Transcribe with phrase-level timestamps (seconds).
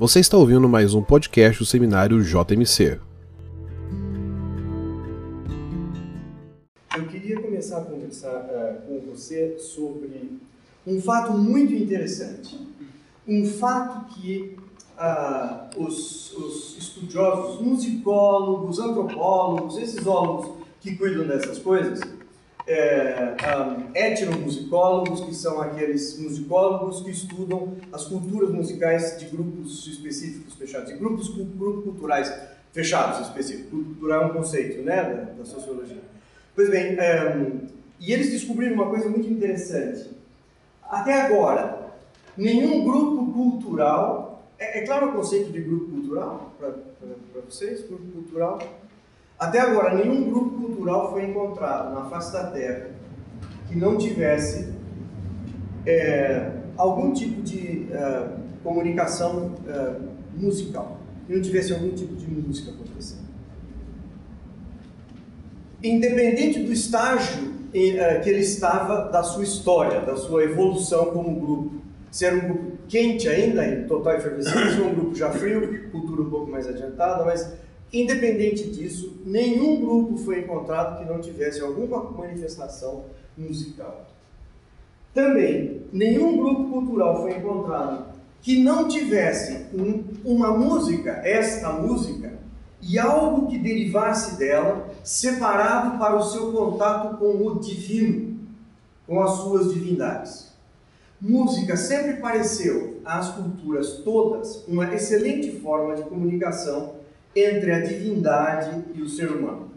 [0.00, 2.98] Você está ouvindo mais um podcast do seminário JMC.
[6.96, 10.38] Eu queria começar a conversar uh, com você sobre
[10.86, 12.58] um fato muito interessante.
[13.28, 14.56] Um fato que
[14.96, 22.00] uh, os, os estudiosos, musicólogos, antropólogos, esses ólogos que cuidam dessas coisas,
[22.70, 30.54] é, um, etnomusicólogos, que são aqueles musicólogos que estudam as culturas musicais de grupos específicos
[30.54, 32.32] fechados, grupos, grupos culturais
[32.72, 33.70] fechados específicos.
[33.70, 36.00] Grupo cultural é um conceito né, da, da sociologia.
[36.54, 37.66] Pois bem, um,
[37.98, 40.10] e eles descobriram uma coisa muito interessante.
[40.82, 41.92] Até agora,
[42.36, 47.86] nenhum grupo cultural, é, é claro o conceito de grupo cultural para vocês?
[47.86, 48.60] Grupo cultural
[49.40, 52.90] até agora, nenhum grupo cultural foi encontrado na face da Terra
[53.66, 54.68] que não tivesse
[55.86, 62.72] é, algum tipo de uh, comunicação uh, musical, que não tivesse algum tipo de música
[62.72, 63.30] acontecendo.
[65.82, 71.40] Independente do estágio em, uh, que ele estava da sua história, da sua evolução como
[71.40, 75.90] grupo, se era um grupo quente ainda, em total efervescência, ou um grupo já frio,
[75.90, 77.56] cultura um pouco mais adiantada, mas
[77.92, 84.06] Independente disso, nenhum grupo foi encontrado que não tivesse alguma manifestação musical.
[85.12, 88.10] Também, nenhum grupo cultural foi encontrado
[88.40, 92.38] que não tivesse um, uma música, esta música,
[92.80, 98.38] e algo que derivasse dela, separado para o seu contato com o divino,
[99.06, 100.50] com as suas divindades.
[101.20, 106.99] Música sempre pareceu às culturas todas uma excelente forma de comunicação
[107.34, 109.70] entre a divindade e o ser humano.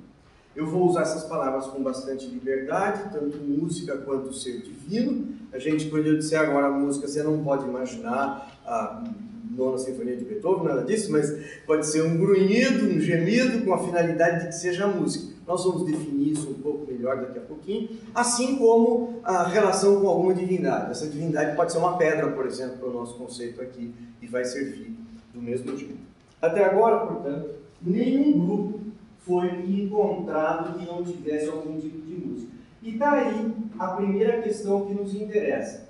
[0.56, 5.30] Eu vou usar essas palavras com bastante liberdade, tanto música quanto ser divino.
[5.52, 9.04] A gente, quando eu disser agora música, você não pode imaginar a
[9.50, 11.32] nona sinfonia de Beethoven, nada disso, mas
[11.66, 15.33] pode ser um grunhido, um gemido com a finalidade de que seja música.
[15.45, 20.08] Nós vamos definir isso um pouco melhor daqui a pouquinho, assim como a relação com
[20.08, 20.92] alguma divindade.
[20.92, 24.45] Essa divindade pode ser uma pedra, por exemplo, para o nosso conceito aqui, e vai
[24.45, 24.95] servir
[25.33, 26.13] do mesmo jeito.
[26.43, 28.81] Até agora, portanto, nenhum grupo
[29.20, 32.52] foi encontrado que não tivesse algum tipo de música.
[32.81, 35.89] E está aí a primeira questão que nos interessa.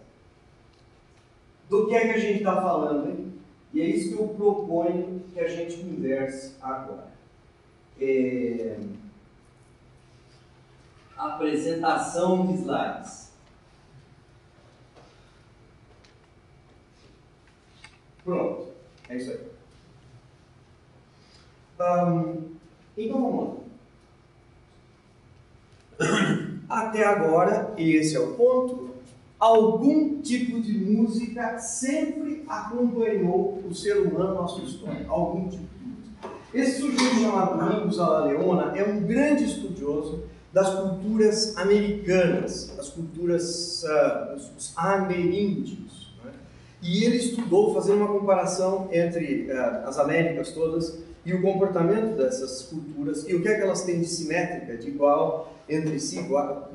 [1.68, 3.34] Do que é que a gente está falando, hein?
[3.74, 7.12] E é isso que eu proponho que a gente converse agora.
[8.00, 8.78] É...
[11.18, 13.34] Apresentação de slides.
[18.24, 18.68] Pronto,
[19.10, 19.53] é isso aí.
[21.80, 22.54] Um,
[22.98, 23.58] então vamos
[26.00, 26.08] lá.
[26.70, 28.92] Até agora, esse é o ponto,
[29.40, 35.06] algum tipo de música sempre acompanhou o ser humano na sua história.
[35.08, 36.30] Algum tipo de música.
[36.54, 40.24] Esse sujeito chamado Domingos Alaleona é um grande estudioso
[40.54, 46.14] das culturas americanas, das culturas uh, dos ameríndios.
[46.24, 46.32] Né?
[46.82, 52.64] E ele estudou, fazendo uma comparação entre uh, as Américas todas e o comportamento dessas
[52.64, 56.72] culturas e o que é que elas têm de simétrica, de igual entre si, igual,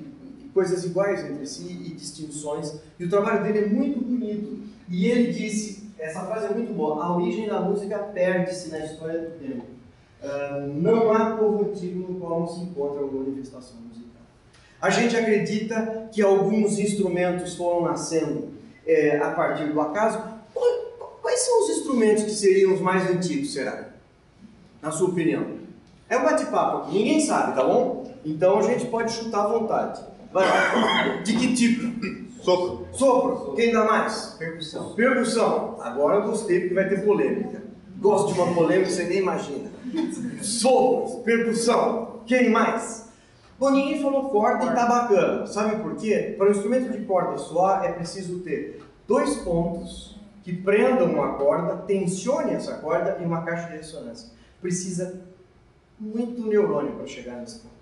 [0.54, 2.74] coisas iguais entre si e distinções.
[2.98, 4.58] E o trabalho dele é muito bonito.
[4.88, 9.20] E ele disse, essa frase é muito boa, a origem da música perde-se na história
[9.20, 9.66] do tempo.
[10.22, 14.22] Uh, não há povo antigo no qual não se encontra alguma manifestação musical.
[14.80, 18.48] A gente acredita que alguns instrumentos foram nascendo
[18.86, 20.20] é, a partir do acaso.
[21.20, 23.97] Quais são os instrumentos que seriam os mais antigos, será?
[24.82, 25.58] Na sua opinião?
[26.08, 28.10] É um bate-papo ninguém sabe, tá bom?
[28.24, 30.00] Então a gente pode chutar à vontade.
[30.32, 31.16] Vai lá.
[31.22, 32.42] De que tipo?
[32.42, 32.86] Sopro.
[32.92, 33.54] Sopro.
[33.54, 34.36] Quem dá mais?
[34.38, 34.94] Percussão.
[34.94, 35.76] Percussão.
[35.80, 37.62] Agora eu gostei porque vai ter polêmica.
[37.98, 39.70] Gosto de uma polêmica, você nem imagina.
[40.42, 41.22] Sopro.
[41.22, 42.20] Percussão.
[42.26, 43.08] Quem mais?
[43.58, 45.46] Bom, ninguém falou corda e tá bacana.
[45.46, 46.34] Sabe por quê?
[46.38, 51.76] Para um instrumento de corda soar é preciso ter dois pontos que prendam uma corda,
[51.86, 55.20] tensione essa corda e uma caixa de ressonância precisa
[55.98, 57.78] muito neurônio para chegar nesse ponto.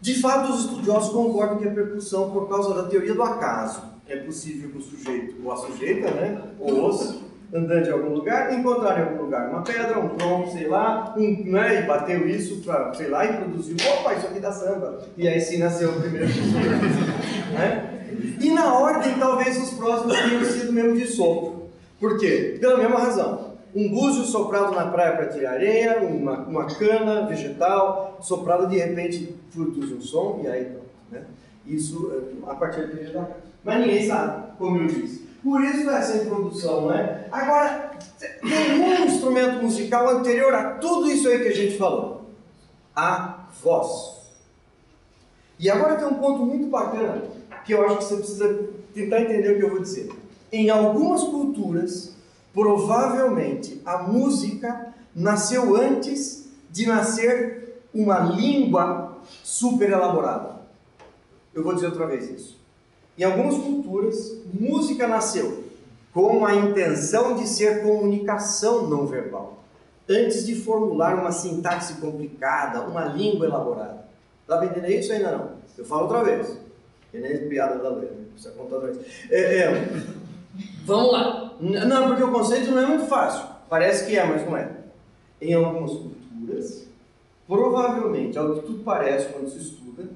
[0.00, 4.16] De fato, os estudiosos concordam que a percussão, por causa da teoria do acaso, é
[4.16, 7.22] possível que o sujeito ou a sujeita, né, ou os,
[7.52, 11.50] andando em algum lugar, encontrar em algum lugar uma pedra, um tronco, sei lá, um,
[11.50, 15.02] né, e bateu isso para, sei lá, e produziu, opa, isso aqui dá samba.
[15.16, 16.26] E aí sim nasceu o primeiro
[17.54, 17.90] né?
[18.40, 21.70] E na ordem, talvez os próximos tenham sido mesmo de sopro.
[21.98, 22.58] Por quê?
[22.60, 23.43] Pela mesma razão
[23.74, 29.34] um búzio soprado na praia para tirar areia, uma, uma cana vegetal soprada de repente
[29.52, 30.86] produz um som e aí pronto.
[31.10, 31.24] Né?
[31.66, 33.28] Isso eh, a partir igreja da.
[33.64, 35.24] Mas ninguém sabe, como eu disse.
[35.42, 37.26] Por isso essa introdução, né?
[37.32, 37.90] Agora,
[38.42, 42.30] nenhum instrumento musical anterior a tudo isso aí que a gente falou.
[42.94, 44.14] A voz.
[45.58, 47.22] E agora tem um ponto muito bacana
[47.64, 50.10] que eu acho que você precisa tentar entender o que eu vou dizer.
[50.52, 52.13] Em algumas culturas,
[52.54, 60.54] provavelmente a música nasceu antes de nascer uma língua super elaborada.
[61.52, 62.58] Eu vou dizer outra vez isso.
[63.18, 65.64] Em algumas culturas, música nasceu
[66.12, 69.64] com a intenção de ser comunicação não verbal,
[70.08, 74.04] antes de formular uma sintaxe complicada, uma língua elaborada.
[74.42, 75.50] Está entender isso ainda não?
[75.76, 76.56] Eu falo outra vez.
[77.10, 79.06] Que nem piada da lei, precisa contar outra vez.
[79.30, 79.88] É, é,
[80.84, 81.53] vamos lá.
[81.60, 83.46] Não, porque o conceito não é muito fácil.
[83.68, 84.70] Parece que é, mas não é.
[85.40, 86.88] Em algumas culturas,
[87.46, 90.08] provavelmente, ao que tudo parece quando se estuda,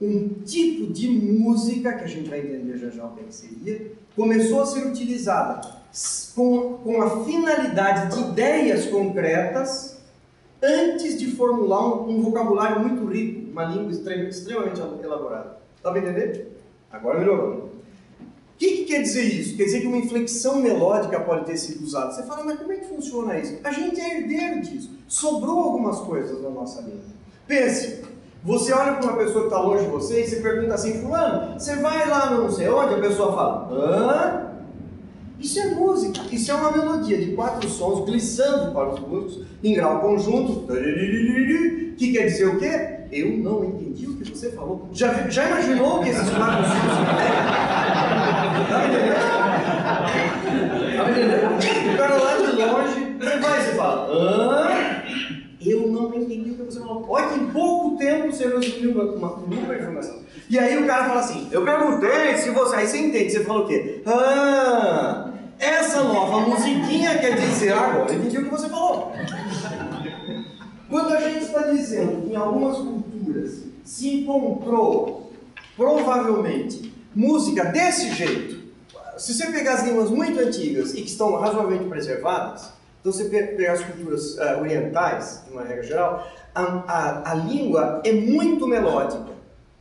[0.00, 4.62] um tipo de música, que a gente vai entender já já o que seria, começou
[4.62, 5.60] a ser utilizada
[6.34, 10.02] com, com a finalidade de ideias concretas
[10.62, 15.58] antes de formular um, um vocabulário muito rico, uma língua extremamente, elaborada.
[15.76, 16.46] Está me entendendo?
[16.90, 17.73] Agora melhorou.
[18.64, 19.56] Que, que, quer dizer isso?
[19.56, 22.12] Quer dizer que uma inflexão melódica pode ter sido usada.
[22.12, 23.58] Você fala, mas como é que funciona isso?
[23.62, 24.90] A gente é herdeiro disso.
[25.06, 27.02] Sobrou algumas coisas na nossa língua.
[27.46, 28.02] Pense,
[28.42, 31.60] você olha para uma pessoa que está longe de você e você pergunta assim, fulano,
[31.60, 32.94] você vai lá não sei onde?
[32.94, 34.44] A pessoa fala, hã?
[35.38, 39.74] Isso é música, isso é uma melodia de quatro sons glissando para os músicos em
[39.74, 40.66] grau conjunto.
[41.98, 43.00] Que quer dizer o quê?
[43.12, 44.88] Eu não entendi o que você falou.
[44.92, 46.64] Já, já imaginou que esses quatro
[48.68, 49.14] Tá entendendo?
[50.96, 51.94] Tá entendendo?
[51.94, 54.64] O cara lá de longe, você vai e você fala, hã?
[55.60, 57.06] Eu não entendi o que você falou.
[57.08, 60.22] Olha que em pouco tempo você resumiu uma, uma, uma informação.
[60.50, 62.76] E aí o cara fala assim: Eu perguntei se você.
[62.76, 64.02] Aí você entende, você falou o quê?
[64.04, 68.12] Ah, essa nova musiquinha quer dizer agora.
[68.12, 69.12] Eu entendi o que você falou.
[70.90, 75.32] Quando a gente está dizendo em algumas culturas se encontrou,
[75.76, 78.64] provavelmente, música desse jeito,
[79.16, 82.72] se você pegar as línguas muito antigas e que estão razoavelmente preservadas,
[83.04, 88.00] então, você pegar as culturas uh, orientais, de uma regra geral, a, a, a, língua
[88.02, 89.26] é muito melódica,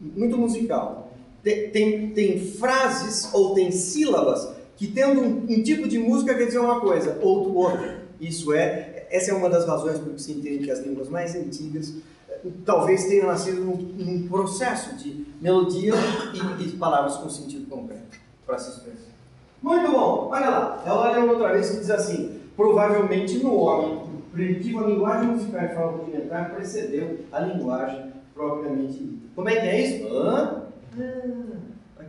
[0.01, 1.09] muito musical.
[1.41, 6.47] Tem, tem, tem frases ou tem sílabas que, tendo um, um, tipo de música, quer
[6.47, 8.03] dizer uma coisa, outro outra.
[8.19, 11.33] Isso é, essa é uma das razões por que se entende que as línguas mais
[11.33, 11.93] antigas
[12.65, 15.93] talvez tenham nascido num, num processo de melodia
[16.59, 19.13] e, e palavras com sentido concreto para se expressar.
[19.61, 24.03] Muito bom, olha lá, ela olha outra vez que diz assim: provavelmente no homem
[24.33, 29.27] primitivo, a linguagem musical de forma rudimentar precedeu a linguagem propriamente dita.
[29.35, 30.07] Como é que é isso?
[30.13, 30.63] Hã?
[30.99, 32.03] Ah,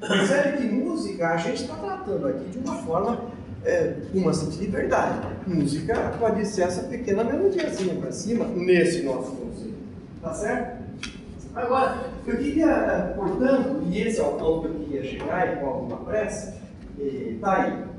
[0.00, 3.20] Percebe que música a gente está tratando aqui de uma forma,
[3.64, 5.26] é, uma simples liberdade.
[5.46, 9.74] Música pode ser essa pequena melodiazinha para cima, nesse nosso conceito.
[10.20, 10.82] Tá certo?
[11.54, 15.66] Agora, eu queria, portanto, e esse é o ponto que eu queria chegar e com
[15.66, 16.60] alguma pressa,
[16.98, 17.92] está aí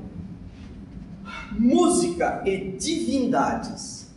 [1.58, 4.08] música e divindades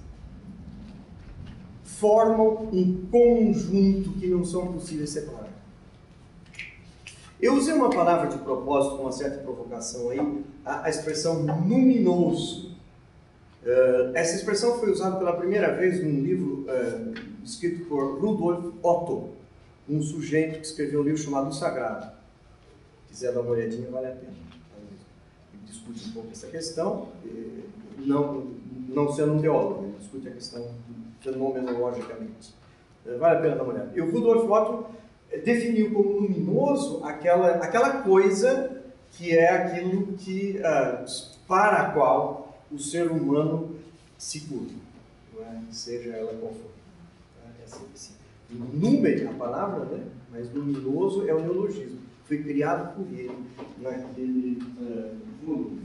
[1.84, 5.37] formam um conjunto que não são possíveis separar.
[7.42, 12.76] Eu usei uma palavra de propósito com uma certa provocação aí, a, a expressão luminoso.
[13.64, 19.30] Uh, essa expressão foi usada pela primeira vez num livro uh, escrito por Rudolf Otto,
[19.90, 22.06] um sujeito que escreveu um livro chamado O Sagrado.
[23.06, 24.48] Se quiser dar uma olhadinha, vale a pena
[25.88, 27.10] discute um pouco essa questão,
[27.98, 28.48] não,
[28.90, 30.72] não sendo um teólogo, ele discute a questão
[31.22, 32.56] fenomenologicamente.
[33.20, 33.92] Vale a pena dar uma olhada.
[33.96, 34.86] E o Rudolf Otto
[35.44, 38.82] definiu como luminoso aquela, aquela coisa
[39.12, 41.06] que é aquilo que, uh,
[41.48, 43.76] para a qual o ser humano
[44.18, 44.74] se curva,
[45.40, 45.60] é?
[45.72, 46.72] seja ela qual for.
[47.60, 48.14] É assim,
[49.28, 50.06] a palavra, né?
[50.32, 53.32] mas luminoso é o neologismo foi criado por ele
[53.80, 55.16] naquele uh,
[55.46, 55.82] volume.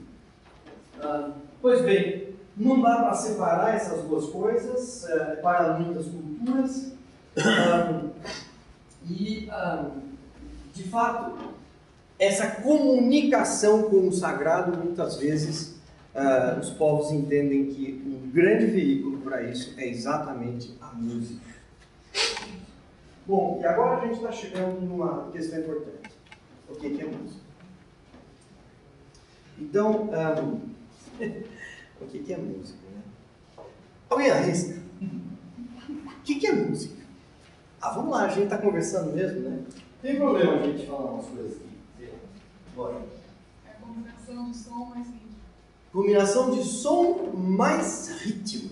[0.99, 6.93] Uh, pois bem, não dá para separar essas duas coisas uh, para muitas culturas
[9.09, 9.49] e,
[10.75, 11.55] de fato,
[12.19, 15.77] essa comunicação com o sagrado, muitas vezes,
[16.61, 21.53] os povos entendem que um grande veículo para isso é exatamente a música.
[23.27, 26.11] Bom, e agora a gente está chegando numa questão importante
[26.69, 27.41] o que, é música.
[29.59, 30.11] Então,
[30.43, 30.61] um,
[32.01, 32.79] o que, é música?
[32.95, 33.65] Né?
[34.11, 34.83] Alguém arrisca?
[35.01, 37.02] O que é música?
[37.83, 39.59] Ah, vamos lá, a gente está conversando mesmo, né?
[40.01, 42.13] Tem problema a gente falar umas coisas aqui.
[42.77, 43.03] Bora.
[43.81, 45.31] combinação de som mais ritmo.
[45.93, 48.71] Combinação de som mais ritmo.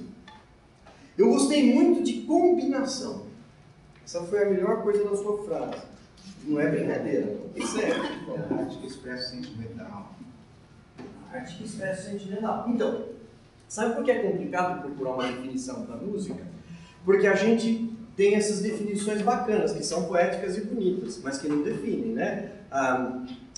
[1.18, 3.26] Eu gostei muito de combinação.
[4.04, 5.82] Essa foi a melhor coisa da sua frase.
[6.44, 7.36] Não é brincadeira.
[7.56, 7.90] Isso é.
[7.90, 10.14] A arte que expressa sentimental.
[11.32, 12.64] A arte que expressa sentimental.
[12.68, 13.06] Então,
[13.68, 16.46] sabe por que é complicado procurar uma definição para música?
[17.04, 17.89] Porque a gente
[18.20, 22.52] tem essas definições bacanas, que são poéticas e bonitas, mas que não definem, né?
[22.70, 23.16] A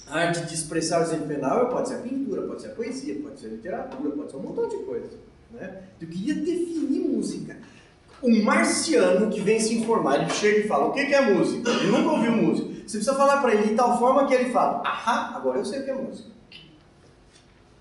[0.09, 3.49] arte de expressar o sentimental pode ser a pintura, pode ser a poesia, pode ser
[3.49, 5.11] a literatura, pode ser um montão de coisas.
[5.51, 5.83] Né?
[6.01, 7.57] Eu queria definir música.
[8.23, 11.69] Um marciano que vem se informar, ele chega e fala: O que é música?
[11.69, 12.69] Ele nunca ouviu música.
[12.69, 15.81] Você precisa falar para ele de tal forma que ele fala: Ahá, agora eu sei
[15.81, 16.31] o que é música.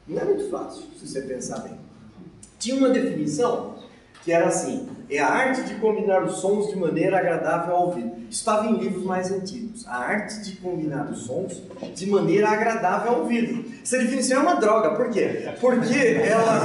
[0.07, 1.77] Não é muito fácil, se você pensar bem.
[2.57, 3.75] Tinha uma definição
[4.23, 8.11] que era assim: é a arte de combinar os sons de maneira agradável ao ouvido.
[8.29, 9.85] Estava em livros mais antigos.
[9.85, 11.61] A arte de combinar os sons
[11.93, 13.65] de maneira agradável ao ouvido.
[13.83, 15.49] Essa definição é uma droga, por quê?
[15.59, 16.61] Porque ela.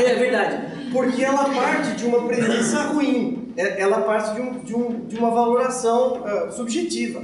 [0.00, 0.90] É verdade.
[0.92, 3.52] Porque ela parte de uma premissa ruim.
[3.56, 7.22] É, ela parte de, um, de, um, de uma valoração uh, subjetiva.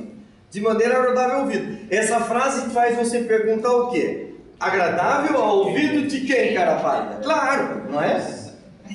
[0.51, 1.79] De maneira agradável ao ouvido.
[1.91, 4.35] Essa frase faz você perguntar o quê?
[4.59, 7.21] Agradável ao ouvido de quem, cara pálida?
[7.23, 8.46] Claro, não é?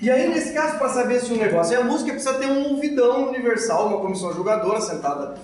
[0.02, 3.30] E aí, nesse caso, para saber se o negócio é música, precisa ter um ouvidão
[3.30, 5.36] universal, uma comissão julgadora sentada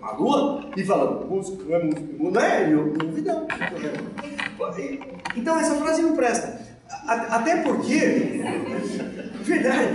[0.00, 2.70] na lua e falando, música, não é música, não é?
[2.70, 3.46] E um ouvidão.
[5.34, 6.60] Então, essa frase não presta.
[7.08, 8.40] Até porque,
[9.42, 9.88] verdade,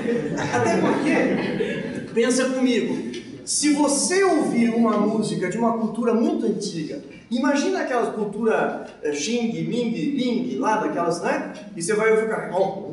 [0.53, 7.81] até porque, pensa comigo, se você ouvir uma música de uma cultura muito antiga, imagina
[7.81, 11.53] aquelas cultura eh, Xing, Ming, Ling, lá daquelas, né?
[11.75, 12.91] E você vai ouvir o cara, oh,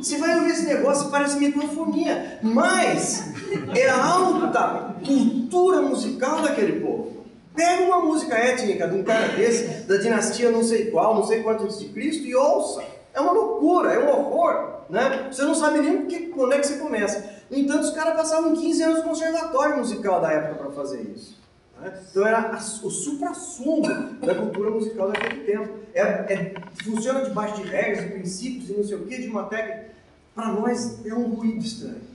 [0.00, 3.32] você vai ouvir esse negócio parece microfonia, mas
[3.74, 7.22] é a alta cultura musical daquele povo.
[7.54, 11.42] Pega uma música étnica de um cara desse, da dinastia não sei qual, não sei
[11.42, 12.82] quanto antes de Cristo, e ouça.
[13.12, 14.80] É uma loucura, é um horror.
[14.88, 15.28] Né?
[15.30, 17.42] Você não sabe nem que, quando é que você começa.
[17.50, 21.41] No entanto, os caras passavam 15 anos no conservatório musical da época para fazer isso.
[21.82, 22.00] Né?
[22.10, 23.82] Então era o supra-sumo
[24.20, 25.74] da cultura musical daquele tempo.
[25.92, 29.44] É, é, funciona debaixo de regras, de princípios e não sei o que, de uma
[29.44, 29.90] técnica.
[30.34, 32.12] Para nós é um ruído estranho.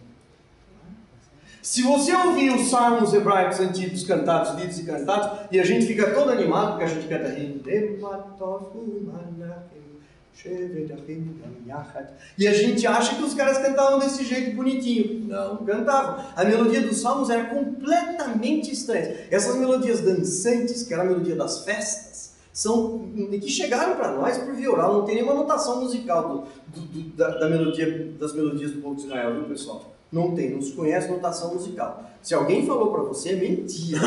[1.62, 6.12] Se você ouvir os salmos hebraicos antigos cantados, lidos e cantados, e a gente fica
[6.12, 7.28] todo animado porque a gente canta
[12.38, 15.26] e a gente acha que os caras cantavam desse jeito bonitinho.
[15.28, 16.24] Não, cantavam.
[16.36, 19.16] A melodia dos salmos era completamente estranha.
[19.32, 24.54] Essas melodias dançantes, que era a melodia das festas, são que chegaram para nós por
[24.54, 24.94] via oral.
[24.94, 28.96] Não tem nenhuma notação musical do, do, do, da, da, melodia, das melodias do povo
[28.96, 29.96] de Israel, viu pessoal?
[30.12, 32.10] Não tem, não se conhece notação musical.
[32.22, 34.00] Se alguém falou para você, é mentira.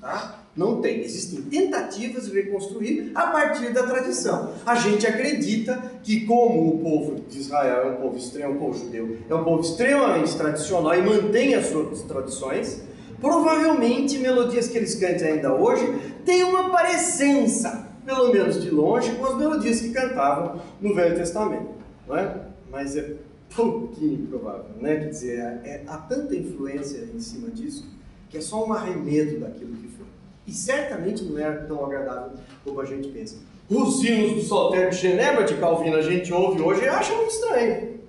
[0.00, 0.39] Tá?
[0.60, 1.00] Não tem.
[1.00, 4.52] Existem tentativas de reconstruir a partir da tradição.
[4.66, 8.78] A gente acredita que, como o povo de Israel é um povo extremo, um povo
[8.78, 12.82] judeu, é um povo extremamente tradicional e mantém as suas tradições,
[13.18, 19.24] provavelmente melodias que eles cantam ainda hoje têm uma parecença, pelo menos de longe, com
[19.24, 21.70] as melodias que cantavam no Velho Testamento.
[22.06, 22.36] Não é?
[22.70, 23.14] Mas é
[23.56, 24.96] pouquinho provável, né?
[24.96, 27.88] Quer dizer, é, é, há tanta influência em cima disso
[28.28, 29.99] que é só um arremedo daquilo que foi.
[30.46, 32.32] E certamente não era tão agradável
[32.64, 33.36] como a gente pensa.
[33.68, 37.30] Os hinos do Soltério de Genebra de Calvino a gente ouve hoje e acha muito
[37.30, 38.00] estranho.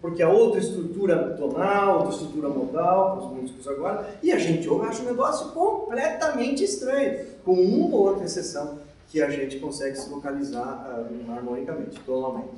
[0.00, 4.86] Porque é outra estrutura tonal, outra estrutura modal, os músicos agora, e a gente ouve
[4.86, 10.10] acha um negócio completamente estranho, com uma ou outra exceção que a gente consegue se
[10.10, 12.50] localizar uh, harmonicamente, tonalmente.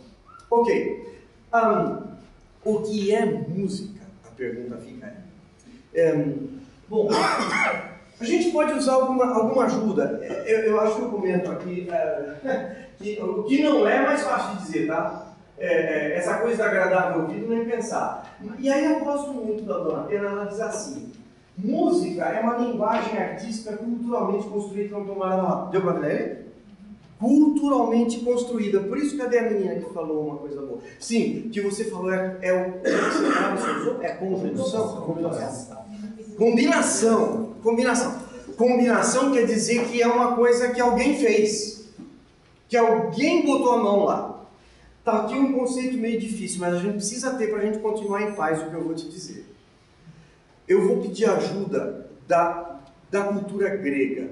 [0.50, 1.06] Ok.
[1.54, 2.16] Um,
[2.64, 4.00] o que é música?
[4.24, 5.12] A pergunta fica
[5.94, 6.16] aí.
[6.16, 6.48] Um,
[6.88, 7.08] bom,
[8.18, 10.20] a gente pode usar alguma, alguma ajuda.
[10.46, 14.56] Eu, eu acho que eu comento aqui é, que o que não é mais fácil
[14.56, 15.26] de dizer, tá?
[15.58, 18.36] É, é, essa coisa agradável ao ouvido nem pensar.
[18.58, 21.12] E aí eu gosto muito da dona Pena, ela diz assim:
[21.56, 24.94] música é uma linguagem artística culturalmente construída.
[24.94, 25.70] Vamos tomar uma.
[25.70, 26.46] Deu para ler?
[27.18, 28.80] Culturalmente construída.
[28.80, 30.80] Por isso, cadê a menina que falou uma coisa boa?
[30.98, 34.02] Sim, que você falou é, é o.
[34.02, 35.00] É conjunção.
[35.00, 35.84] Combinação.
[36.36, 37.45] Combinação.
[37.62, 38.18] Combinação.
[38.56, 41.88] Combinação quer dizer que é uma coisa que alguém fez,
[42.68, 44.46] que alguém botou a mão lá.
[45.04, 48.22] Tá aqui um conceito meio difícil, mas a gente precisa ter para a gente continuar
[48.22, 49.46] em paz o que eu vou te dizer.
[50.66, 54.30] Eu vou pedir ajuda da, da cultura grega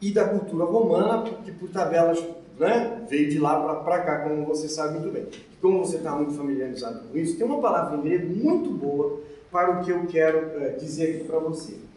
[0.00, 2.18] e da cultura romana, que por tabelas
[2.58, 5.26] né, veio de lá para cá, como você sabe muito bem.
[5.60, 9.80] Como você está muito familiarizado com isso, tem uma palavra em grego muito boa para
[9.80, 11.89] o que eu quero é, dizer aqui para você.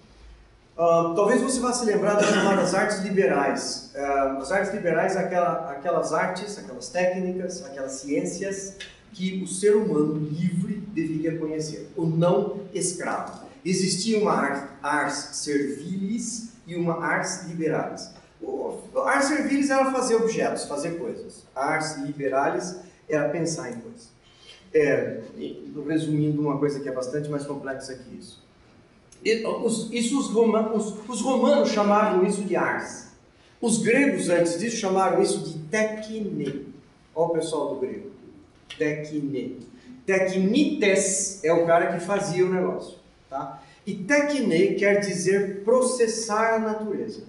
[0.75, 3.91] Uh, talvez você vá se lembrar das chamadas artes liberais.
[3.95, 8.77] Uh, as artes liberais, aquela, aquelas artes, aquelas técnicas, aquelas ciências
[9.11, 13.43] que o ser humano livre deveria conhecer, o não escravo.
[13.63, 18.09] Existia uma ars servilis e uma ars liberalis.
[18.41, 21.45] O ars servilis era fazer objetos, fazer coisas.
[21.55, 22.75] Ars liberalis
[23.07, 24.11] era pensar em coisas.
[24.73, 25.21] É,
[25.87, 28.42] resumindo uma coisa que é bastante mais complexa que isso.
[29.63, 33.13] Os, isso os, romanos, os romanos chamavam isso de ars.
[33.61, 36.73] Os gregos antes disso chamaram isso de tekne.
[37.15, 38.11] Olha o pessoal do grego.
[38.77, 39.59] Tekne.
[40.05, 42.97] Teknites é o cara que fazia o negócio.
[43.29, 43.63] Tá?
[43.85, 47.23] E tekne quer dizer processar a natureza.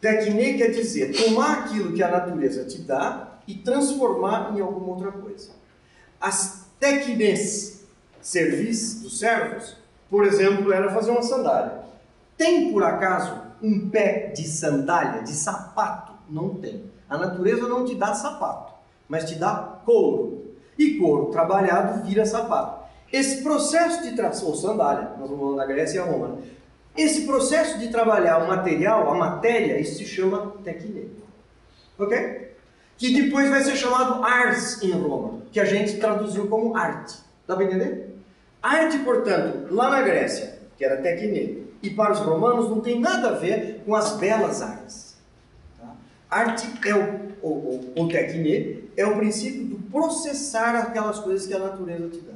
[0.00, 5.12] Tekne quer dizer tomar aquilo que a natureza te dá e transformar em alguma outra
[5.12, 5.50] coisa.
[6.20, 7.84] As teknes,
[8.20, 9.76] serviços dos servos,
[10.12, 11.72] por exemplo, era fazer uma sandália.
[12.36, 16.12] Tem por acaso um pé de sandália, de sapato?
[16.28, 16.84] Não tem.
[17.08, 18.74] A natureza não te dá sapato,
[19.08, 20.52] mas te dá couro.
[20.78, 22.82] E couro trabalhado vira sapato.
[23.10, 26.42] Esse processo de tração, ou sandália, nós vamos falando da Grécia e a Roma, né?
[26.94, 31.10] esse processo de trabalhar o material, a matéria, isso se chama tecne.
[31.98, 32.52] Ok?
[32.98, 37.16] Que depois vai ser chamado ars em Roma, que a gente traduziu como arte.
[37.46, 38.11] Dá para entender?
[38.62, 43.30] Arte, portanto, lá na Grécia, que era tecne, e para os romanos não tem nada
[43.30, 45.16] a ver com as belas artes.
[45.78, 45.96] Tá?
[46.30, 51.54] Arte é o, o, o, o tecne, é o princípio do processar aquelas coisas que
[51.54, 52.32] a natureza te dá.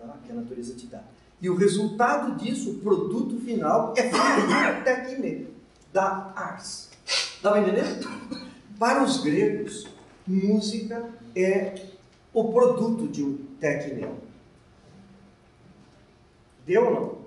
[0.00, 0.16] Tá?
[0.26, 1.02] Que a natureza te dá.
[1.40, 5.46] E o resultado disso, o produto final, é feito tecne,
[5.92, 6.90] da ars.
[7.40, 7.84] Dá para entender?
[8.78, 9.86] Para os gregos,
[10.26, 11.74] música é
[12.32, 14.29] o produto de um tecneu.
[16.70, 17.18] Deu ou não?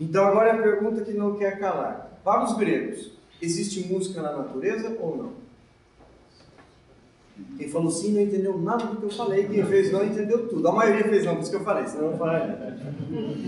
[0.00, 2.18] Então agora é a pergunta que não quer calar.
[2.24, 5.32] Para os gregos, existe música na natureza ou não?
[7.58, 10.66] Quem falou sim não entendeu nada do que eu falei, quem fez não entendeu tudo.
[10.68, 12.78] A maioria fez não, por isso que eu falei, senão eu não falaria.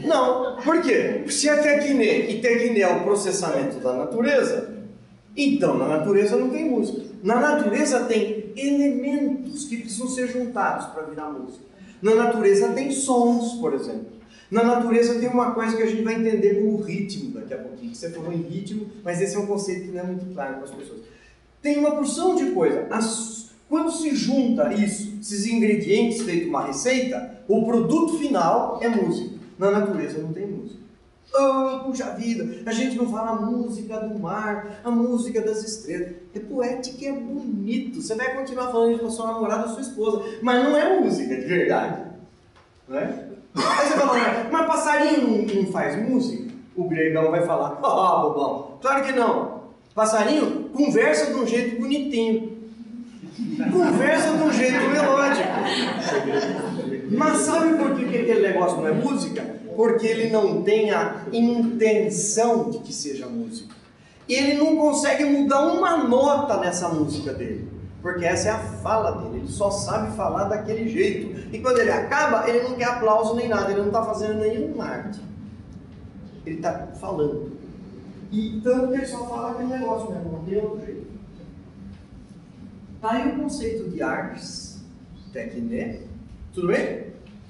[0.04, 1.24] Não, por quê?
[1.28, 4.84] Se é tecne e tecne é o processamento da natureza,
[5.34, 7.00] então na natureza não tem música.
[7.22, 11.64] Na natureza tem elementos que precisam ser juntados para virar música.
[12.02, 14.19] Na natureza tem sons, por exemplo.
[14.50, 17.94] Na natureza tem uma coisa que a gente vai entender como ritmo daqui a pouquinho.
[17.94, 20.64] Você falou em ritmo, mas esse é um conceito que não é muito claro para
[20.64, 21.00] as pessoas.
[21.62, 22.86] Tem uma porção de coisa.
[22.90, 29.36] As, quando se junta isso, esses ingredientes feito uma receita, o produto final é música.
[29.56, 30.80] Na natureza não tem música.
[31.32, 36.14] Oh, puxa vida, a gente não fala a música do mar, a música das estrelas.
[36.34, 38.02] É poético e é bonito.
[38.02, 41.36] Você vai continuar falando com a sua namorada ou sua esposa, mas não é música
[41.36, 42.10] de verdade.
[42.88, 43.29] Não é?
[43.54, 46.50] Aí você fala, mas passarinho não, não faz música?
[46.76, 49.60] O gregão vai falar, ah, oh, bobão, claro que não.
[49.94, 52.58] Passarinho conversa de um jeito bonitinho.
[53.72, 55.48] Conversa de um jeito melódico.
[57.10, 59.42] Mas sabe por que, que aquele negócio não é música?
[59.76, 63.74] Porque ele não tem a intenção de que seja música.
[64.28, 67.79] Ele não consegue mudar uma nota nessa música dele.
[68.02, 71.54] Porque essa é a fala dele, ele só sabe falar daquele jeito.
[71.54, 74.80] E quando ele acaba, ele não quer aplauso nem nada, ele não está fazendo nenhum
[74.80, 75.20] arte.
[76.46, 77.52] Ele está falando.
[78.32, 81.10] E tanto que ele só fala aquele negócio mesmo, não tem outro jeito.
[83.02, 84.82] Tá aí o conceito de artes,
[85.32, 86.00] tecné.
[86.54, 87.06] Tudo bem?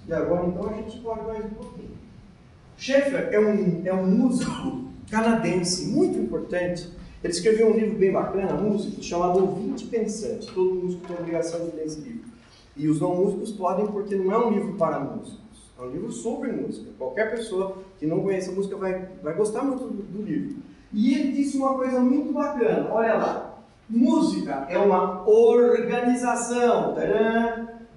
[0.08, 1.90] E agora então a gente pode mais um pouquinho.
[2.76, 6.88] Schaeffer é um, é um músico canadense muito importante
[7.22, 10.50] ele escreveu um livro bem bacana, músico, chamado Ouvinte Pensante.
[10.52, 12.30] Todo músico tem a obrigação de ler esse livro.
[12.76, 15.38] E os não músicos podem, porque não é um livro para músicos.
[15.78, 16.90] É um livro sobre música.
[16.96, 20.56] Qualquer pessoa que não conheça música vai, vai gostar muito do, do livro.
[20.92, 22.88] E ele disse uma coisa muito bacana.
[22.90, 23.46] Olha lá.
[23.88, 26.94] Música é uma organização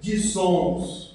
[0.00, 1.14] de sons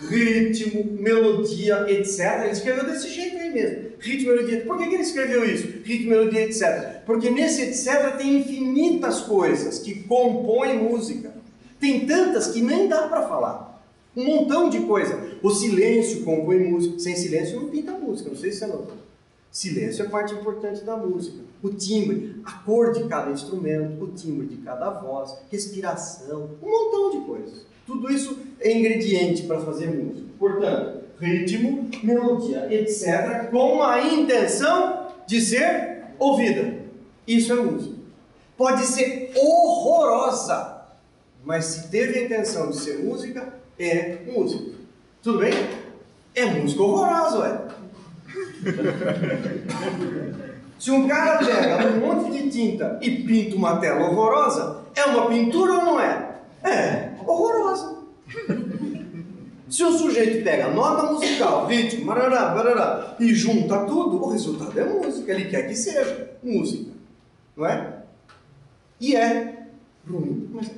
[0.00, 2.42] ritmo, melodia, etc.
[2.42, 3.87] Ele escreveu desse jeito aí mesmo.
[3.98, 4.60] Ritmo, melodia.
[4.62, 5.66] Por que, que ele escreveu isso?
[5.84, 7.02] Ritmo, melodia, etc.
[7.04, 11.32] Porque nesse etc tem infinitas coisas que compõem música.
[11.80, 13.82] Tem tantas que nem dá para falar.
[14.16, 15.38] Um montão de coisa.
[15.42, 16.98] O silêncio compõe música.
[16.98, 18.30] Sem silêncio não pinta música.
[18.30, 18.96] Não sei se você notou.
[19.50, 21.38] Silêncio é parte importante da música.
[21.62, 27.18] O timbre, a cor de cada instrumento, o timbre de cada voz, respiração, um montão
[27.18, 27.66] de coisas.
[27.86, 30.28] Tudo isso é ingrediente para fazer música.
[30.38, 36.78] Portanto, ritmo, melodia, etc., com a intenção de ser ouvida.
[37.26, 37.96] Isso é música.
[38.56, 40.82] Pode ser horrorosa,
[41.44, 44.72] mas se teve a intenção de ser música, é música.
[45.22, 45.52] Tudo bem?
[46.34, 47.60] É música horrorosa, ué.
[50.78, 55.26] Se um cara pega um monte de tinta e pinta uma tela horrorosa, é uma
[55.26, 56.36] pintura ou não é?
[56.62, 57.98] É, horrorosa.
[59.68, 64.84] Se o sujeito pega nota musical, ritmo, barará, barará, e junta tudo, o resultado é
[64.84, 65.30] música.
[65.32, 66.90] Ele quer que seja música.
[67.56, 68.02] Não é?
[69.00, 69.66] E é
[70.08, 70.48] ruim.
[70.52, 70.70] Mas.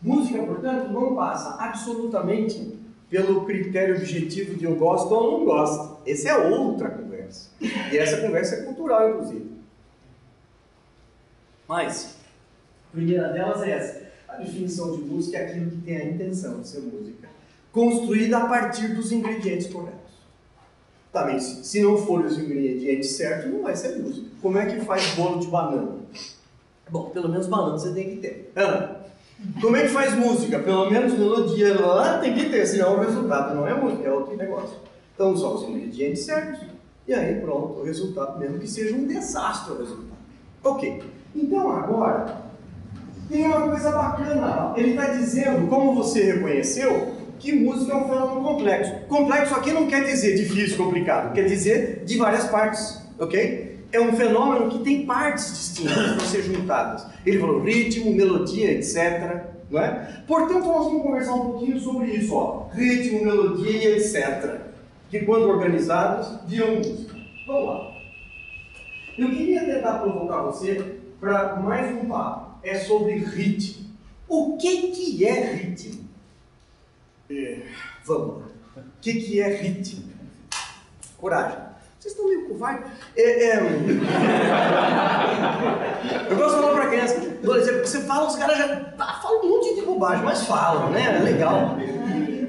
[0.00, 2.76] Música, portanto, não passa absolutamente
[3.08, 5.98] pelo critério objetivo de eu gosto ou não gosto.
[6.04, 7.50] Essa é outra conversa.
[7.60, 9.52] E essa conversa é cultural, inclusive.
[11.68, 12.16] Mas,
[12.88, 14.01] a primeira delas é essa.
[14.32, 17.28] A definição de música é aquilo que tem a intenção de ser música,
[17.70, 20.00] construída a partir dos ingredientes corretos.
[21.12, 24.26] Também, se, se não for os ingredientes certos, não vai ser música.
[24.40, 25.98] Como é que faz bolo de banana?
[26.88, 28.50] Bom, pelo menos banana você tem que ter.
[28.56, 29.02] Ana,
[29.60, 30.58] como é que faz música?
[30.60, 34.34] Pelo menos melodia lá tem que ter, senão o resultado não é música, é outro
[34.36, 34.78] negócio.
[35.14, 36.60] Então, só os ingredientes certos.
[37.06, 40.22] E aí, pronto, o resultado, mesmo que seja um desastre o resultado.
[40.64, 41.02] Ok.
[41.34, 42.42] Então, agora,
[43.32, 44.74] tem uma coisa bacana.
[44.76, 48.92] Ele está dizendo, como você reconheceu, que música é um fenômeno complexo.
[49.08, 53.80] Complexo aqui não quer dizer difícil, complicado, quer dizer de várias partes, ok?
[53.90, 57.06] É um fenômeno que tem partes distintas para ser juntadas.
[57.26, 59.46] Ele falou ritmo, melodia, etc.
[59.70, 60.22] Não é?
[60.26, 62.68] Portanto, nós vamos conversar um pouquinho sobre isso, ó.
[62.72, 64.60] ritmo, melodia, etc.
[65.10, 67.14] Que quando organizados, viram música.
[67.46, 67.92] Vamos lá.
[69.18, 72.51] Eu queria tentar provocar você para mais um papo.
[72.62, 73.90] É sobre ritmo.
[74.28, 76.08] O que, que é ritmo?
[77.30, 77.62] É,
[78.04, 78.48] vamos lá.
[78.76, 80.04] O que, que é ritmo?
[81.18, 81.58] Coragem.
[81.98, 82.90] Vocês estão meio covardes.
[83.16, 83.56] É, é...
[86.30, 87.20] Eu gosto de falar para criança.
[87.44, 90.90] Por exemplo, você fala, os caras já tá, falam um monte de bobagem, mas falam,
[90.90, 91.16] né?
[91.16, 91.76] É legal.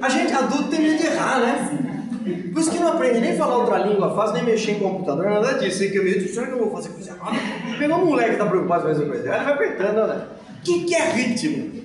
[0.02, 1.92] A gente adulto tem medo de errar, né?
[2.23, 5.53] Por isso que não aprende nem falar outra língua fácil, nem mexer em computador, nada
[5.53, 5.77] disso.
[5.77, 7.38] Você que eu medo, será que eu vou fazer coisa errada?
[7.77, 9.19] Pegou um moleque que tá preocupado com essa coisa.
[9.19, 10.27] Ele vai apertando, né?
[10.57, 11.83] O que, que é ritmo?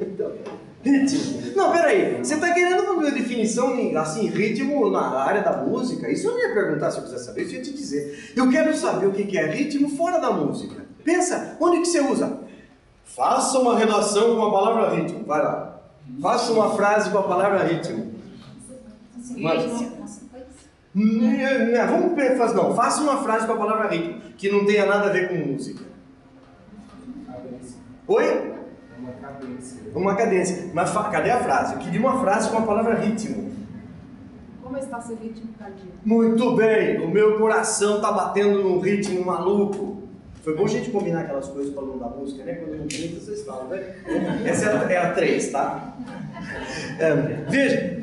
[0.00, 0.32] Então,
[0.82, 1.42] ritmo.
[1.54, 2.18] Não, peraí.
[2.18, 6.10] Você está querendo uma definição, assim, ritmo na área da música?
[6.10, 8.32] Isso eu não ia perguntar se eu quiser saber, isso eu ia te dizer.
[8.36, 10.84] Eu quero saber o que é ritmo fora da música.
[11.04, 12.40] Pensa, onde que você usa?
[13.04, 15.24] Faça uma relação com a palavra ritmo.
[15.24, 15.71] Vai lá.
[16.20, 18.12] Faça uma frase com a palavra ritmo.
[19.36, 19.64] Mas,
[20.94, 22.74] não, vamos fazer, não.
[22.74, 25.84] Faça uma frase com a palavra ritmo, que não tenha nada a ver com música.
[28.06, 28.52] Oi?
[28.98, 29.80] Uma cadência.
[29.94, 30.70] Uma cadência.
[30.74, 31.74] Mas cadê a frase?
[31.74, 33.52] Eu queria uma frase com a palavra ritmo.
[34.62, 35.92] Como está seu ritmo cardíaco?
[36.04, 40.01] Muito bem, o meu coração tá batendo num ritmo maluco.
[40.42, 42.54] Foi bom a gente combinar aquelas coisas para o da música, né?
[42.54, 43.94] Quando não tem, vocês falam, né?
[44.44, 45.96] Essa é a, é a 3, tá?
[46.98, 47.14] É,
[47.48, 48.02] veja,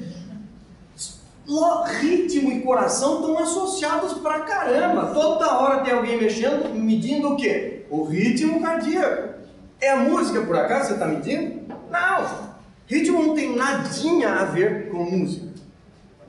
[1.99, 5.07] ritmo e coração estão associados pra caramba.
[5.07, 7.85] Toda hora tem alguém mexendo, medindo o quê?
[7.89, 9.39] O ritmo cardíaco.
[9.81, 11.61] É a música, por acaso, você está medindo?
[11.89, 12.49] Não!
[12.87, 15.47] Ritmo não tem nadinha a ver com música.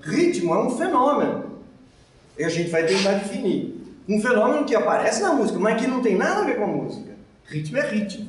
[0.01, 1.45] Ritmo é um fenômeno.
[2.39, 3.80] E a gente vai tentar definir.
[4.11, 6.67] Um fenômeno que aparece na música, mas que não tem nada a ver com a
[6.67, 7.13] música.
[7.45, 8.29] Ritmo é ritmo.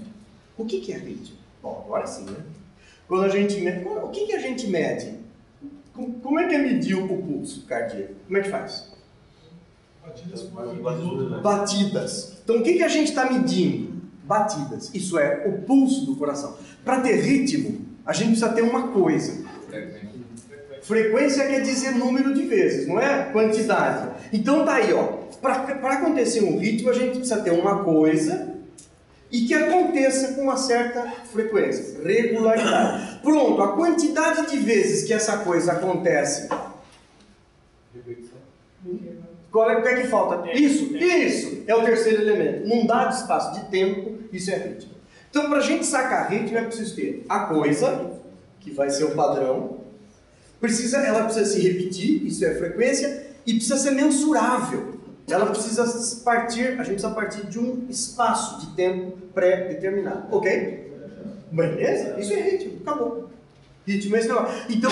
[0.55, 1.37] O que, que é ritmo?
[1.61, 2.37] Bom, agora sim, né?
[3.07, 5.15] Quando a gente mede, o que, que a gente mede?
[6.21, 8.13] Como, é que é medir o pulso cardíaco?
[8.27, 8.91] Como é que faz?
[11.41, 12.37] Batidas.
[12.43, 14.01] Então o que, que a gente está medindo?
[14.23, 14.93] Batidas.
[14.93, 16.57] Isso é o pulso do coração.
[16.85, 19.43] Para ter ritmo, a gente precisa ter uma coisa.
[20.83, 24.11] Frequência quer dizer número de vezes, não é quantidade.
[24.31, 25.20] Então tá aí, ó.
[25.41, 28.51] Para acontecer um ritmo, a gente precisa ter uma coisa
[29.31, 33.19] e que aconteça com uma certa frequência, regularidade.
[33.21, 36.49] Pronto, a quantidade de vezes que essa coisa acontece.
[39.51, 40.51] Qual é, o que é que falta?
[40.53, 42.67] Isso, isso é o terceiro elemento.
[42.67, 44.91] Num dado espaço de tempo, isso é ritmo.
[45.29, 48.11] Então, para a gente sacar ritmo, é preciso ter a coisa,
[48.59, 49.77] que vai ser o padrão,
[50.59, 54.90] precisa, ela precisa se repetir, isso é frequência, e precisa ser mensurável.
[55.29, 55.85] Ela precisa
[56.23, 60.35] partir, a gente precisa partir de um espaço de tempo pré-determinado.
[60.35, 60.91] Ok?
[61.51, 62.19] Beleza?
[62.19, 63.29] Isso é ritmo, acabou.
[63.85, 64.53] Ritmo é esse negócio.
[64.69, 64.91] Então,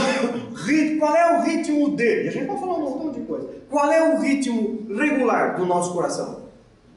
[0.99, 2.29] qual é o ritmo dele?
[2.29, 3.49] A gente pode falar um montão de coisa.
[3.69, 6.43] Qual é o ritmo regular do nosso coração?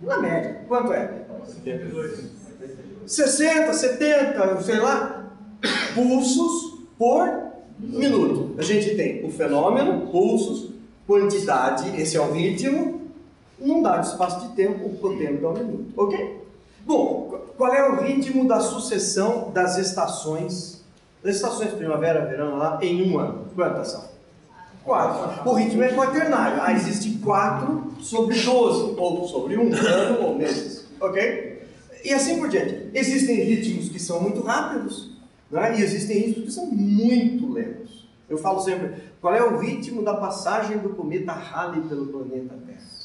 [0.01, 0.63] Na média.
[0.67, 1.23] Quanto é?
[3.07, 5.33] 60, 70, sei lá,
[5.95, 8.55] pulsos por minuto.
[8.59, 10.71] A gente tem o fenômeno, pulsos,
[11.07, 13.02] quantidade, esse é o ritmo,
[13.65, 15.93] num dado espaço de tempo, o tempo é um minuto.
[15.97, 16.43] Ok?
[16.85, 20.83] Bom, qual é o ritmo da sucessão das estações
[21.25, 23.47] As estações primavera, verão lá em um ano.
[23.55, 24.05] Quantas são?
[24.85, 25.49] Quatro.
[25.49, 26.61] O ritmo é quaternário.
[26.61, 30.87] Ah, existe quatro sobre doze, ou sobre um ano ou meses.
[31.01, 31.63] Ok?
[32.05, 32.91] E assim por diante.
[32.93, 35.13] Existem ritmos que são muito rápidos,
[35.51, 35.79] né?
[35.79, 38.09] e existem ritmos que são muito lentos.
[38.29, 43.02] Eu falo sempre, qual é o ritmo da passagem do cometa Halley pelo planeta Terra?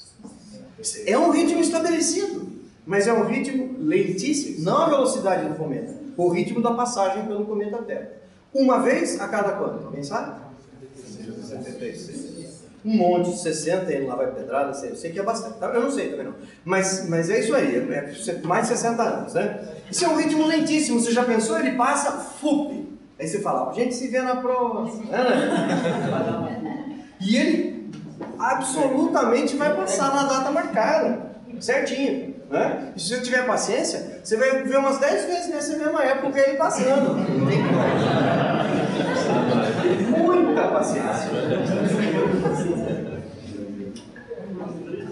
[1.05, 2.47] É um ritmo estabelecido,
[2.85, 7.45] mas é um ritmo lentíssimo, não a velocidade do cometa, o ritmo da passagem pelo
[7.45, 8.11] cometa Terra.
[8.53, 9.85] Uma vez a cada quanto?
[9.85, 10.39] Alguém sabe?
[11.47, 12.37] 76.
[12.85, 15.57] Um monte de 60 e lá vai pedrada, sei, sei que é bastante.
[15.57, 15.67] Tá?
[15.67, 16.35] Eu não sei também não.
[16.63, 19.67] Mas, mas é isso aí, é mais de 60 anos, né?
[19.91, 21.59] Isso é um ritmo lentíssimo, você já pensou?
[21.59, 22.87] Ele passa, fup.
[23.19, 25.11] Aí você fala, a gente se vê na próxima.
[27.19, 27.76] e ele
[28.39, 31.19] absolutamente vai passar na data marcada,
[31.59, 32.35] certinho.
[32.49, 32.93] Né?
[32.95, 36.57] E se você tiver paciência, você vai ver umas 10 vezes nessa mesma época ele
[36.57, 37.15] passando.
[40.17, 41.29] Muita paciência.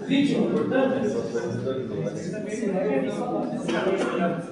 [0.06, 0.94] Ritmo, portanto.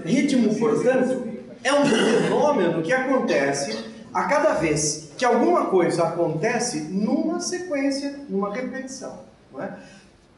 [0.04, 1.28] Ritmo, portanto,
[1.62, 8.52] é um fenômeno que acontece a cada vez que alguma coisa acontece numa sequência, numa
[8.52, 9.20] repetição.
[9.52, 9.78] Não é?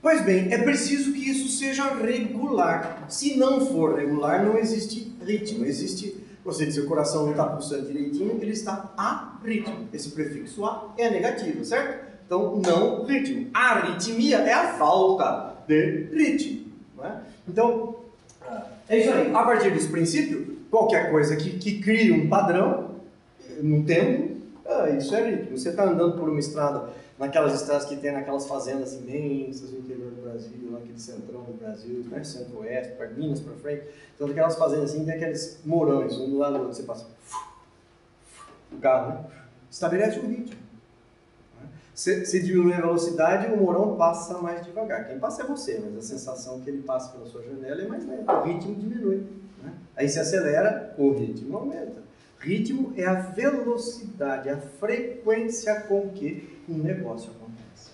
[0.02, 3.06] Pois bem, é preciso que isso seja regular.
[3.08, 5.64] Se não for regular, não existe ritmo.
[5.64, 9.88] Existe, você diz, o coração não está pulsando direitinho, ele está a ritmo.
[9.92, 12.06] Esse prefixo a é negativo, certo?
[12.24, 13.48] Então, não ritmo.
[13.52, 16.66] A arritmia é a falta de ritmo.
[17.02, 17.12] É?
[17.48, 17.96] Então,
[18.88, 19.34] é isso aí.
[19.34, 22.90] A partir desse princípio, qualquer coisa que, que crie um padrão
[23.60, 24.35] no tempo,
[24.68, 25.56] ah, isso é ritmo.
[25.56, 30.10] Você está andando por uma estrada, naquelas estradas que tem naquelas fazendas imensas no interior
[30.10, 32.22] do Brasil, naquele centrão do Brasil, né?
[32.24, 33.86] centro-oeste, para Minas, para frente.
[34.14, 37.06] Então, aquelas fazendas assim, tem aqueles morões, um do lado do outro, você passa
[38.72, 39.24] o carro, né?
[39.70, 40.66] estabelece um ritmo.
[41.94, 45.08] Se, se diminui a velocidade, o morão passa mais devagar.
[45.08, 48.06] Quem passa é você, mas a sensação que ele passa pela sua janela é mais
[48.06, 48.30] lenta.
[48.30, 49.26] O ritmo diminui.
[49.62, 49.72] Né?
[49.96, 52.05] Aí se acelera, o ritmo aumenta.
[52.46, 57.90] Ritmo é a velocidade, a frequência com que um negócio acontece.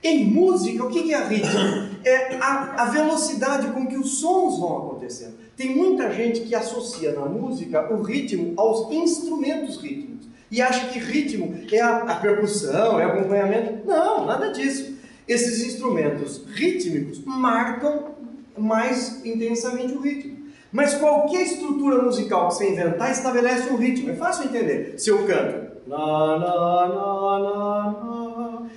[0.00, 1.98] Em música, o que é ritmo?
[2.04, 5.34] É a, a velocidade com que os sons vão acontecendo.
[5.56, 11.00] Tem muita gente que associa na música o ritmo aos instrumentos rítmicos e acha que
[11.00, 13.84] ritmo é a, a percussão, é o acompanhamento.
[13.84, 14.96] Não, nada disso.
[15.26, 18.14] Esses instrumentos rítmicos marcam
[18.56, 20.37] mais intensamente o ritmo.
[20.72, 24.10] Mas qualquer estrutura musical que você inventar estabelece um ritmo.
[24.10, 24.94] É fácil entender.
[24.98, 25.68] Se eu canto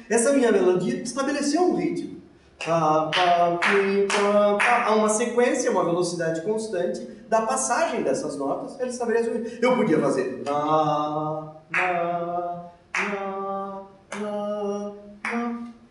[0.10, 2.22] essa minha melodia estabeleceu um ritmo.
[2.66, 3.12] Há
[4.96, 8.80] uma sequência, uma velocidade constante da passagem dessas notas.
[8.80, 9.60] Ele estabelece um ritmo.
[9.62, 10.44] Eu podia fazer.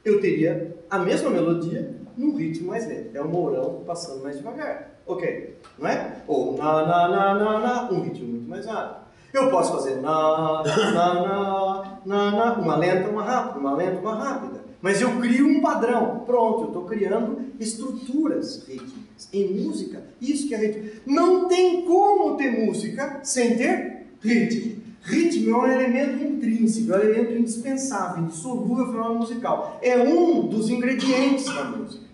[0.04, 3.14] Eu teria a mesma melodia num ritmo mais lento.
[3.14, 4.89] É o mourão passando mais devagar.
[5.06, 6.16] Ok, não é?
[6.26, 9.00] Ou na, na, na, na, na, um ritmo muito mais rápido.
[9.32, 14.14] Eu posso fazer na, na, na, na, na, uma lenta, uma rápida, uma lenta, uma
[14.14, 14.60] rápida.
[14.82, 16.22] Mas eu crio um padrão.
[16.26, 19.28] Pronto, eu estou criando estruturas rítmicas.
[19.32, 20.90] Em música, isso que é ritmo.
[21.06, 24.80] Não tem como ter música sem ter ritmo.
[25.02, 29.78] Ritmo é um elemento intrínseco, é um elemento indispensável, indissolúvel ao fenômeno musical.
[29.82, 32.09] É um dos ingredientes da música.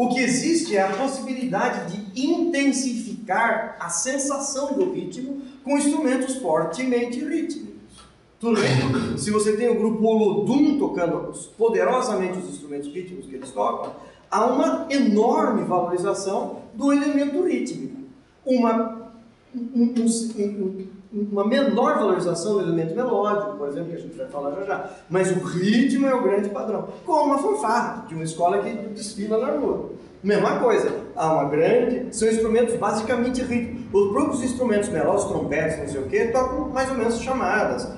[0.00, 7.22] O que existe é a possibilidade de intensificar a sensação do ritmo com instrumentos fortemente
[7.22, 8.06] rítmicos.
[8.40, 9.18] Tudo bem?
[9.18, 13.92] Se você tem o grupo Olodum tocando poderosamente os instrumentos rítmicos que eles tocam,
[14.30, 17.98] há uma enorme valorização do elemento rítmico.
[18.46, 19.12] Uma,
[19.54, 24.52] um, um, uma menor valorização do elemento melódico, por exemplo, que a gente vai falar
[24.52, 24.90] já já.
[25.08, 26.88] Mas o ritmo é o grande padrão.
[27.04, 29.90] Como uma fanfarra, de uma escola que desfila na rua.
[30.22, 32.14] Mesma coisa, há uma grande.
[32.14, 33.80] São instrumentos basicamente rítmicos.
[33.92, 37.88] Os próprios instrumentos melódicos, trompetes, não sei o que, tocam mais ou menos chamadas.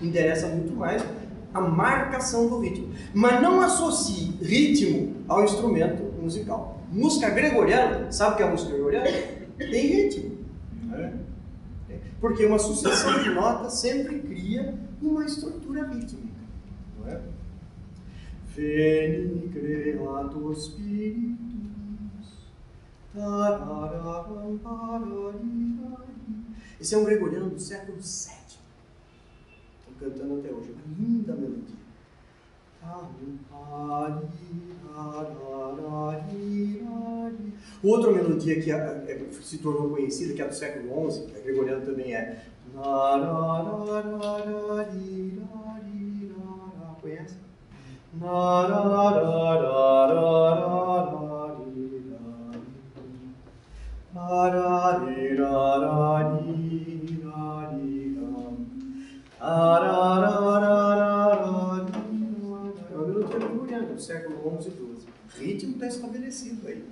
[0.00, 1.04] Interessa muito mais
[1.52, 2.94] a marcação do ritmo.
[3.12, 6.77] Mas não associe ritmo ao instrumento musical.
[6.90, 9.06] Música gregoriana, sabe o que é música gregoriana?
[9.58, 10.38] Tem ritmo.
[10.94, 11.12] É.
[12.20, 16.38] Porque uma sucessão de notas sempre cria uma estrutura rítmica.
[16.98, 17.20] Não é?
[18.54, 21.38] Veni creator spiritus
[26.80, 28.02] Esse é um gregoriano do século VII.
[29.78, 30.72] Estou cantando até hoje.
[30.72, 31.77] Uma linda melodia.
[37.82, 41.40] Outra melodia que é, é, se tornou conhecida, que é do século XI, que a
[41.40, 42.44] gregoriana também é.
[47.00, 47.36] Conhece?
[63.98, 65.46] Do século XI e XII.
[65.46, 66.84] Ritmo está estabelecido aí.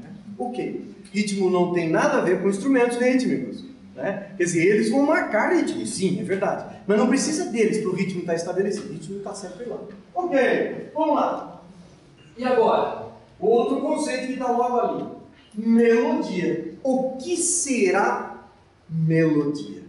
[0.00, 0.84] Né?
[1.12, 3.64] Ritmo não tem nada a ver com instrumentos rítmicos.
[3.94, 4.32] Né?
[4.36, 6.76] Quer dizer, eles vão marcar ritmo, sim, é verdade.
[6.86, 8.88] Mas não precisa deles para o ritmo estar estabelecido.
[8.88, 9.78] O ritmo está sempre lá.
[10.14, 11.62] Ok, vamos lá.
[12.36, 13.06] E agora?
[13.38, 15.04] Outro conceito que está logo ali.
[15.54, 16.74] Melodia.
[16.82, 18.44] O que será
[18.88, 19.82] melodia?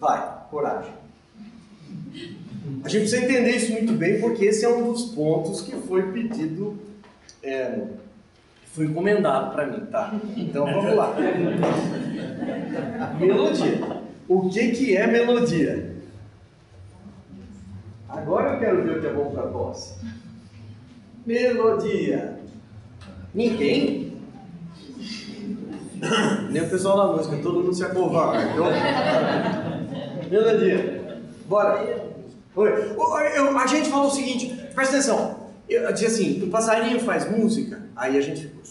[0.00, 0.97] Vai, coragem.
[2.84, 6.12] A gente precisa entender isso muito bem, porque esse é um dos pontos que foi
[6.12, 6.78] pedido,
[7.42, 7.82] é,
[8.72, 10.14] foi encomendado para mim, tá?
[10.36, 11.14] Então vamos lá.
[13.18, 14.02] Melodia.
[14.28, 15.96] O que, que é melodia?
[18.08, 19.94] Agora eu quero ver o que é bom para tosse.
[21.26, 22.38] Melodia.
[23.34, 24.12] Ninguém?
[26.50, 28.44] Nem o pessoal da música, todo mundo se acovarda.
[28.44, 28.66] Então...
[30.30, 31.20] Melodia.
[31.46, 32.08] Bora.
[32.64, 35.48] A gente falou o seguinte, presta atenção.
[35.68, 38.62] Eu, disse assim, o passarinho faz música, aí a gente ficou,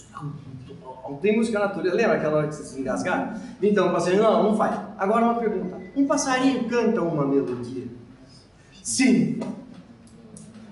[1.08, 3.40] não tem música natureza, lembra aquela hora que vocês engasgaram?
[3.62, 4.80] Então o passarinho, não, não faz.
[4.98, 7.86] Agora uma pergunta, um passarinho canta uma melodia?
[8.82, 9.40] Sim.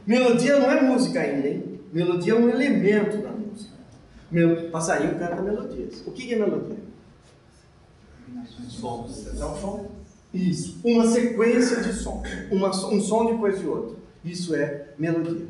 [0.06, 1.80] Melodia não é música ainda, hein?
[1.94, 3.76] Melodia é um elemento da música.
[4.32, 6.04] Meu, passarinho canta melodias.
[6.06, 6.78] O que é melodia?
[8.68, 9.28] Sons.
[9.28, 9.92] É um som.
[10.36, 10.82] Isso.
[10.84, 12.28] Uma sequência de sons.
[12.52, 13.98] Uma, um som depois de outro.
[14.24, 15.46] Isso é melodia.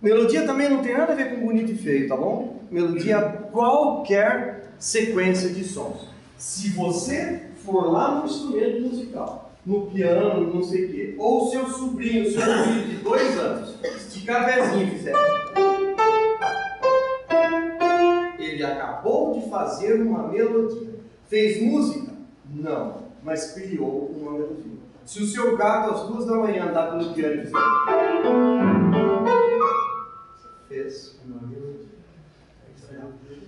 [0.00, 2.62] Melodia também não tem nada a ver com bonito e feio, tá bom?
[2.70, 6.06] Melodia é qualquer sequência de sons.
[6.38, 11.66] Se você for lá no instrumento musical, no piano, não sei o quê, ou seu
[11.66, 14.48] sobrinho, seu filho de dois anos, esticar
[14.80, 15.12] e fizer.
[18.38, 20.96] Ele acabou de fazer uma melodia.
[21.28, 22.12] Fez música?
[22.54, 24.78] Não mas criou uma melodia.
[25.04, 27.58] Se o seu gato às duas da manhã andar pelo piano e fizer.
[30.68, 31.88] fez uma melodia.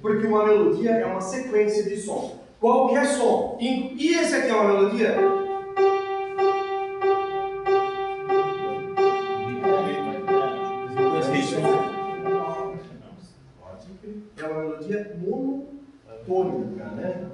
[0.01, 2.39] Porque uma melodia é uma sequência de som.
[2.59, 3.59] Qualquer som.
[3.61, 5.17] E esse aqui é uma melodia?
[14.37, 17.30] É uma melodia monotônica, né?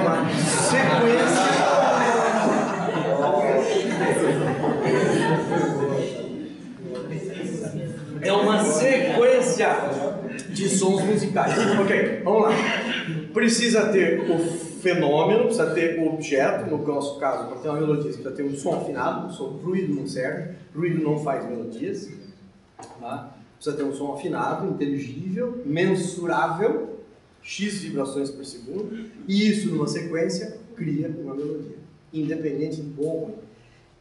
[0.00, 1.50] Uma sequência.
[8.22, 9.68] É uma sequência
[10.50, 11.54] de sons musicais.
[11.80, 12.50] Ok, vamos lá.
[13.32, 14.38] Precisa ter o
[14.80, 18.54] fenômeno, precisa ter o objeto, no nosso caso, para ter uma melodia, precisa ter um
[18.54, 22.10] som afinado, um som, ruído não serve, ruído não faz melodias.
[23.00, 23.30] Tá?
[23.56, 26.99] Precisa ter um som afinado, inteligível, mensurável,
[27.50, 31.78] X vibrações por segundo, e isso numa sequência cria uma melodia,
[32.12, 33.34] independente de bom ou ruim.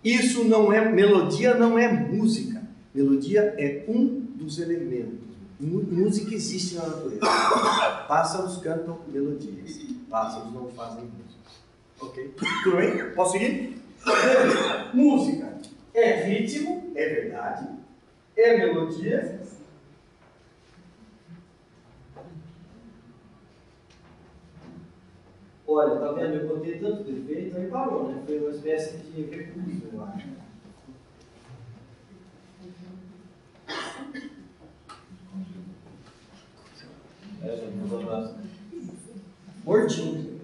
[0.03, 2.61] Isso não é, melodia não é música.
[2.93, 5.17] Melodia é um dos elementos.
[5.59, 7.21] Música existe na natureza.
[8.07, 9.79] Pássaros cantam melodias.
[10.07, 11.51] Pássaros não fazem música.
[12.01, 12.31] Ok?
[12.63, 13.11] Tudo bem?
[13.15, 13.81] Posso seguir?
[14.93, 15.57] música
[15.95, 17.67] é ritmo, é verdade.
[18.37, 19.41] É melodia,
[25.71, 26.33] Olha, tá vendo?
[26.33, 28.23] Eu botei tanto defeito, aí parou, né?
[28.25, 30.27] Foi uma espécie de recurso, eu acho.
[37.43, 37.69] É,
[39.63, 40.39] Mortinho.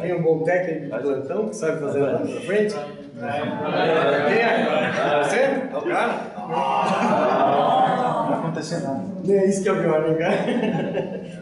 [0.00, 2.74] Tem um bom técnico de plantão que sabe fazer lá na frente?
[2.74, 5.22] Quem é?
[5.24, 5.36] Você?
[5.36, 6.32] É o cara?
[6.38, 9.02] Não vai acontecer nada.
[9.24, 10.34] Não é isso que é o pior, né, cara?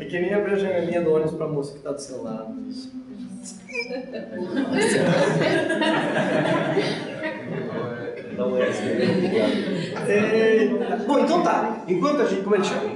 [0.00, 2.54] É que nem abrir a janelinha do ônibus pra moça que tá do seu lado.
[8.36, 8.88] Não é assim.
[10.08, 10.68] É,
[11.06, 11.84] Bom, então tá.
[11.86, 12.42] Enquanto a gente.
[12.42, 12.88] Como ele chama?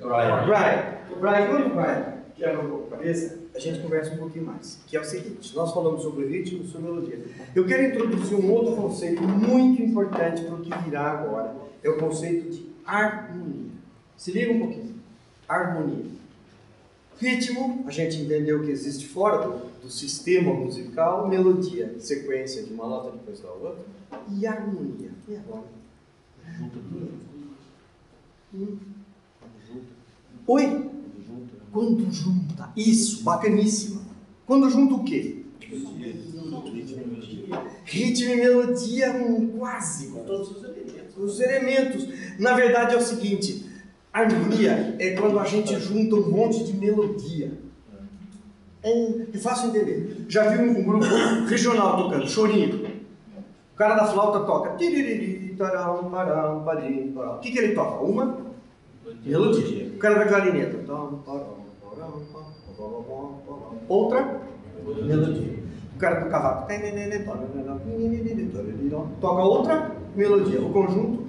[0.00, 0.44] Brian.
[0.46, 0.84] Brian.
[1.20, 2.04] Brian, enquanto o Brian
[2.36, 4.78] quebra um pouco a cabeça, a gente conversa um pouquinho mais.
[4.86, 7.24] Que é o seguinte: nós falamos sobre ritmo e sobre melodia.
[7.54, 11.54] Eu quero introduzir um outro conceito muito importante para o que virá agora.
[11.82, 13.70] É o conceito de harmonia.
[14.16, 14.94] Se liga um pouquinho.
[15.48, 16.12] Harmonia.
[17.18, 22.88] Ritmo, a gente entendeu que existe fora do, do sistema musical, melodia, sequência de uma
[22.88, 23.84] nota depois da outra,
[24.30, 25.10] e harmonia.
[25.28, 25.64] E agora?
[28.54, 28.78] Hum.
[30.46, 30.91] Oi?
[31.72, 32.70] Quando junta.
[32.76, 34.02] Isso, bacaníssima.
[34.46, 35.42] Quando junta o quê?
[37.84, 41.16] Ritmo e melodia, um quase com todos os elementos.
[41.16, 42.08] Os elementos.
[42.38, 43.66] Na verdade é o seguinte:
[44.12, 47.52] harmonia é quando a gente junta um monte de melodia.
[48.82, 50.26] É, é fácil entender.
[50.28, 51.06] Já viu um grupo
[51.46, 52.84] regional tocando chorinho?
[53.72, 54.74] O cara da flauta toca.
[54.74, 54.90] O que,
[57.50, 58.04] que ele toca?
[58.04, 58.36] Uma
[59.24, 59.86] melodia.
[59.94, 60.78] O cara da clarineta.
[60.78, 62.71] tam, taram, param, pam, pam, pam, pam.
[63.88, 64.40] Outra
[64.86, 65.62] melodia.
[65.94, 66.72] O cara do cavaco.
[69.20, 70.60] Toca outra melodia.
[70.60, 71.26] O conjunto.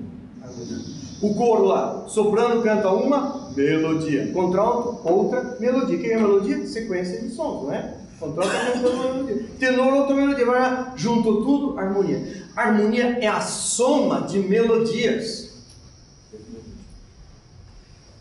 [1.22, 2.06] O coro lá.
[2.08, 4.32] Soprano canta uma melodia.
[4.34, 5.97] Contralto, outra melodia.
[5.97, 6.66] O que é melodia?
[6.66, 7.97] Sequência de sons, não é?
[8.20, 9.45] Contralto é uma melodia.
[9.60, 10.45] Tenor, outra melodia.
[10.45, 12.43] Vai lá, Juntou tudo, harmonia.
[12.56, 15.53] Harmonia é a soma de melodias.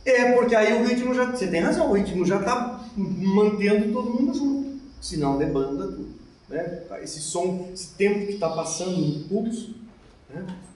[0.05, 1.31] É, porque aí o ritmo já.
[1.31, 4.81] Você tem razão, o ritmo já está mantendo todo mundo junto.
[5.01, 6.09] Senão debanda tudo.
[6.49, 6.83] Né?
[7.03, 9.75] Esse som, esse tempo que está passando no pulso,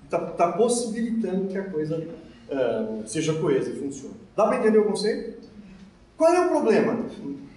[0.05, 0.33] está né?
[0.37, 4.15] tá possibilitando que a coisa uh, seja coesa e funcione.
[4.37, 5.47] Dá para entender o conceito?
[6.17, 7.05] Qual é o problema?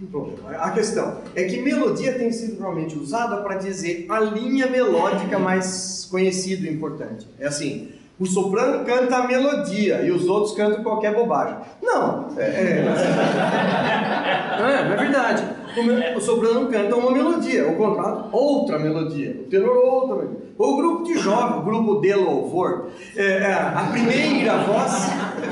[0.01, 0.49] O problema?
[0.57, 6.05] A questão é que melodia tem sido normalmente usada para dizer a linha melódica mais
[6.09, 7.27] conhecida e importante.
[7.39, 11.55] É assim, o soprano canta a melodia e os outros cantam qualquer bobagem.
[11.81, 12.85] Não, é, é,
[14.59, 15.43] é, é verdade.
[15.77, 20.49] O, o soprano canta uma melodia, o contrato outra melodia, o tenor outra melodia.
[20.57, 24.91] O grupo de jovem, o grupo de louvor, é, a primeira voz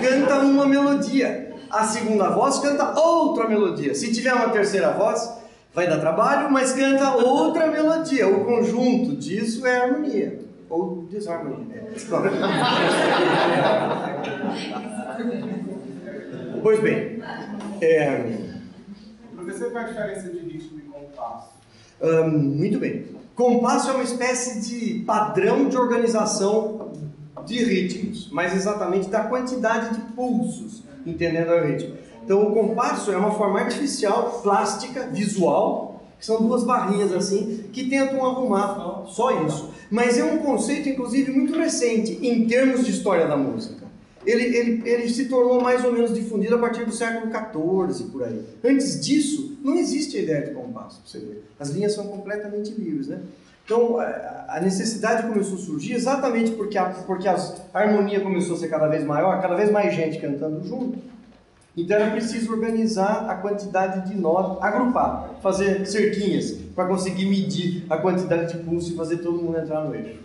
[0.02, 3.96] canta uma melodia, a segunda voz canta outra melodia.
[3.96, 5.38] Se tiver uma terceira voz,
[5.74, 8.28] vai dar trabalho, mas canta outra melodia.
[8.28, 11.66] O conjunto disso é harmonia ou desarmonia.
[11.66, 11.94] Né?
[16.62, 17.22] pois bem,
[17.82, 18.38] é,
[19.36, 21.50] Professor, qual a diferença de ritmo e compasso?
[22.02, 23.06] hum, muito bem.
[23.36, 26.92] Compasso é uma espécie de padrão de organização
[27.46, 31.96] de ritmos, mas exatamente da quantidade de pulsos, entendendo o ritmo.
[32.24, 37.90] Então, o compasso é uma forma artificial, plástica, visual, que são duas barrinhas assim, que
[37.90, 39.72] tentam arrumar só isso.
[39.90, 43.88] Mas é um conceito, inclusive, muito recente em termos de história da música.
[44.26, 48.24] Ele, ele, ele se tornou mais ou menos difundido a partir do século XIV, por
[48.24, 48.44] aí.
[48.64, 51.38] Antes disso, não existe a ideia de compasso, você vê.
[51.58, 53.22] As linhas são completamente livres, né?
[53.64, 57.38] Então, a necessidade começou a surgir exatamente porque a, porque a
[57.74, 60.98] harmonia começou a ser cada vez maior, cada vez mais gente cantando junto.
[61.78, 67.98] Então era preciso organizar a quantidade de notas, agrupar, fazer cerquinhas para conseguir medir a
[67.98, 70.20] quantidade de pulso e fazer todo mundo entrar no eixo.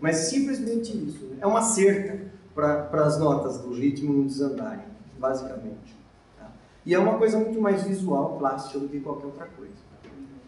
[0.00, 1.26] Mas simplesmente isso.
[1.26, 1.36] Né?
[1.42, 2.18] É uma cerca
[2.54, 4.86] para as notas do ritmo não desandarem,
[5.18, 5.94] basicamente.
[6.38, 6.50] Tá?
[6.86, 9.72] E é uma coisa muito mais visual, plástica do que qualquer outra coisa.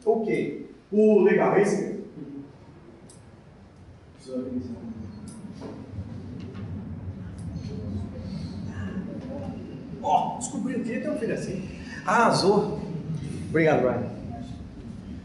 [0.07, 0.71] Ok.
[0.91, 2.01] O legal é esse mesmo.
[10.03, 11.69] Ó, oh, descobri o que tem um filho assim.
[12.07, 12.81] Arrasou.
[13.49, 14.11] Obrigado, Brian.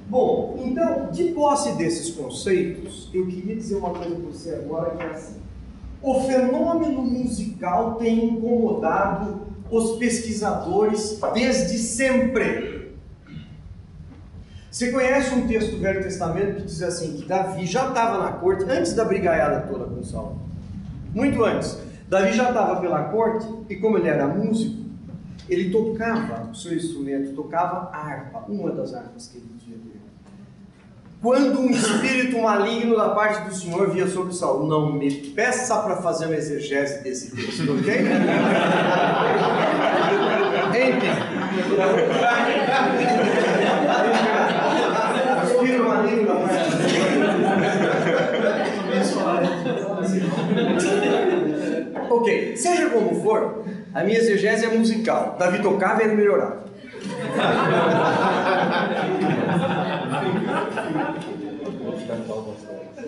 [0.08, 5.04] Bom, então, de posse desses conceitos, eu queria dizer uma coisa para você agora que
[5.04, 5.36] é assim.
[6.02, 12.96] O fenômeno musical tem incomodado os pesquisadores desde sempre.
[14.70, 18.34] Você conhece um texto do Velho Testamento que diz assim, que Davi já estava na
[18.34, 20.38] corte, antes da brigaiada toda com Saul.
[21.14, 21.78] Muito antes.
[22.08, 24.86] Davi já estava pela corte e como ele era músico,
[25.50, 30.00] ele tocava o seu instrumento, tocava a harpa, uma das harpas que ele podia ter.
[31.22, 35.98] Quando um espírito maligno da parte do Senhor via sobre Saul, não me peça para
[35.98, 38.02] fazer uma exegese desse texto, ok?
[40.76, 41.06] Enfim.
[45.46, 46.75] Espírito maligno da parte do
[52.10, 55.36] Ok, seja como for, a minha exegese é musical.
[55.40, 56.66] Davi tocava e ele melhorava.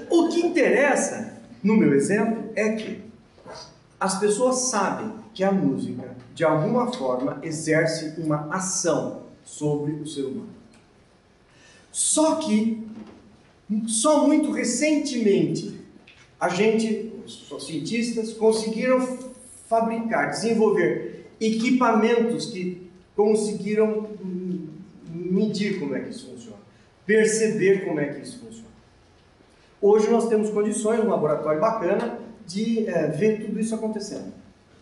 [0.09, 1.33] O que interessa,
[1.63, 3.01] no meu exemplo, é que
[3.99, 10.23] as pessoas sabem que a música, de alguma forma, exerce uma ação sobre o ser
[10.23, 10.49] humano.
[11.91, 12.87] Só que,
[13.87, 15.79] só muito recentemente,
[16.39, 18.99] a gente, os cientistas, conseguiram
[19.67, 24.07] fabricar, desenvolver equipamentos que conseguiram
[25.09, 26.57] medir como é que isso funciona,
[27.05, 28.67] perceber como é que isso funciona.
[29.81, 34.33] Hoje nós temos condições, um laboratório bacana, de é, ver tudo isso acontecendo.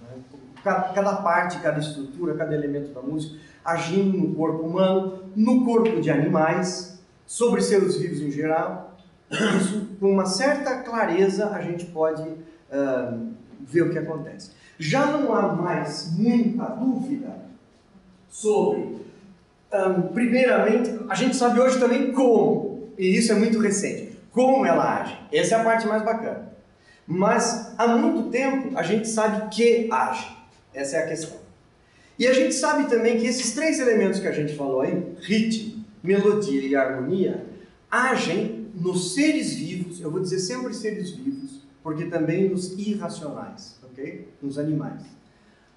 [0.02, 0.22] Né?
[0.64, 6.12] Cada parte, cada estrutura, cada elemento da música agindo no corpo humano, no corpo de
[6.12, 8.95] animais, sobre seres vivos em geral.
[9.32, 14.52] Isso, com uma certa clareza, a gente pode uh, ver o que acontece.
[14.78, 17.36] Já não há mais muita dúvida
[18.30, 18.98] sobre,
[19.74, 25.02] um, primeiramente, a gente sabe hoje também como, e isso é muito recente, como ela
[25.02, 25.18] age.
[25.32, 26.54] Essa é a parte mais bacana.
[27.08, 30.28] Mas há muito tempo a gente sabe que age.
[30.74, 31.38] Essa é a questão.
[32.18, 35.84] E a gente sabe também que esses três elementos que a gente falou aí, ritmo,
[36.04, 37.46] melodia e harmonia,
[37.90, 44.28] agem nos seres vivos, eu vou dizer sempre seres vivos, porque também nos irracionais, ok?
[44.42, 45.04] Nos animais.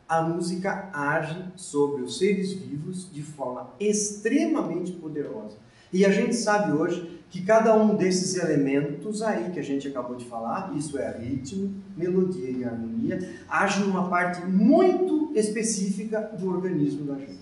[0.08, 5.56] A música age sobre os seres vivos de forma extremamente poderosa.
[5.92, 10.16] E a gente sabe hoje que cada um desses elementos aí que a gente acabou
[10.16, 17.04] de falar, isso é ritmo, melodia e harmonia, age numa parte muito específica do organismo
[17.04, 17.38] da gente.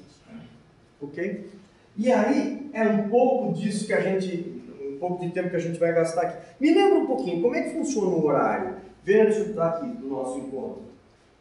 [1.01, 1.49] Ok?
[1.97, 4.56] E aí é um pouco disso que a gente,
[4.97, 6.39] um pouco de tempo que a gente vai gastar aqui.
[6.61, 8.77] Me lembra um pouquinho, como é que funciona o horário?
[9.05, 10.83] Vendo isso aqui do nosso encontro.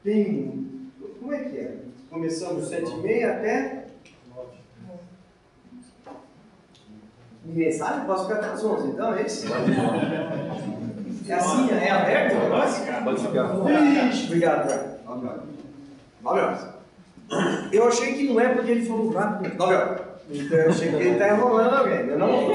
[0.03, 1.77] Tem, como é que é?
[2.09, 3.85] Começamos e meia até
[7.45, 8.07] Ninguém sabe?
[8.07, 9.47] Posso ficar até as 11, então é isso?
[11.27, 12.85] É assim, é aberto o negócio?
[13.03, 14.09] Pode ficar.
[14.09, 14.95] Ixi, obrigado,
[16.21, 16.67] Nove horas.
[17.71, 19.55] Eu achei que não é porque ele falou rápido.
[19.57, 20.01] Nove horas.
[20.29, 22.07] Então eu achei que ele está enrolando alguém.
[22.09, 22.51] Eu não vou.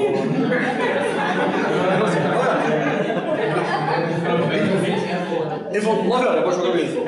[5.71, 7.05] Ele falou, nove horas, eu vou jogar mesmo.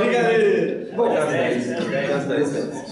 [0.00, 0.88] Brincadeira.
[0.96, 2.88] Bom, 10, 10, 10.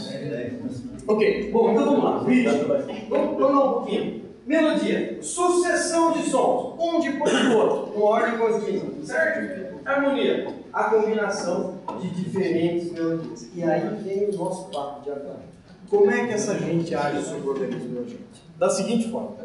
[1.09, 2.23] Ok, bom, então vamos lá.
[2.25, 3.09] Ritmo.
[3.09, 4.23] Vamos, lá um pouquinho.
[4.47, 5.19] Melodia.
[5.21, 6.77] Sucessão de sons.
[6.79, 7.93] Um depois do outro.
[7.97, 9.03] Uma ordem contínua.
[9.03, 9.81] Certo?
[9.85, 10.47] Harmonia.
[10.73, 13.49] A combinação de diferentes melodias.
[13.55, 15.45] E aí vem o nosso papo de agora.
[15.89, 18.67] Como é que essa gente age sobre o organismo da?
[18.67, 19.37] Da seguinte forma.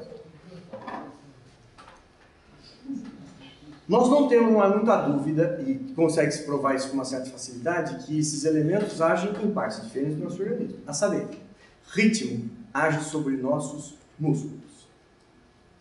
[3.87, 8.17] Nós não temos muita dúvida, e consegue se provar isso com uma certa facilidade, que
[8.17, 10.77] esses elementos agem em partes diferentes do nosso organismo.
[10.87, 11.27] A saber,
[11.93, 14.87] ritmo age sobre nossos músculos.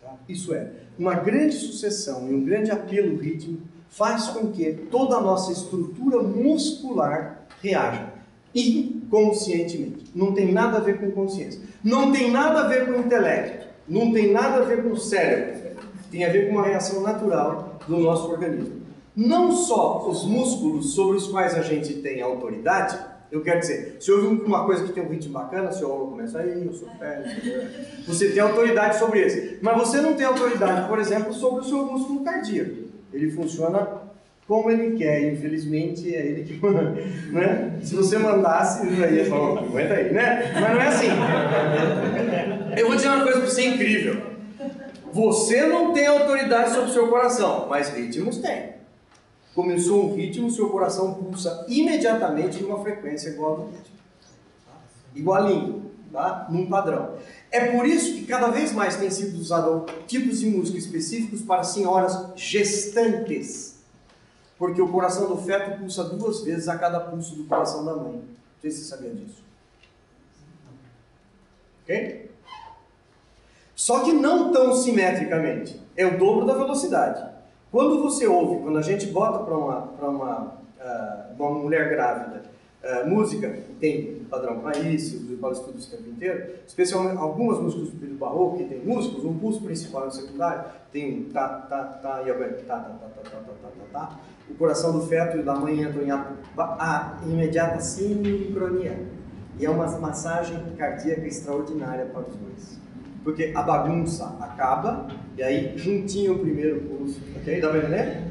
[0.01, 0.13] Tá?
[0.27, 5.21] Isso é, uma grande sucessão e um grande apelo rítmico faz com que toda a
[5.21, 8.09] nossa estrutura muscular reaja
[8.55, 10.05] inconscientemente.
[10.15, 11.61] Não tem nada a ver com consciência.
[11.83, 13.67] Não tem nada a ver com intelecto.
[13.87, 15.77] Não tem nada a ver com o cérebro.
[16.09, 18.81] Tem a ver com uma reação natural do nosso organismo.
[19.15, 22.97] Não só os músculos sobre os quais a gente tem autoridade,
[23.29, 26.39] eu quero dizer, se houve uma coisa que tem um ritmo bacana, seu ombro começa
[26.39, 27.23] aí, o seu pé,
[28.05, 29.59] você tem autoridade sobre esse.
[29.61, 32.90] Mas você não tem autoridade, por exemplo, sobre o seu músculo cardíaco.
[33.13, 34.01] Ele funciona
[34.47, 36.95] como ele quer, infelizmente é ele que manda.
[37.31, 37.79] Né?
[37.81, 40.51] Se você mandasse, eu ia falar, aguenta aí, né?
[40.53, 41.07] Mas não é assim.
[42.77, 44.21] Eu vou dizer uma coisa para você incrível.
[45.13, 48.71] Você não tem autoridade sobre o seu coração, mas ritmos tem
[49.53, 53.95] começou um ritmo, seu coração pulsa imediatamente numa frequência igual ao do ritmo.
[55.13, 56.47] Igualinho, tá?
[56.49, 57.15] num padrão.
[57.51, 61.63] É por isso que cada vez mais tem sido usado tipos de música específicos para
[61.63, 63.81] senhoras gestantes.
[64.57, 68.13] Porque o coração do feto pulsa duas vezes a cada pulso do coração da mãe.
[68.13, 69.43] Não sei se você sabia disso.
[71.83, 72.31] Ok?
[73.75, 75.81] Só que não tão simetricamente.
[75.97, 77.29] É o dobro da velocidade.
[77.69, 80.41] Quando você ouve, quando a gente bota para uma, uma,
[80.79, 82.50] uh, uma mulher grávida
[82.83, 87.97] uh, música, tem padrão para isso, estuda isso o tempo inteiro, especialmente algumas músicas do
[87.97, 91.83] período barroco que tem músicos, um pulso principal e um secundário, tem um tá, tá,
[91.83, 94.19] tá, e agora tá, tá, tá, tá, tá, tá, tá, tá,
[94.49, 96.27] o coração do feto e da mãe entram em a,
[96.57, 99.21] a imediata sincronia.
[99.59, 102.79] E é uma massagem cardíaca extraordinária para os dois.
[103.23, 105.07] Porque a bagunça acaba,
[105.37, 107.61] e aí juntinho o primeiro pulso, ok?
[107.61, 108.23] Dá pra entender?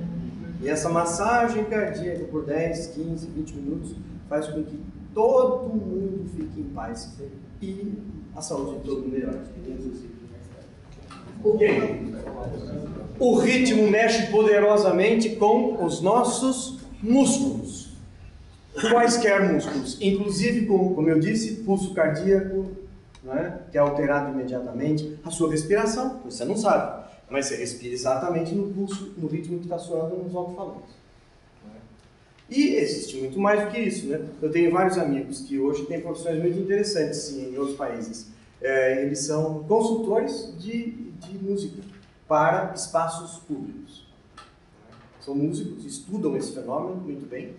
[0.60, 3.96] E essa massagem cardíaca por 10, 15, 20 minutos
[4.30, 4.78] faz com que
[5.12, 7.16] todo mundo fique em paz
[7.60, 7.94] e
[8.34, 9.38] a saúde de todo mundo melhore.
[13.18, 17.90] O ritmo mexe poderosamente com os nossos músculos.
[18.72, 22.70] Quaisquer músculos, inclusive, como, como eu disse, pulso cardíaco,
[23.24, 28.54] né, que é alterado imediatamente, a sua respiração, você não sabe, mas você respira exatamente
[28.54, 30.99] no pulso, no ritmo que está soando nos alto-falantes.
[32.50, 34.20] E existe muito mais do que isso, né?
[34.42, 38.26] Eu tenho vários amigos que hoje têm profissões muito interessantes, sim, em outros países.
[38.60, 41.80] É, eles são consultores de, de música
[42.26, 44.04] para espaços públicos.
[45.20, 47.54] São músicos, estudam esse fenômeno muito bem.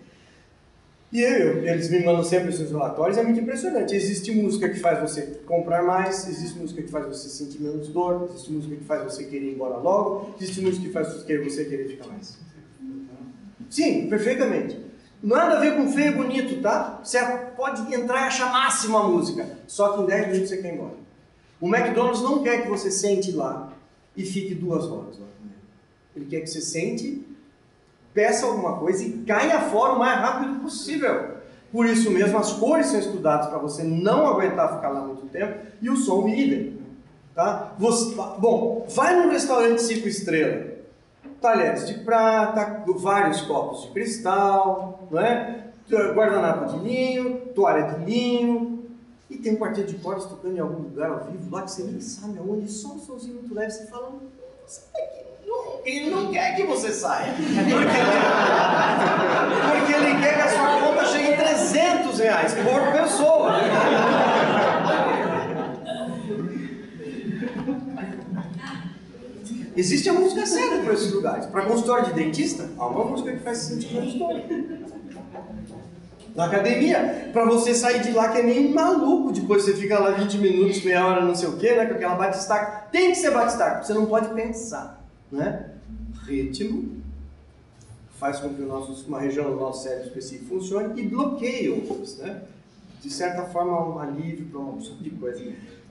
[1.10, 3.94] E eu, eles me mandam sempre esses relatórios, é muito impressionante.
[3.94, 8.28] Existe música que faz você comprar mais, existe música que faz você sentir menos dor,
[8.30, 11.88] existe música que faz você querer ir embora logo, existe música que faz você querer
[11.88, 12.38] ficar mais.
[13.68, 14.81] Sim, perfeitamente.
[15.22, 16.98] Nada a ver com feio e bonito, tá?
[17.02, 17.24] Você
[17.56, 20.74] pode entrar e achar máxima a música, só que em 10 minutos você quer ir
[20.74, 20.94] embora.
[21.60, 23.72] O McDonald's não quer que você sente lá
[24.16, 25.26] e fique duas horas lá
[26.16, 27.24] Ele quer que você sente,
[28.12, 31.36] peça alguma coisa e caia fora o mais rápido possível.
[31.70, 35.66] Por isso mesmo, as cores são estudadas para você não aguentar ficar lá muito tempo
[35.80, 36.82] e o som idem.
[37.32, 37.74] Tá?
[37.78, 40.71] Você, bom, vai num restaurante cinco estrelas
[41.42, 45.58] talheres de prata, vários copos de cristal, não é?
[46.14, 48.84] guardanapo de linho, toalha de linho,
[49.28, 51.82] e tem um quarteto de cordas tocando em algum lugar ao vivo lá que você
[51.82, 54.12] nem sabe aonde, só um somzinho muito leve, você fala,
[55.84, 57.32] ele não quer que você saia.
[57.34, 57.74] Porque ele,
[59.70, 63.52] porque ele quer que a sua conta chegue em 300 reais por pessoa.
[69.76, 71.46] Existe a música séria para esses lugares.
[71.46, 74.44] Para consultório de dentista, há uma música que faz sentido na história.
[76.34, 80.12] Na academia, para você sair de lá que é nem maluco, depois você fica lá
[80.12, 82.88] 20 minutos, meia hora, não sei o quê, né, com aquela batistaca.
[82.90, 85.70] Tem que ser batistaca, você não pode pensar, né?
[86.26, 87.02] Ritmo
[88.18, 92.16] faz com que o nosso, uma região do nosso cérebro específico funcione e bloqueia outras,
[92.18, 92.42] né?
[93.02, 95.42] De certa forma, um alívio para uma opção de coisa.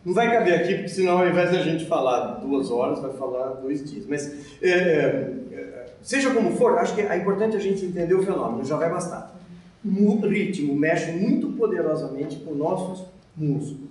[0.04, 3.50] Não vai caber aqui, porque senão ao invés da gente falar duas horas, vai falar
[3.56, 4.06] dois dias.
[4.08, 8.66] Mas, é, é, seja como for, acho que é importante a gente entender o fenômeno,
[8.66, 9.36] já vai bastar.
[9.84, 13.90] O ritmo mexe muito poderosamente com nossos músculos.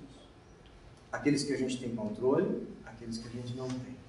[1.12, 4.00] Aqueles que a gente tem controle, aqueles que a gente não tem.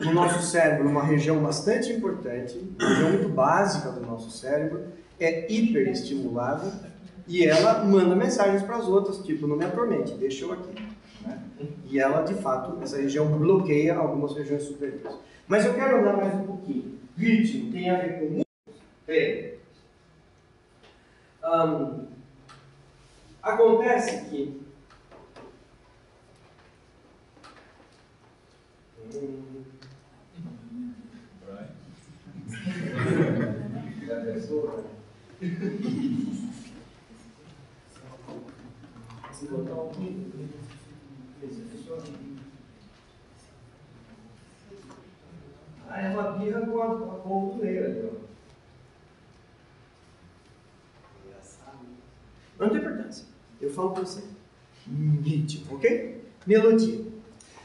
[0.00, 4.86] No nosso cérebro, uma região bastante importante, uma região muito básica do nosso cérebro,
[5.20, 6.72] é hiperestimulada
[7.28, 10.93] e ela manda mensagens para as outras, tipo, não me atormente, deixa eu aqui.
[11.84, 15.16] E ela, de fato, essa região bloqueia algumas regiões superiores.
[15.46, 16.98] Mas eu quero andar mais um pouquinho.
[17.16, 18.44] Ritmo tem a ver com músculo?
[21.44, 22.06] Um,
[23.42, 24.60] acontece que
[29.14, 29.64] hum,
[39.32, 39.90] Se botar um
[45.88, 48.24] ah, é uma birra com a, a polvoreira ali, ó.
[52.58, 53.26] Não tem importância.
[53.60, 54.22] Eu falo para você.
[55.22, 56.22] Ritmo, ok?
[56.46, 57.04] Melodia.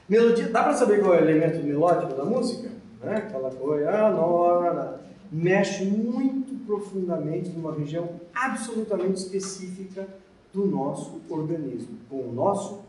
[0.07, 2.69] Melodia, dá para saber qual é o elemento melódico da música?
[3.01, 3.17] Né?
[3.17, 4.99] Aquela coisa, ah, não,
[5.31, 10.07] mexe muito profundamente numa região absolutamente específica
[10.53, 12.88] do nosso organismo, com o nosso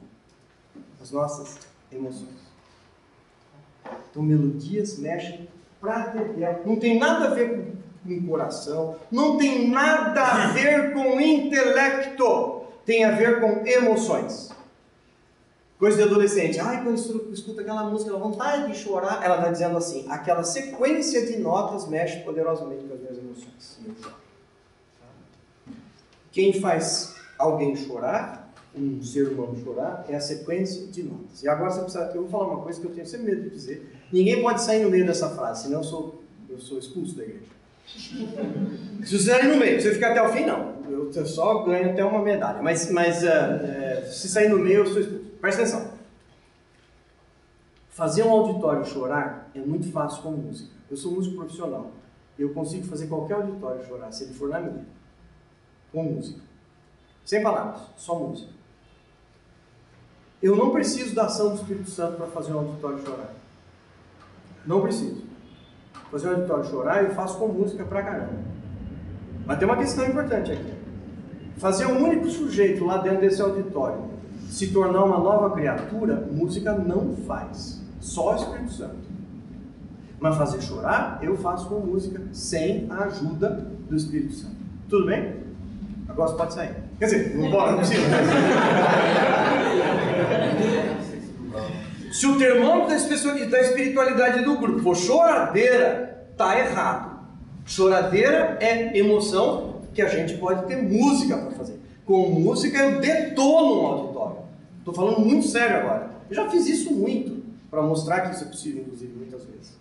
[1.00, 1.58] as nossas
[1.90, 2.50] emoções.
[4.10, 5.48] Então, melodias mexem
[5.80, 6.68] para dentro.
[6.68, 7.74] Não tem nada a ver
[8.04, 14.50] com, coração, não tem nada a ver com intelecto, tem a ver com emoções.
[15.78, 16.96] Coisa de adolescente, ai, quando
[17.32, 19.24] escuta aquela música, ela vontade de chorar.
[19.24, 23.80] Ela está dizendo assim: aquela sequência de notas mexe poderosamente com as minhas emoções.
[26.30, 28.39] Quem faz alguém chorar
[28.74, 31.42] um ser humano chorar é a sequência de notas.
[31.42, 33.50] E agora você precisa, eu vou falar uma coisa que eu tenho sempre medo de
[33.50, 33.92] dizer.
[34.12, 37.50] Ninguém pode sair no meio dessa frase, senão eu sou, eu sou expulso da igreja.
[39.04, 40.80] Se você sair no meio, você ficar até o fim, não.
[40.88, 42.62] Eu só ganho até uma medalha.
[42.62, 45.24] Mas, mas uh, se sair no meio, eu sou expulso.
[45.40, 45.92] Presta atenção.
[47.88, 50.70] Fazer um auditório chorar é muito fácil com música.
[50.90, 51.90] Eu sou músico profissional.
[52.38, 54.86] Eu consigo fazer qualquer auditório chorar, se ele for na minha.
[55.92, 56.40] Com música.
[57.24, 58.59] Sem palavras, só música.
[60.42, 63.34] Eu não preciso da ação do Espírito Santo para fazer um auditório chorar.
[64.66, 65.22] Não preciso.
[66.10, 68.38] Fazer um auditório chorar eu faço com música pra caramba.
[69.46, 70.74] Mas tem uma questão importante aqui.
[71.58, 74.10] Fazer um único sujeito lá dentro desse auditório
[74.50, 77.80] se tornar uma nova criatura, música não faz.
[78.00, 79.10] Só o Espírito Santo.
[80.18, 84.56] Mas fazer chorar, eu faço com música sem a ajuda do Espírito Santo.
[84.88, 85.36] Tudo bem?
[86.08, 86.89] Agora você pode sair.
[87.00, 88.02] Quer dizer, não pode, não precisa.
[92.12, 92.90] Se o termômetro
[93.48, 97.20] da espiritualidade do grupo for choradeira, tá errado.
[97.64, 101.80] Choradeira é emoção que a gente pode ter música para fazer.
[102.04, 104.36] Com música eu detono um auditório.
[104.80, 106.10] Estou falando muito sério agora.
[106.28, 109.79] Eu já fiz isso muito para mostrar que isso é possível, inclusive, muitas vezes.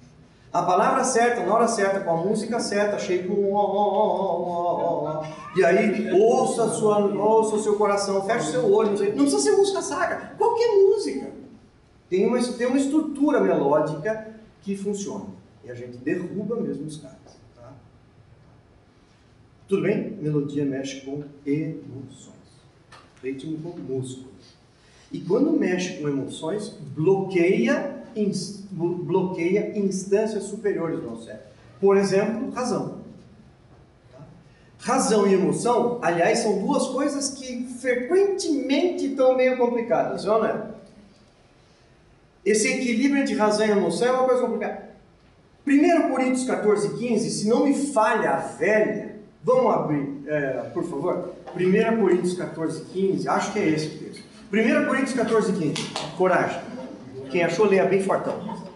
[0.52, 5.24] A palavra certa, na hora certa, com a música certa, cheio ó, ó,
[5.56, 8.90] E aí, ouça, sua, ouça o seu coração, feche o seu olho.
[8.90, 11.32] Não precisa ser música saga, qualquer música.
[12.10, 14.34] Tem uma, tem uma estrutura melódica
[14.64, 15.26] que funciona.
[15.64, 17.20] E a gente derruba mesmo os caras.
[17.56, 17.72] Tá?
[19.68, 20.18] Tudo bem?
[20.20, 22.40] Melodia mexe com emoções.
[23.22, 24.58] Ritmo com músculos.
[25.12, 27.99] E quando mexe com emoções, bloqueia
[28.72, 31.46] bloqueia instâncias superiores do nosso cérebro.
[31.80, 33.00] Por exemplo, razão.
[34.80, 40.70] Razão e emoção, aliás, são duas coisas que frequentemente estão meio complicadas, não é?
[42.46, 44.90] Esse equilíbrio entre razão e emoção é uma coisa complicada.
[45.68, 51.34] 1 Coríntios 14, 15, se não me falha a velha, vamos abrir, é, por favor?
[51.56, 54.24] 1 Coríntios 14, 15, acho que é esse o texto.
[54.52, 55.74] 1 Coríntios 14, 15,
[56.18, 56.69] coragem.
[57.30, 58.68] Quem achou, leia bem fortão.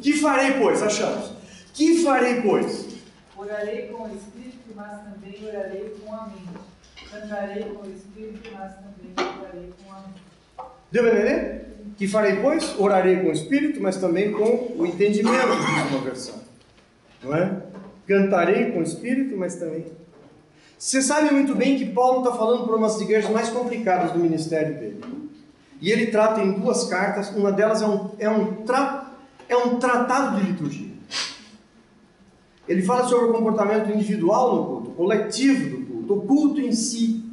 [0.00, 0.82] Que farei, pois?
[0.82, 1.32] Achamos.
[1.72, 2.88] Que farei, pois?
[3.36, 7.10] Orarei com o Espírito, mas também orarei com a mente.
[7.10, 10.22] Cantarei com o Espírito, mas também orarei com a mente.
[10.90, 11.64] Deu para entender?
[11.96, 12.78] Que farei, pois?
[12.78, 16.40] Orarei com o Espírito, mas também com o entendimento, diz uma versão.
[17.22, 17.62] Não é?
[18.06, 19.86] Cantarei com o Espírito, mas também
[20.84, 24.18] você sabe muito bem que Paulo está falando para uma das igrejas mais complicadas do
[24.18, 25.00] ministério dele.
[25.80, 29.10] E ele trata em duas cartas, uma delas é um, é um, tra,
[29.48, 30.90] é um tratado de liturgia.
[32.68, 37.24] Ele fala sobre o comportamento individual no culto, coletivo do culto, o culto em si.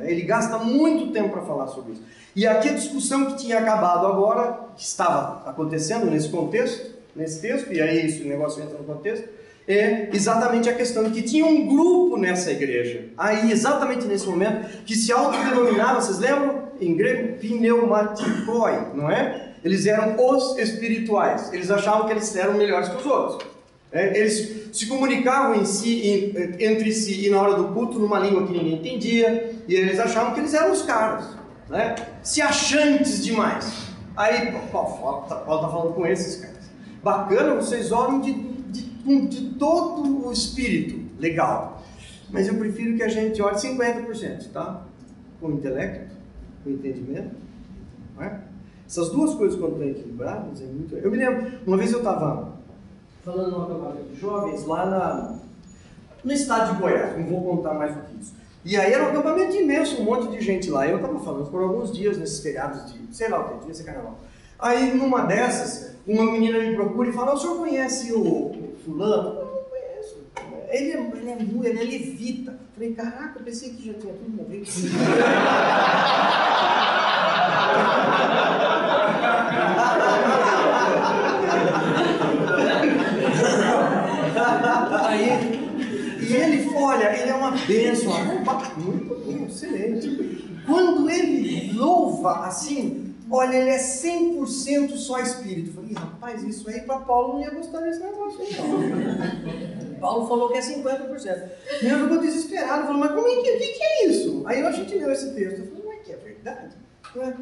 [0.00, 2.02] Ele gasta muito tempo para falar sobre isso.
[2.34, 7.70] E aqui a discussão que tinha acabado agora, que estava acontecendo nesse contexto, nesse texto,
[7.70, 9.28] e aí esse negócio entra no contexto,
[9.68, 14.96] é exatamente a questão que tinha um grupo nessa igreja, aí exatamente nesse momento, que
[14.96, 16.68] se autodenominava, vocês lembram?
[16.80, 19.52] Em grego, pneumatikoi, não é?
[19.62, 23.46] Eles eram os espirituais, eles achavam que eles eram melhores que os outros.
[23.92, 28.46] É, eles se comunicavam si, em, entre si e na hora do culto numa língua
[28.46, 31.36] que ninguém entendia, e eles achavam que eles eram os caras,
[31.68, 31.94] né?
[32.22, 33.88] se achantes demais.
[34.16, 36.58] Aí Paulo está falando com esses caras.
[37.02, 38.47] Bacana, vocês oram de
[39.04, 41.82] de todo o espírito, legal.
[42.30, 44.82] Mas eu prefiro que a gente olhe 50%, tá?
[45.40, 46.14] Com o intelecto,
[46.62, 47.34] com o entendimento.
[48.16, 48.40] Não é?
[48.86, 50.94] Essas duas coisas, quando estão equilibradas, é muito.
[50.96, 52.54] Eu me lembro, uma vez eu estava
[53.24, 55.38] falando numa acampamento de jovens lá na,
[56.24, 58.34] no estado de Goiás, não vou contar mais do que isso.
[58.64, 60.86] E aí era um acampamento imenso, um monte de gente lá.
[60.86, 63.84] Eu estava falando por alguns dias nesses feriados de, sei lá o que, devia ser
[63.84, 64.18] carnaval.
[64.58, 69.40] Aí numa dessas, uma menina me procura e fala: O senhor conhece o, fulano?
[69.40, 70.16] Eu não conheço.
[70.70, 71.36] Ele é, ele é
[71.68, 72.58] ele é levita.
[72.72, 74.66] Falei, caraca, pensei que já tinha tudo morrido.
[85.08, 85.58] Aí,
[86.20, 88.12] e ele, olha, ele é uma bênção,
[88.76, 90.62] muito bom, excelente.
[90.66, 95.70] Quando ele louva assim, Olha, ele é 100% só espírito.
[95.70, 99.98] Eu falei, rapaz, isso aí para Paulo não ia gostar desse negócio aí, não.
[100.00, 101.48] Paulo falou que é 50%.
[101.82, 104.42] E eu ficou desesperado, falou, mas como é que, que, que é isso?
[104.46, 106.76] Aí a gente leu esse texto, eu falei, não é que é verdade?
[107.16, 107.34] É?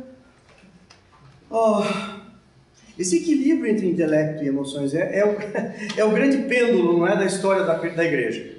[1.50, 1.82] Oh,
[2.98, 5.36] esse equilíbrio entre intelecto e emoções é, é, o,
[6.00, 8.56] é o grande pêndulo não é, da história da, da igreja.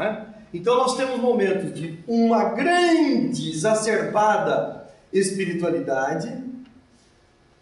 [0.00, 0.16] É?
[0.54, 6.44] Então nós temos momentos de uma grande exacerbada espiritualidade,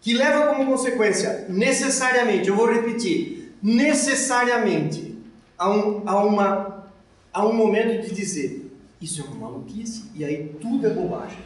[0.01, 5.17] que leva como consequência, necessariamente, eu vou repetir, necessariamente,
[5.57, 6.91] a um, a uma,
[7.33, 8.71] a um momento de dizer:
[9.01, 11.39] Isso é uma maluquice, e aí tudo é bobagem.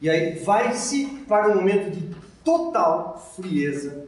[0.00, 4.06] E aí vai-se para um momento de total frieza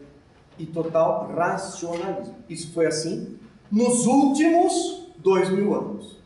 [0.57, 2.37] e total racionalismo.
[2.49, 3.37] Isso foi assim
[3.71, 6.20] nos últimos dois mil anos.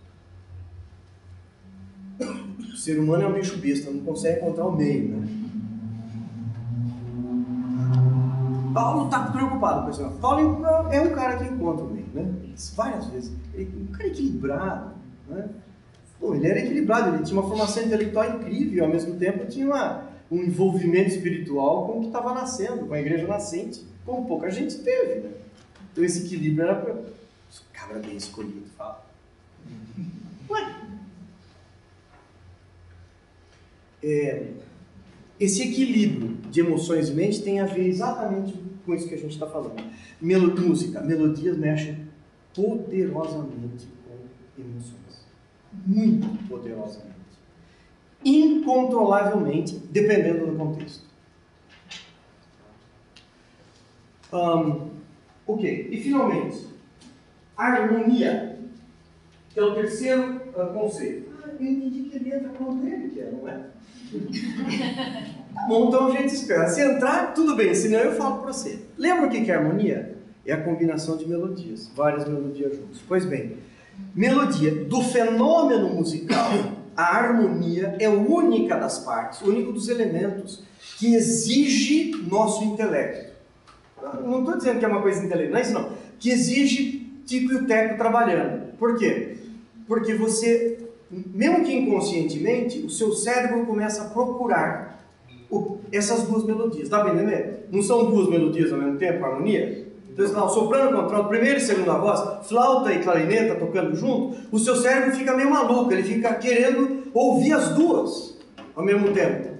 [2.76, 5.28] Ser humano é um bicho besta, não consegue encontrar o meio, né?
[8.74, 10.18] Paulo está preocupado com isso.
[10.20, 12.34] Paulo é um cara que encontra o meio, né?
[12.74, 13.32] Várias vezes.
[13.54, 14.94] Ele, um cara equilibrado,
[15.28, 15.48] né?
[16.18, 20.04] Pô, ele era equilibrado, ele tinha uma formação intelectual incrível, ao mesmo tempo tinha uma,
[20.30, 24.78] um envolvimento espiritual com o que estava nascendo, com a igreja nascente, como pouca gente
[24.78, 25.30] teve, né?
[25.92, 26.96] Então esse equilíbrio era para
[27.72, 29.04] cabra bem escolhido, fala.
[30.50, 30.74] Ué.
[34.06, 34.48] É,
[35.40, 39.32] esse equilíbrio de emoções e mente tem a ver exatamente com isso que a gente
[39.32, 39.82] está falando.
[40.20, 42.06] Melo, música, melodias mexem
[42.54, 45.26] poderosamente com emoções.
[45.86, 47.14] Muito poderosamente.
[48.22, 51.04] Incontrolavelmente, dependendo do contexto.
[54.32, 54.90] Um,
[55.46, 56.66] ok, e finalmente,
[57.56, 58.58] harmonia,
[59.50, 61.23] que é o terceiro uh, conceito.
[61.46, 63.60] Eu entendi que ele entra com dele, que é, não é?
[65.68, 66.68] Bom, então a gente espera.
[66.68, 68.80] Se entrar, tudo bem, senão eu falo para você.
[68.96, 70.16] Lembra o que é harmonia?
[70.46, 73.00] É a combinação de melodias, várias melodias juntas.
[73.06, 73.56] Pois bem,
[74.14, 76.50] melodia do fenômeno musical,
[76.96, 80.62] a harmonia é única das partes, o único dos elementos
[80.98, 83.32] que exige nosso intelecto.
[84.22, 85.92] Não estou dizendo que é uma coisa intelectual, não é isso não.
[86.18, 88.76] Que exige Tico e o Teco trabalhando.
[88.76, 89.36] Por quê?
[89.86, 90.73] Porque você,
[91.34, 94.94] mesmo que inconscientemente, o seu cérebro começa a procurar
[95.92, 96.88] essas duas melodias.
[96.88, 97.58] Tá bem, né?
[97.70, 99.86] Não são duas melodias ao mesmo tempo, harmonia?
[100.10, 104.58] Então, lá, o soprano contralto, primeira e segunda voz, flauta e clarineta tocando junto, o
[104.58, 108.38] seu cérebro fica meio maluco, ele fica querendo ouvir as duas
[108.76, 109.54] ao mesmo tempo.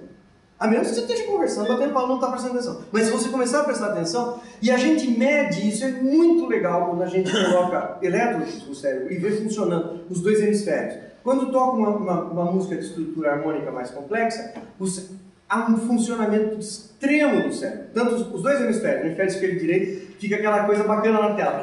[0.57, 2.81] A menos que você esteja conversando, batendo palma, não está prestando atenção.
[2.89, 6.89] Mas se você começar a prestar atenção, e a gente mede isso, é muito legal
[6.89, 10.95] quando a gente coloca elétrons no cérebro e vê funcionando os dois hemisférios.
[11.25, 15.09] Quando toca uma, uma, uma música de estrutura harmônica mais complexa, os,
[15.49, 17.87] há um funcionamento extremo do cérebro.
[17.95, 21.61] Tanto os, dois hemisférios, o hemisfério esquerdo e direito, fica aquela coisa bacana na tela.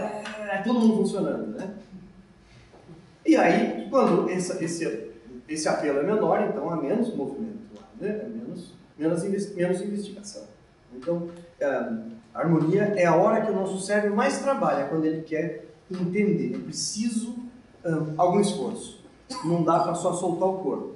[0.50, 1.74] É, todo mundo funcionando, né?
[3.24, 5.10] E aí, quando esse, esse,
[5.48, 8.26] esse apelo é menor, então há menos movimento lá, né?
[8.34, 10.42] Menos, menos, menos investigação.
[10.92, 11.28] Então,
[11.60, 15.66] é, a harmonia é a hora que o nosso cérebro mais trabalha, quando ele quer
[15.88, 16.56] entender.
[16.56, 17.36] É preciso
[17.84, 19.01] um, algum esforço.
[19.44, 20.92] Não dá para só soltar o corpo.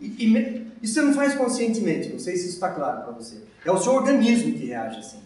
[0.00, 3.42] E, e isso você não faz conscientemente, não sei se isso está claro para você.
[3.64, 5.18] É o seu organismo que reage assim.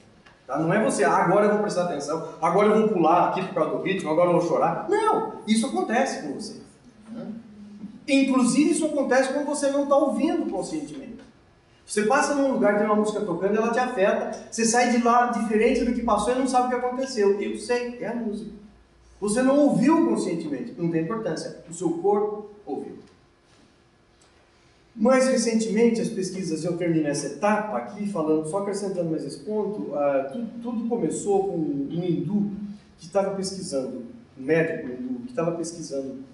[0.47, 0.59] Tá?
[0.59, 3.55] Não é você, ah, agora eu vou prestar atenção, agora eu vou pular aqui por
[3.55, 4.87] causa do ritmo, agora eu vou chorar.
[4.89, 6.63] Não, isso acontece com você.
[8.09, 11.19] Inclusive, isso acontece quando você não está ouvindo conscientemente.
[11.87, 15.27] Você passa num lugar, tem uma música tocando, ela te afeta, você sai de lá
[15.27, 17.41] diferente do que passou e não sabe o que aconteceu.
[17.41, 18.51] Eu sei, é a música.
[19.23, 21.59] Você não ouviu conscientemente, não tem importância.
[21.71, 22.99] O seu corpo ouviu.
[24.97, 29.93] Mais recentemente, as pesquisas, eu termino essa etapa aqui, falando, só acrescentando mais esse ponto,
[29.93, 32.51] uh, tudo, tudo, começou com um hindu
[32.99, 34.07] que estava pesquisando,
[34.37, 36.25] um médico hindu, que estava pesquisando,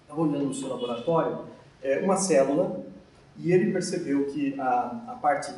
[0.00, 1.40] estava olhando no seu laboratório,
[1.82, 2.86] é, uma célula,
[3.36, 5.52] e ele percebeu que a, a parte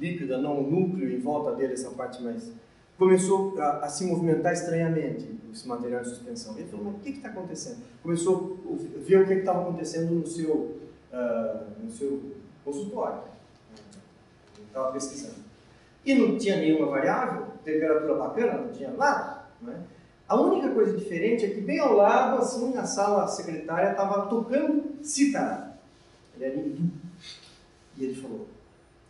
[0.00, 2.52] líquida, não o núcleo em volta dele, essa parte mais,
[2.98, 6.58] começou a, a se movimentar estranhamente, esse material de suspensão.
[6.58, 7.78] Ele falou, mas o que está acontecendo?
[8.02, 10.78] Começou a ver o que estava acontecendo no seu
[11.12, 12.32] uh, no seu
[12.64, 13.22] consultório.
[14.66, 15.48] Estava pesquisando.
[16.04, 19.44] E não tinha nenhuma variável, temperatura bacana, não tinha nada.
[19.60, 19.76] Não é?
[20.28, 25.02] A única coisa diferente é que bem ao lado, assim, na sala secretária, estava tocando
[25.02, 25.78] citar.
[26.36, 26.92] Ele era hindu.
[27.96, 28.46] E ele falou,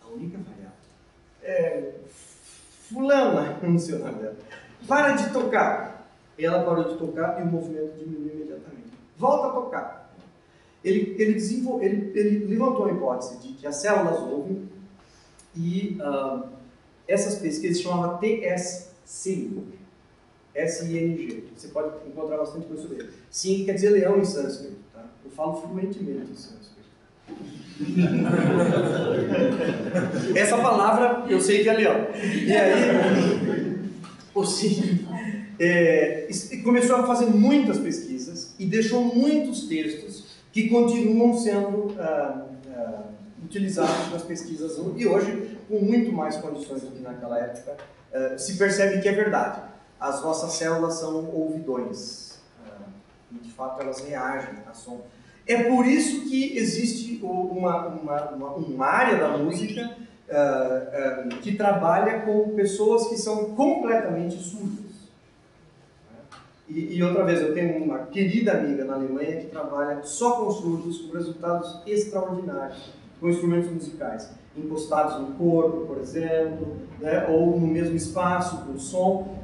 [0.00, 0.78] a única variável
[1.42, 1.97] é
[2.88, 4.36] fulana, não sei o nome dela,
[4.86, 5.98] para de tocar.
[6.38, 8.92] Ela parou de tocar e o movimento diminuiu imediatamente.
[9.16, 9.98] Volta a tocar
[10.84, 11.82] ele, ele, desenvol...
[11.82, 14.68] ele, ele levantou a hipótese de que as células ouvem
[15.56, 16.48] e uh,
[17.06, 19.50] essas pesquisas chamavam TSC,
[20.54, 21.44] S-I-N-G.
[21.56, 23.12] Você pode encontrar bastante coisa sobre ele.
[23.30, 24.76] Sim quer dizer leão em sânscrito.
[24.92, 25.04] Tá?
[25.24, 26.77] Eu falo fluentemente em sânscrito.
[30.34, 32.08] Essa palavra eu sei que é leão.
[32.14, 33.88] E aí,
[34.34, 34.44] o
[35.60, 36.28] é,
[36.62, 43.04] começou a fazer muitas pesquisas e deixou muitos textos que continuam sendo uh, uh,
[43.44, 47.76] utilizados nas pesquisas e hoje, com muito mais condições do que naquela época,
[48.12, 49.62] uh, se percebe que é verdade.
[49.98, 52.38] As nossas células são ouvidões
[53.32, 55.04] e, de fato, elas reagem a som.
[55.48, 59.96] É por isso que existe uma, uma, uma, uma área da música
[61.42, 64.88] que trabalha com pessoas que são completamente surdas.
[66.68, 70.50] E, e, outra vez, eu tenho uma querida amiga na Alemanha que trabalha só com
[70.50, 77.66] surdos, com resultados extraordinários, com instrumentos musicais, encostados no corpo, por exemplo, né, ou no
[77.66, 79.38] mesmo espaço, com som.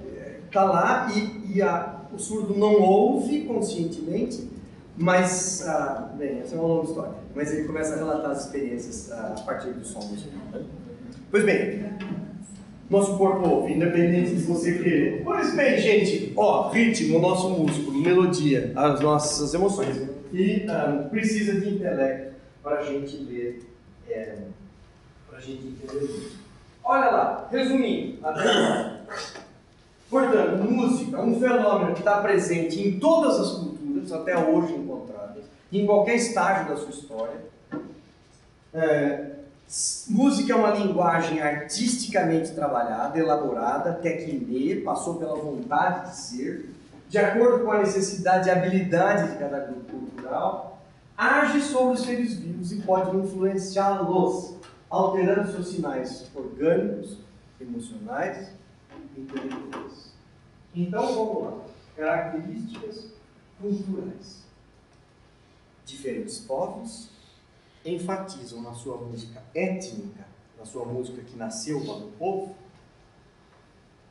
[0.47, 4.51] Está lá e, e a, o surdo não ouve conscientemente,
[4.97, 9.11] mas, ah, bem, essa é uma longa história, mas ele começa a relatar as experiências
[9.13, 10.41] ah, a partir do som musical.
[10.53, 10.63] Né?
[11.31, 11.85] Pois bem,
[12.89, 15.23] nosso corpo independente de você querer.
[15.25, 19.97] Pois bem, gente, ó, ritmo, nosso músculo, melodia, as nossas emoções.
[20.33, 23.69] E um, precisa de intelecto para a gente ver,
[24.09, 24.39] é,
[25.29, 26.39] para a gente entender isso.
[26.85, 28.19] Olha lá, resumindo,
[30.11, 33.74] Portanto, música é um fenômeno que está presente em todas as culturas,
[34.13, 37.41] até hoje encontradas, em qualquer estágio da sua história.
[38.73, 39.35] É,
[40.09, 46.71] Música é uma linguagem artisticamente trabalhada, elaborada, tecne, passou pela vontade de ser,
[47.09, 50.83] de acordo com a necessidade e habilidade de cada grupo cultural,
[51.17, 54.55] age sobre os seres vivos e pode influenciá-los,
[54.89, 57.17] alterando seus sinais orgânicos,
[57.61, 58.51] emocionais
[59.17, 60.13] e intelectuais.
[60.75, 61.53] Então vamos lá.
[61.97, 63.07] Características
[63.61, 64.45] culturais.
[65.85, 67.09] Diferentes povos,
[67.85, 70.27] enfatizam na sua música étnica,
[70.59, 72.55] na sua música que nasceu para o povo,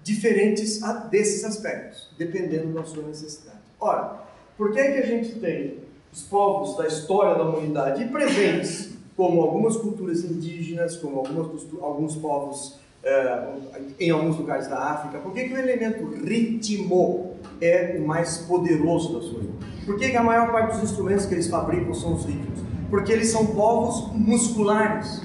[0.04, 3.58] diferentes desses aspectos, dependendo da sua necessidade.
[3.80, 4.22] Ora,
[4.58, 5.80] por que, é que a gente tem
[6.12, 12.76] os povos da história da humanidade presentes, como algumas culturas indígenas, como algumas, alguns povos
[13.04, 13.54] é,
[14.00, 15.20] em alguns lugares da África?
[15.20, 17.33] Por que, que o elemento ritmo
[17.66, 19.54] é o mais poderoso da sua vida?
[19.86, 22.64] Por que, que a maior parte dos instrumentos que eles fabricam são os ritmos?
[22.94, 25.20] porque eles são povos musculares.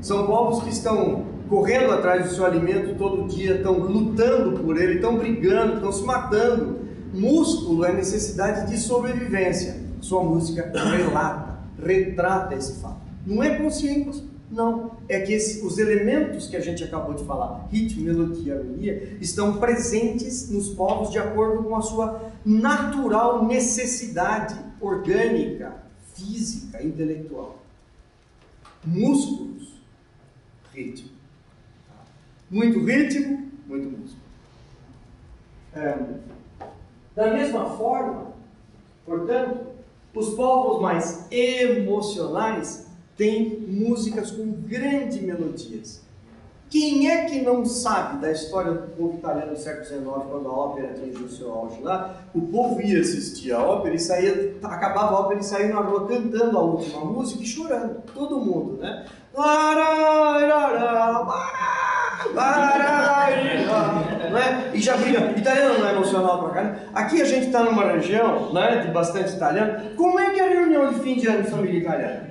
[0.00, 4.94] São povos que estão correndo atrás do seu alimento todo dia, estão lutando por ele,
[4.94, 6.80] estão brigando, estão se matando.
[7.14, 9.76] Músculo é necessidade de sobrevivência.
[10.00, 13.02] Sua música relata, retrata esse fato.
[13.24, 14.98] Não é consciente, não.
[15.08, 20.50] É que os elementos que a gente acabou de falar, ritmo, melodia, harmonia, estão presentes
[20.50, 25.76] nos povos de acordo com a sua natural necessidade orgânica,
[26.14, 27.58] física, intelectual.
[28.84, 29.80] Músculos,
[30.72, 31.10] ritmo.
[32.50, 34.20] Muito ritmo, muito músculo.
[35.72, 35.96] É,
[37.14, 38.32] da mesma forma,
[39.06, 39.66] portanto,
[40.12, 46.02] os povos mais emocionais têm músicas com grandes melodias
[46.70, 50.52] quem é que não sabe da história do povo italiano do século XIX, quando a
[50.52, 52.22] ópera atingiu seu auge lá?
[52.32, 56.06] O povo ia assistir a ópera e saía, acabava a ópera e saía na rua
[56.06, 59.04] cantando a última música e chorando, todo mundo, né?
[64.30, 64.70] Né?
[64.74, 65.32] E já briga.
[65.36, 66.78] Italiano não é emocional pra caramba.
[66.94, 69.90] Aqui a gente está numa região né, de bastante italiano.
[69.96, 72.30] Como é que é a reunião de fim de ano de família italiana?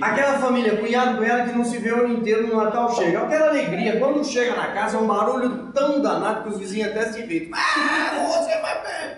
[0.00, 3.22] Aquela família, cunhado, cunhada que não se vê o ano inteiro no Natal chega.
[3.22, 7.06] Aquela alegria, quando chega na casa é um barulho tão danado que os vizinhos até
[7.06, 7.58] se irritam.
[7.58, 8.68] Ah, você vai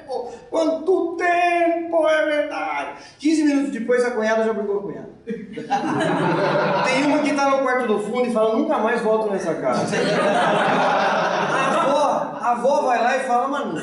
[0.06, 2.90] pô, quanto tempo, é verdade.
[3.18, 5.10] 15 minutos depois a cunhada já brigou com a cunhada.
[6.84, 9.86] Tem uma que tá no quarto do fundo e fala, nunca mais volto nessa casa.
[11.52, 12.09] A avó,
[12.40, 13.74] a avó vai lá e fala, mano,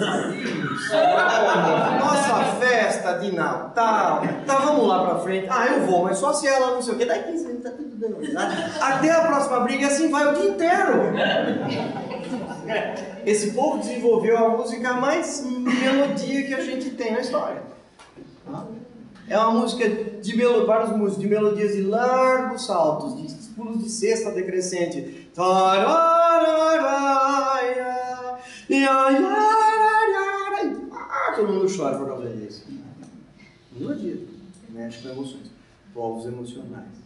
[2.00, 4.24] nossa festa de Natal.
[4.48, 5.48] Tá, vamos lá pra frente.
[5.48, 7.06] Ah, eu vou, mas só se ela não sei o quê.
[7.06, 8.18] Daí 15 minutos tá tudo dando.
[8.82, 11.14] Até a próxima briga e assim vai o dia inteiro.
[13.24, 17.62] Esse povo desenvolveu a música mais melodia que a gente tem na história.
[19.30, 23.90] É uma música de melo, vários músicos, de melodias de largos saltos, de pulos de
[23.90, 25.30] sexta decrescente.
[31.36, 32.66] Todo mundo chora por causa disso.
[33.72, 34.18] Melodia.
[34.70, 35.52] Mexe com emoções.
[35.94, 36.98] Povos emocionais.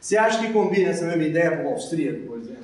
[0.00, 2.62] Você acha que combina essa mesma ideia com o austríaco, por exemplo?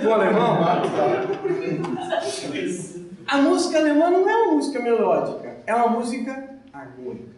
[0.00, 0.58] com o alemão?
[3.26, 7.34] A música alemã não é uma música melódica, é uma música harmônica.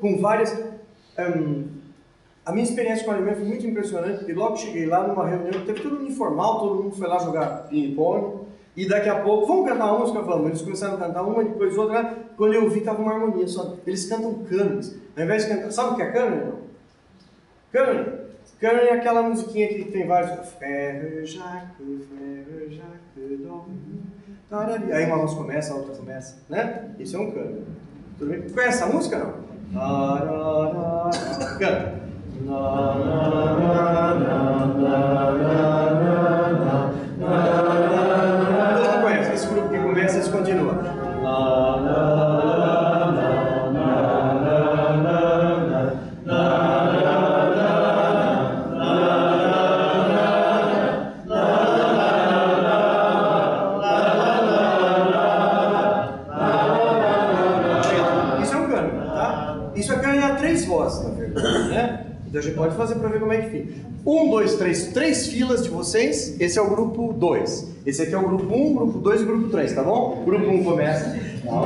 [0.00, 0.58] Com várias.
[1.18, 1.66] Um,
[2.48, 5.66] a minha experiência com o alemão foi muito impressionante, porque logo cheguei lá numa reunião,
[5.66, 9.92] teve tudo informal, todo mundo foi lá jogar ping-pong, e daqui a pouco, vamos cantar
[9.92, 10.22] uma música?
[10.22, 10.46] Vamos.
[10.46, 12.16] Eles começaram a cantar uma, depois outra, né?
[12.36, 13.76] quando eu vi, estava uma harmonia só.
[13.84, 14.96] Eles cantam cânones.
[15.16, 15.72] Ao invés de cantar.
[15.72, 16.44] Sabe o que é cânone?
[16.44, 16.58] Não?
[17.72, 18.06] Cânone.
[18.60, 20.30] Cânone é aquela musiquinha que tem vários.
[21.24, 21.82] Jaco,
[24.94, 26.94] Aí uma voz começa, a outra começa, né?
[27.00, 27.66] Isso é um cânone.
[28.16, 28.42] Tudo bem?
[28.42, 29.34] Conhece essa música não?
[31.58, 32.07] Canta.
[32.40, 32.58] Então,
[37.18, 40.74] Todo mundo conhece, esse grupo que começa, esse continua.
[62.78, 63.74] Fazer para ver como é que fica.
[64.06, 66.40] Um, dois, três, três filas de vocês.
[66.40, 67.76] Esse é o grupo 2.
[67.84, 70.22] Esse aqui é o grupo 1, um, grupo 2 e grupo 3, tá bom?
[70.24, 71.18] Grupo 1 um começa.
[71.44, 71.64] Vou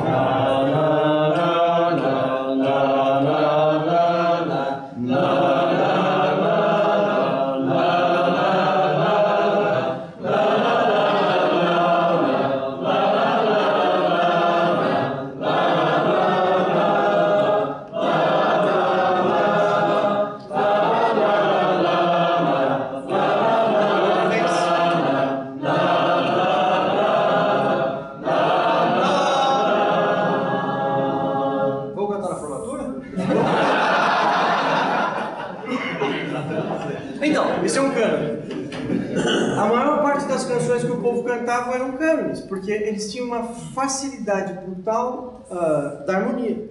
[43.73, 46.69] facilidade brutal ah, da harmonia,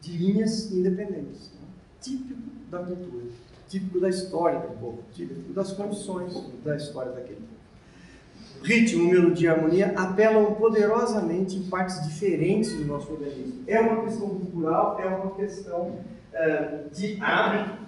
[0.00, 1.50] de linhas independentes.
[1.54, 1.66] né?
[2.00, 3.26] Típico da cultura,
[3.68, 7.54] típico da história do povo, típico das condições da história daquele povo.
[8.62, 13.62] Ritmo, melodia e harmonia apelam poderosamente em partes diferentes do nosso organismo.
[13.66, 15.98] É uma questão cultural, é uma questão
[16.32, 17.78] eh, de hábito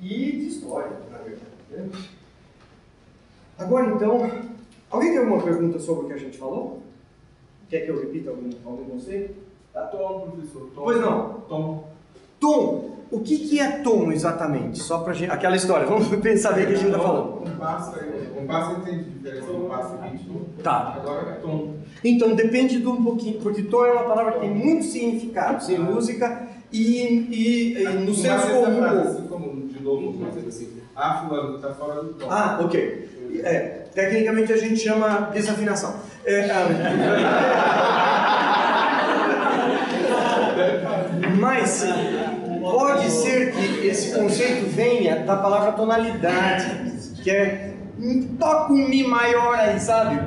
[0.00, 1.46] e de história, na verdade.
[1.70, 1.88] né?
[3.56, 4.28] Agora então,
[4.90, 6.82] alguém tem alguma pergunta sobre o que a gente falou?
[7.74, 9.34] Quer que eu repita algum, algum conceito?
[9.90, 10.70] Tom, professor.
[10.76, 10.82] Tom.
[10.84, 11.42] Pois não.
[11.48, 11.88] Tom.
[12.38, 12.90] Tom.
[13.10, 14.78] O que, que é tom exatamente?
[14.78, 15.32] Só pra gente.
[15.32, 17.50] Aquela história, vamos pensar bem o que a gente está falando.
[17.50, 17.98] Compasso,
[18.36, 20.46] compasso entende a diferença do compasso e ritmo.
[20.62, 20.94] Tá.
[21.00, 21.74] Agora é tom.
[22.04, 25.76] Então depende de um pouquinho, porque tom é uma palavra que tem muito significado, sem
[25.76, 29.08] música e, e, e no senso é essa frase, comum.
[29.08, 32.26] assim como, de novo, dizer assim, ah, fulano, tá fora do tom.
[32.30, 33.08] Ah, ok.
[33.42, 36.13] É, tecnicamente a gente chama desafinação.
[36.26, 36.46] É,
[41.38, 41.84] mas
[42.62, 49.06] pode ser que esse conceito venha da palavra tonalidade, que é "Hum, toca um Mi
[49.06, 50.18] maior aí, sabe?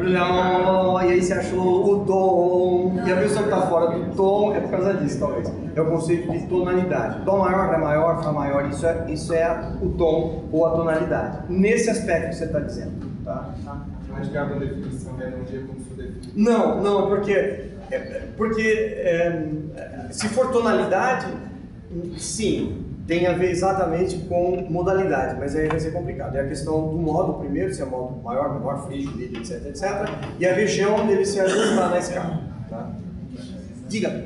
[1.05, 4.59] E aí você achou o Dom, e a pessoa que está fora do tom é
[4.59, 5.51] por causa disso, talvez.
[5.75, 7.21] É o conceito de tonalidade.
[7.21, 11.39] Dó maior, Ré maior, Fá maior, isso é, isso é o tom ou a tonalidade.
[11.49, 13.07] Nesse aspecto que você está dizendo.
[13.25, 13.49] Tá?
[14.17, 16.33] Mas cabe a definição, melodia como se define.
[16.35, 17.33] Não, não, porque,
[17.91, 21.27] é, porque é, se for tonalidade,
[22.17, 26.35] sim, tem a ver exatamente com modalidade, mas aí vai ser complicado.
[26.35, 29.83] É a questão do modo primeiro, se é modo maior, menor, frígio, médio, etc, etc,
[30.39, 32.43] e a região onde ele se ajusta na escala.
[32.69, 32.91] Tá?
[33.87, 34.25] Diga.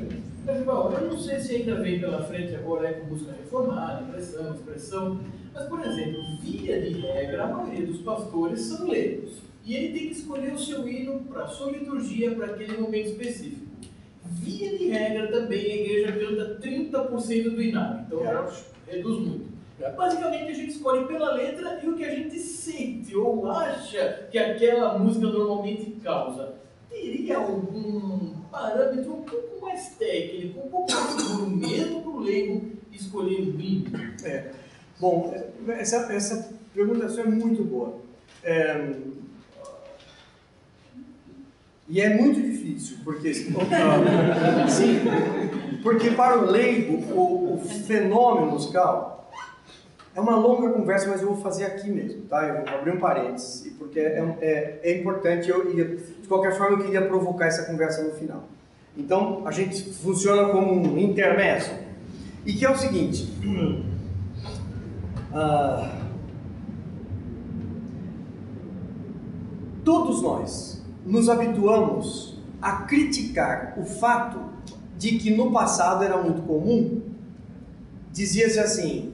[0.64, 4.54] Bom, eu não sei se ainda vem pela frente agora aí com música reformada, impressão,
[4.54, 5.20] expressão,
[5.54, 9.51] mas, por exemplo, via de regra, a maioria dos pastores são leigos.
[9.64, 13.10] E ele tem que escolher o seu hino para a sua liturgia, para aquele momento
[13.10, 13.66] específico.
[14.24, 18.50] Via de regra também a igreja canta 30% do inário, então já
[18.88, 19.52] reduz muito.
[19.96, 24.38] Basicamente a gente escolhe pela letra e o que a gente sente ou acha que
[24.38, 26.54] aquela música normalmente causa.
[26.88, 32.72] Teria algum parâmetro um pouco mais técnico, um pouco mais seguro mesmo para o leigo
[32.92, 33.90] escolher o hino?
[34.24, 34.50] É.
[35.00, 35.34] Bom,
[35.68, 37.98] essa, essa pergunta é muito boa.
[38.44, 38.94] É,
[41.88, 45.00] e é muito difícil, porque sim,
[45.82, 49.12] porque para o leigo o, o fenômeno musical
[50.14, 52.46] é uma longa conversa, mas eu vou fazer aqui mesmo, tá?
[52.46, 55.48] Eu vou abrir um parênteses, porque é, é, é importante.
[55.48, 58.44] Eu, de qualquer forma, eu queria provocar essa conversa no final.
[58.96, 61.72] Então, a gente funciona como um intermédio,
[62.44, 63.32] e que é o seguinte.
[65.32, 65.98] Ah,
[69.82, 74.38] todos nós nos habituamos a criticar o fato
[74.96, 77.02] de que no passado era muito comum,
[78.12, 79.12] dizia-se assim,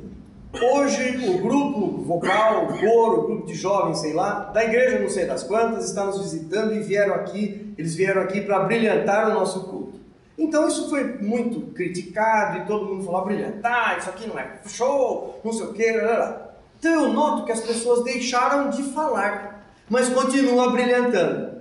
[0.52, 5.08] hoje o grupo vocal, o coro, o grupo de jovens, sei lá, da igreja não
[5.08, 9.34] sei das quantas, está nos visitando e vieram aqui, eles vieram aqui para brilhantar o
[9.34, 9.98] nosso culto.
[10.36, 15.40] Então isso foi muito criticado e todo mundo falou, brilhantar, isso aqui não é show,
[15.42, 16.48] não sei o que, lá, lá.
[16.78, 21.57] Então eu noto que as pessoas deixaram de falar, mas continuam brilhantando.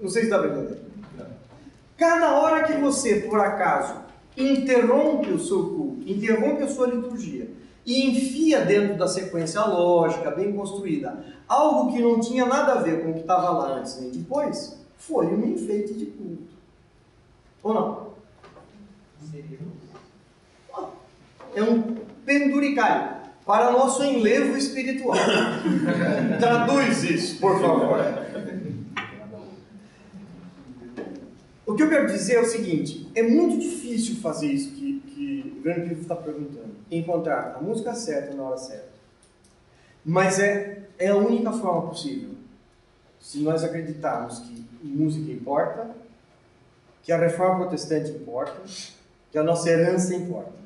[0.00, 0.88] Não sei se está brilhantando.
[1.96, 3.94] Cada hora que você, por acaso,
[4.36, 7.50] interrompe o seu culto, interrompe a sua liturgia
[7.84, 13.02] e enfia dentro da sequência lógica, bem construída, algo que não tinha nada a ver
[13.02, 16.48] com o que estava lá antes nem depois, foi um enfeite de culto.
[17.62, 18.08] Ou não?
[21.54, 25.16] É um penduricalho para nosso enlevo espiritual.
[26.38, 28.27] Traduz isso, por favor.
[31.68, 35.60] O que eu quero dizer é o seguinte: é muito difícil fazer isso que, que
[35.62, 36.70] grande livro está perguntando.
[36.90, 38.88] Encontrar a música certa na hora certa.
[40.02, 42.30] Mas é, é a única forma possível.
[43.20, 45.90] Se nós acreditarmos que música importa,
[47.02, 48.62] que a reforma protestante importa,
[49.30, 50.58] que a nossa herança importa.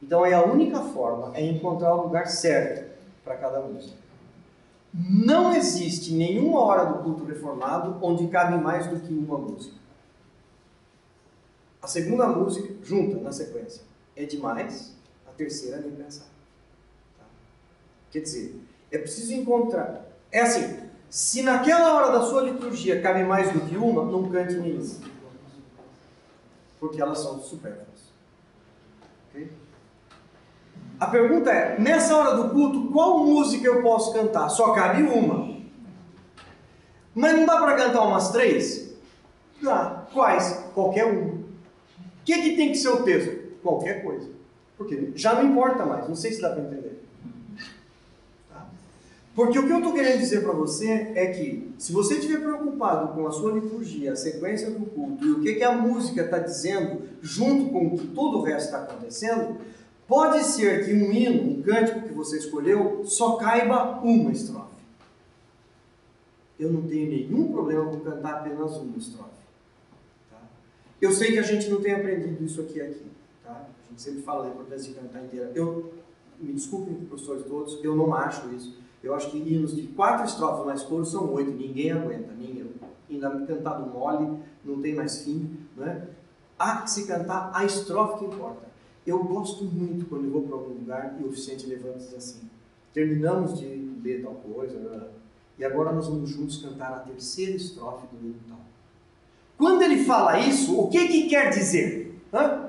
[0.00, 2.88] Então é a única forma é encontrar o lugar certo
[3.24, 3.96] para cada música.
[4.92, 9.82] Não existe nenhuma hora do culto reformado onde cabe mais do que uma música.
[11.84, 13.82] A segunda música, junta na sequência,
[14.16, 14.94] é demais,
[15.28, 16.24] a terceira nem pensar.
[17.18, 17.24] Tá?
[18.10, 18.58] Quer dizer,
[18.90, 20.06] é preciso encontrar.
[20.32, 20.78] É assim,
[21.10, 24.94] se naquela hora da sua liturgia cabe mais do que uma, não cante nenhuma.
[26.80, 28.14] Porque elas são supérfluas.
[29.28, 29.52] Okay?
[30.98, 34.48] A pergunta é: nessa hora do culto, qual música eu posso cantar?
[34.48, 35.54] Só cabe uma.
[37.14, 38.94] Mas não dá para cantar umas três?
[39.60, 40.06] Dá.
[40.14, 40.64] Quais?
[40.72, 41.43] Qualquer um.
[42.24, 43.54] O que, que tem que ser o texto?
[43.62, 44.28] Qualquer coisa.
[44.78, 46.08] Porque já não importa mais.
[46.08, 47.04] Não sei se dá para entender.
[48.50, 48.66] Tá?
[49.36, 53.12] Porque o que eu estou querendo dizer para você é que, se você estiver preocupado
[53.12, 56.38] com a sua liturgia, a sequência do culto e o que, que a música está
[56.38, 59.58] dizendo, junto com o que todo o resto está acontecendo,
[60.06, 64.74] Pode ser que um hino, um cântico que você escolheu, só caiba uma estrofe.
[66.58, 69.33] Eu não tenho nenhum problema com cantar apenas uma estrofe.
[71.00, 73.06] Eu sei que a gente não tem aprendido isso aqui aqui.
[73.42, 73.52] Tá?
[73.52, 75.50] A gente sempre fala da importância de cantar inteira.
[75.54, 75.92] Eu,
[76.40, 78.76] me desculpem, professores todos, eu não acho isso.
[79.02, 81.50] Eu acho que hinos de quatro estrofes mais coro são oito.
[81.50, 82.70] Ninguém aguenta, nem eu.
[83.10, 85.58] Ainda cantado mole, não tem mais fim.
[85.76, 86.08] Né?
[86.58, 88.64] Há que se cantar a estrofe que importa.
[89.06, 92.14] Eu gosto muito quando eu vou para algum lugar e o oficiante levanta e diz
[92.14, 92.48] assim:
[92.94, 93.66] terminamos de
[94.02, 95.08] ler tal coisa, né?
[95.58, 98.60] e agora nós vamos juntos cantar a terceira estrofe do hino tal.
[99.64, 102.20] Quando ele fala isso, o que, que quer dizer?
[102.30, 102.64] Hã?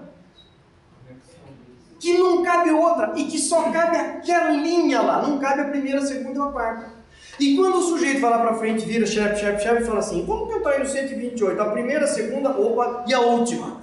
[2.00, 6.00] Que não cabe outra e que só cabe aquela linha lá, não cabe a primeira,
[6.00, 6.94] a segunda ou a quarta.
[7.38, 10.26] E quando o sujeito vai lá para frente, vira chefe, chefe, chefe e fala assim:
[10.26, 13.82] vamos cantar aí no 128, a primeira, a segunda, opa, e a última.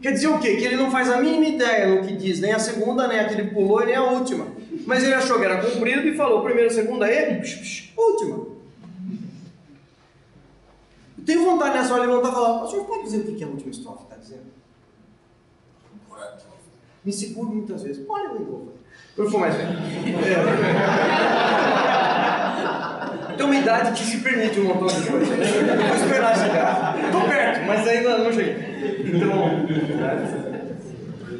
[0.00, 0.54] Quer dizer o quê?
[0.54, 3.24] Que ele não faz a mínima ideia no que diz, nem a segunda, nem a
[3.24, 4.46] que ele pulou, nem a última.
[4.86, 7.42] Mas ele achou que era comprido e falou primeira, segunda, e
[7.96, 8.51] última.
[11.22, 13.44] Eu tenho vontade nessa hora de levantar e falar, o senhor pode dizer o que
[13.44, 14.42] a última estrofe está dizendo?
[17.04, 18.04] Me seguro muitas vezes.
[18.04, 18.74] Pode, eu vou.
[19.16, 19.70] Eu for mais velho.
[23.30, 23.36] É.
[23.36, 25.34] Tem uma idade que se permite um montão de coisa.
[25.34, 26.98] Vou esperar chegar.
[27.04, 28.56] Estou perto, mas ainda não cheguei.
[29.14, 29.66] Então,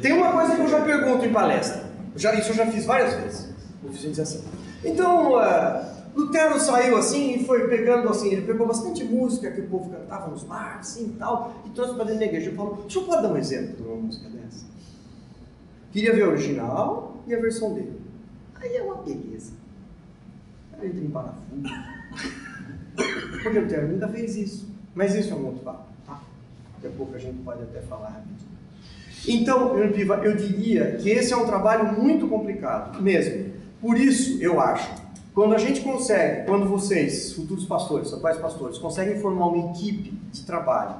[0.01, 1.83] tem uma coisa que eu já pergunto em palestra.
[2.15, 3.49] Já, isso eu já fiz várias vezes.
[3.83, 4.45] O diz assim.
[4.83, 5.85] Então, uh,
[6.15, 10.29] Lutero saiu assim e foi pegando assim, ele pegou bastante música que o povo cantava
[10.29, 13.21] nos bares, assim e tal, e trouxe para dentro da igreja e falou: senhor pode
[13.23, 14.65] dar um exemplo de uma música dessa?
[15.91, 17.99] Queria ver a original e a versão dele.
[18.55, 19.53] Aí é uma beleza.
[20.79, 21.61] Aí entra em parafuso.
[23.43, 24.67] Porque o Lutero nunca fez isso.
[24.95, 25.85] Mas isso é um outro papo.
[26.75, 28.53] Daqui a pouco a gente pode até falar rapidinho.
[29.27, 33.53] Então, eu diria que esse é um trabalho muito complicado, mesmo.
[33.79, 34.91] Por isso, eu acho,
[35.33, 40.43] quando a gente consegue, quando vocês, futuros pastores, atuais pastores, conseguem formar uma equipe de
[40.43, 40.95] trabalho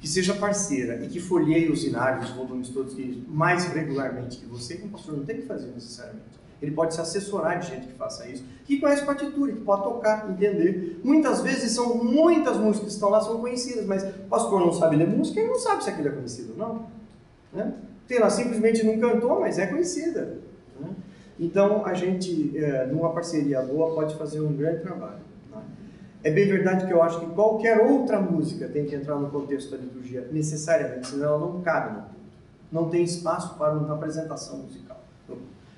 [0.00, 2.94] que seja parceira e que folheie os inários, os volumes todos
[3.26, 7.00] mais regularmente que você, que um pastor não tem que fazer necessariamente ele pode se
[7.00, 11.00] assessorar de gente que faça isso, que conhece partitura, que pode tocar, entender.
[11.04, 14.96] Muitas vezes são muitas músicas que estão lá são conhecidas, mas o pastor não sabe
[14.96, 16.86] ler música, ele não sabe se aquilo é conhecido ou não.
[17.52, 17.74] Né?
[18.08, 20.38] Tem lá simplesmente não cantou, mas é conhecida.
[21.38, 25.20] Então a gente, é, numa parceria boa, pode fazer um grande trabalho.
[25.50, 25.62] Né?
[26.24, 29.70] É bem verdade que eu acho que qualquer outra música tem que entrar no contexto
[29.70, 32.18] da liturgia, necessariamente, senão ela não cabe no culto.
[32.70, 34.98] Não tem espaço para uma apresentação musical.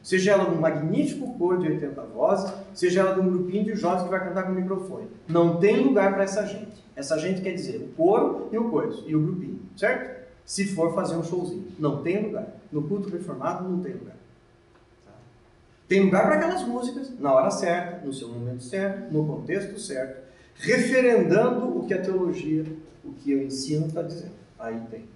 [0.02, 4.04] Seja ela num magnífico coro de 80 vozes, seja ela de um grupinho de jovens
[4.04, 5.08] que vai cantar com o microfone.
[5.28, 6.82] Não tem lugar para essa gente.
[6.96, 10.20] Essa gente quer dizer o coro e o coiso, e o grupinho, certo?
[10.44, 11.68] Se for fazer um showzinho.
[11.78, 12.48] Não tem lugar.
[12.72, 14.16] No culto reformado não tem lugar.
[15.90, 15.96] Tá?
[15.96, 20.22] Tem lugar para aquelas músicas, na hora certa, no seu momento certo, no contexto certo,
[20.54, 22.64] referendando o que a teologia,
[23.04, 24.34] o que o ensino está dizendo.
[24.58, 25.08] Aí tem.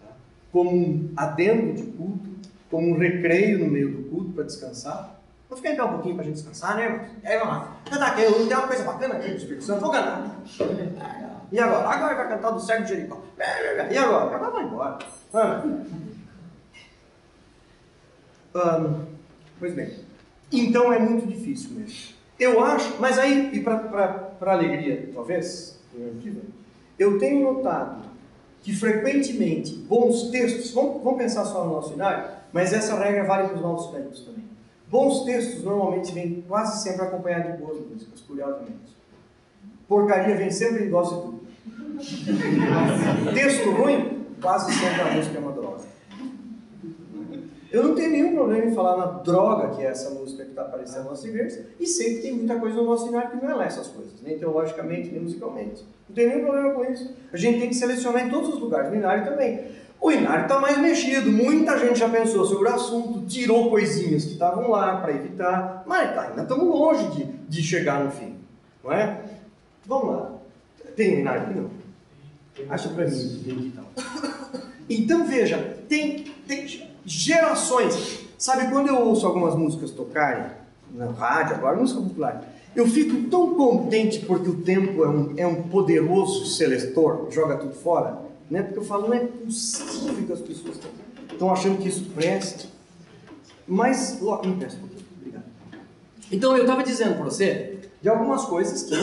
[0.00, 0.12] Tá?
[0.50, 2.28] Como um adendo de culto,
[2.68, 5.20] como um recreio no meio do culto para descansar.
[5.48, 7.06] Vou ficar então um pouquinho para a gente descansar, né, irmãos?
[7.22, 7.76] E aí, vamos lá.
[7.88, 10.40] Cantar aqui, tem uma coisa bacana aqui do Espírito Santo, vou cantar.
[11.52, 11.88] E agora?
[11.88, 13.20] Agora vai cantar do de Jericó.
[13.90, 14.36] E agora?
[14.36, 14.98] Agora vai embora.
[18.52, 19.09] Um,
[19.60, 19.94] pois bem,
[20.50, 22.18] então é muito difícil mesmo.
[22.38, 25.78] Eu acho, mas aí, e para alegria, talvez,
[26.98, 28.08] eu tenho notado
[28.62, 33.48] que frequentemente bons textos, vamos, vamos pensar só no nosso cenário, Mas essa regra vale
[33.48, 34.44] para os novos cânticos também.
[34.88, 38.96] Bons textos normalmente vêm quase sempre acompanhados de boas músicas, curiosamente.
[39.86, 41.40] Porcaria vem sempre em dose dupla.
[43.32, 45.84] Texto ruim, quase sempre a música é uma droga.
[47.72, 50.62] Eu não tenho nenhum problema em falar na droga que é essa música que está
[50.62, 53.50] aparecendo na nossa igreja, e sei que tem muita coisa no nosso cenário que não
[53.50, 55.84] é lá essas coisas, nem teologicamente, nem musicalmente.
[56.08, 57.14] Não tem nenhum problema com isso.
[57.32, 59.68] A gente tem que selecionar em todos os lugares, no Inário também.
[60.00, 64.32] O Inário está mais mexido, muita gente já pensou sobre o assunto, tirou coisinhas que
[64.32, 68.34] estavam lá para evitar, mas tá, ainda estamos longe de, de chegar no fim,
[68.82, 69.20] não é?
[69.86, 70.32] Vamos lá.
[70.96, 71.54] Tem Inário aqui?
[71.54, 71.70] Não.
[72.68, 73.84] Acha para mim, então.
[74.88, 76.66] Então veja, tem, tem
[77.04, 78.20] gerações.
[78.38, 80.46] Sabe quando eu ouço algumas músicas tocarem
[80.94, 82.44] na rádio, agora música popular,
[82.74, 87.74] eu fico tão contente porque o tempo é um, é um poderoso seletor, joga tudo
[87.74, 88.18] fora,
[88.50, 88.62] né?
[88.62, 90.78] Porque eu falo, não é possível que as pessoas
[91.30, 92.68] estão achando que isso presta.
[93.66, 95.44] Mas, logo, me pouquinho, obrigado.
[96.30, 98.94] Então eu estava dizendo para você de algumas coisas que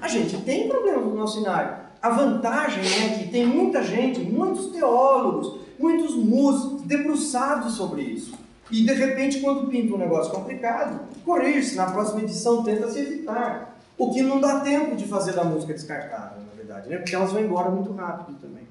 [0.00, 1.76] a gente tem problemas no nosso cenário.
[2.02, 8.38] A vantagem é que tem muita gente, muitos teólogos, muitos músicos debruçados sobre isso.
[8.70, 13.78] E de repente, quando pinta um negócio complicado, corrige-se, na próxima edição tenta se evitar.
[13.98, 16.98] O que não dá tempo de fazer da música descartável, na verdade, né?
[16.98, 18.68] porque elas vão embora muito rápido também.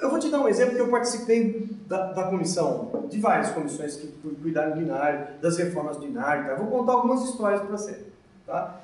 [0.00, 3.96] Eu vou te dar um exemplo que eu participei da, da comissão, de várias comissões
[3.96, 4.06] que
[4.42, 6.46] cuidaram do binário, das reformas do binário.
[6.46, 6.54] Tá?
[6.54, 8.06] Vou contar algumas histórias para você.
[8.46, 8.80] Tá?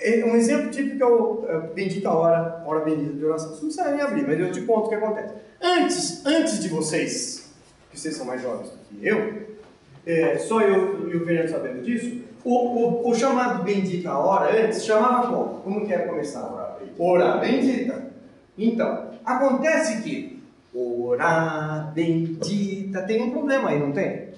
[0.00, 3.50] É, um exemplo típico é o é, Bendita Hora, Hora Bendita de Oração.
[3.50, 5.34] Você não precisa nem abrir, mas eu te conto o que acontece.
[5.60, 7.52] Antes, antes de vocês,
[7.90, 9.48] que vocês são mais jovens do que eu,
[10.06, 14.84] é, só eu e o Fernando sabendo disso, o, o, o, chamado Bendita Hora antes
[14.84, 15.60] chamava como?
[15.60, 16.44] Como que era começar?
[16.44, 17.02] Hora Bendita.
[17.02, 18.08] Hora Bendita.
[18.56, 20.42] Então, acontece que
[20.74, 24.28] Hora Bendita tem um problema aí, não tem?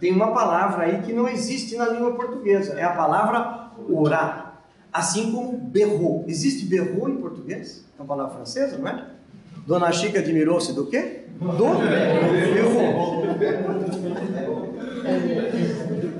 [0.00, 2.78] Tem uma palavra aí que não existe na língua portuguesa.
[2.78, 4.39] É a palavra orar.
[4.92, 6.24] Assim como berrou.
[6.26, 7.84] Existe berrou em português?
[7.98, 9.06] É uma palavra francesa, não é?
[9.66, 11.26] Dona Chica admirou-se do quê?
[11.38, 11.48] Do
[12.48, 13.24] berrou.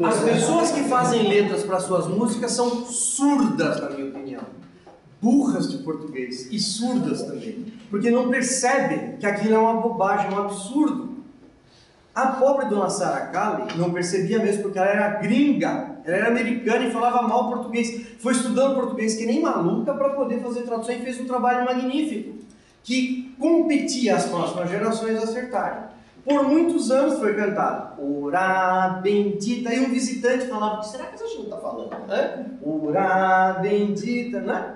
[0.04, 4.42] As pessoas que fazem letras para suas músicas são surdas, na minha opinião.
[5.20, 7.66] Burras de português e surdas também.
[7.90, 11.09] Porque não percebem que aquilo é uma bobagem, um absurdo.
[12.20, 16.84] A pobre dona Sarah Kali não percebia mesmo porque ela era gringa, ela era americana
[16.84, 18.08] e falava mal português.
[18.18, 22.38] Foi estudando português que nem maluca para poder fazer tradução e fez um trabalho magnífico
[22.84, 25.84] que competia as próximas gerações acertarem.
[26.22, 31.44] Por muitos anos foi cantado Ora bendita, e um visitante falava: será que essa gente
[31.44, 31.90] está falando?
[32.62, 34.74] Ora bendita, né?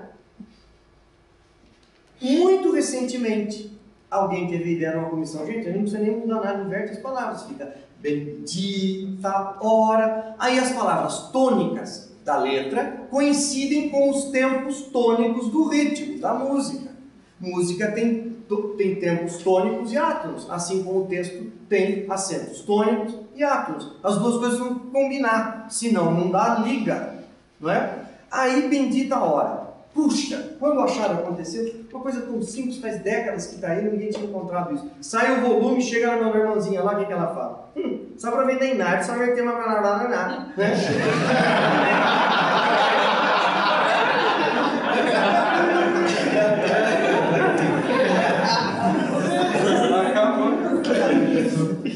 [2.19, 3.74] Muito recentemente,
[4.09, 6.99] alguém teve ideia numa comissão: gente, a gente não precisa nem mudar nada, inverte as
[6.99, 10.35] palavras, fica bendita, ora.
[10.37, 16.93] Aí as palavras tônicas da letra coincidem com os tempos tônicos do ritmo, da música.
[17.39, 18.37] Música tem,
[18.77, 23.91] tem tempos tônicos e átonos, assim como o texto tem acentos tônicos e átonos.
[24.03, 27.15] As duas coisas vão combinar, senão não dá liga,
[27.59, 28.05] não é?
[28.31, 29.64] Aí bendita hora.
[29.95, 34.25] Puxa, quando acharam aconteceu, uma coisa tão simples, faz décadas que está aí, ninguém tinha
[34.25, 34.91] encontrado isso.
[34.99, 37.71] Sai o volume, chega na minha irmãzinha lá, o que, que ela fala?
[37.77, 40.73] Hum, só para vender em nada, só vai ter uma palavra nada, né?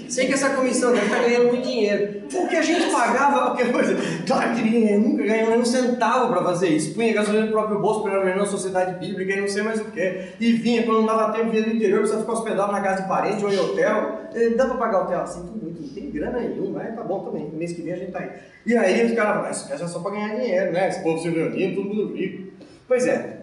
[0.10, 2.24] Sei que essa comissão deve estar ganhando muito dinheiro.
[2.34, 3.96] O que a gente pagava, qualquer coisa.
[4.26, 6.96] Claro que ninguém nunca ganhou nem um centavo para fazer isso.
[6.96, 10.30] Punha gasolina no próprio bolso ir na sociedade bíblica e não sei mais o que.
[10.40, 13.08] E vinha, quando não dava tempo, vinha do interior, precisava ficar hospedado na casa de
[13.08, 14.22] parente ou em hotel.
[14.58, 17.50] Dá para pagar hotel assim, tudo muito, não tem grana nenhuma, mas tá bom também.
[17.54, 18.30] Mês que vem a gente tá aí.
[18.66, 20.90] E aí os caras falam, isso é só para ganhar dinheiro, né?
[20.90, 22.52] Esse povo se reunindo, todo mundo rico.
[22.88, 23.40] Pois é.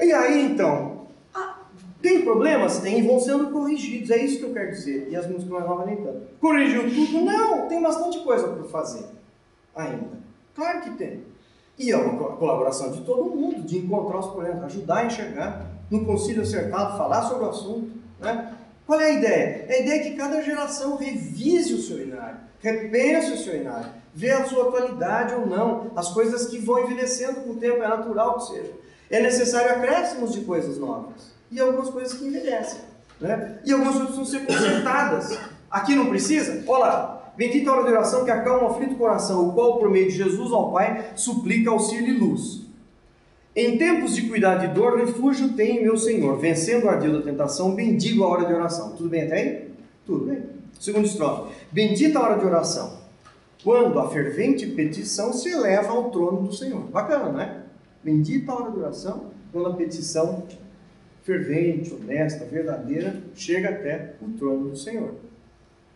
[0.00, 0.93] E aí então,
[2.04, 2.80] tem problemas?
[2.80, 5.08] Tem, e vão sendo corrigidos, é isso que eu quero dizer.
[5.10, 6.20] E as músicas mais novas nem tanto.
[6.38, 7.24] Corrigiu tudo?
[7.24, 9.06] Não, tem bastante coisa para fazer
[9.74, 10.18] ainda.
[10.54, 11.24] Claro que tem.
[11.78, 16.04] E é uma colaboração de todo mundo, de encontrar os problemas, ajudar a enxergar, no
[16.04, 17.90] concílio acertado, falar sobre o assunto.
[18.20, 18.54] Né?
[18.86, 19.66] Qual é a ideia?
[19.70, 24.30] A ideia é que cada geração revise o seu inário, repense o seu inário, vê
[24.30, 28.36] a sua atualidade ou não, as coisas que vão envelhecendo com o tempo, é natural
[28.36, 28.72] que seja.
[29.10, 32.80] É necessário acréscimos de coisas novas e algumas coisas que envelhecem.
[33.20, 33.58] Né?
[33.64, 35.38] E algumas coisas precisam ser consertadas.
[35.70, 36.64] Aqui não precisa?
[36.66, 37.32] Olha lá.
[37.36, 40.16] Bendita a hora de oração que acalma o aflito coração, o qual, por meio de
[40.16, 42.62] Jesus ao Pai, suplica auxílio e luz.
[43.56, 46.36] Em tempos de cuidado e dor, refúgio tem meu Senhor.
[46.38, 48.90] Vencendo o ardil da tentação, bendigo a hora de oração.
[48.96, 49.68] Tudo bem até aí?
[50.04, 50.42] Tudo bem.
[50.78, 51.54] Segunda estrofe.
[51.70, 52.98] Bendita a hora de oração,
[53.62, 56.82] quando a fervente petição se eleva ao trono do Senhor.
[56.82, 57.62] Bacana, né?
[58.02, 60.44] Bendita a hora de oração, quando a petição
[61.24, 65.14] fervente, honesta, verdadeira, chega até o trono do Senhor.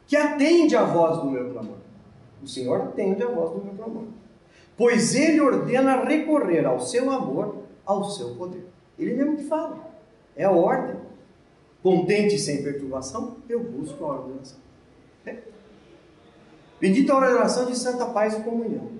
[0.06, 1.76] Que atende a voz do meu clamor.
[2.42, 4.04] O Senhor atende a voz do meu clamor.
[4.76, 8.64] Pois ele ordena recorrer ao seu amor, ao seu poder.
[8.98, 9.86] Ele mesmo que fala.
[10.34, 10.96] É a ordem.
[11.82, 14.58] Contente sem perturbação, eu busco a oração.
[15.26, 15.36] É.
[16.80, 18.90] Bendita a oração de santa paz e comunhão.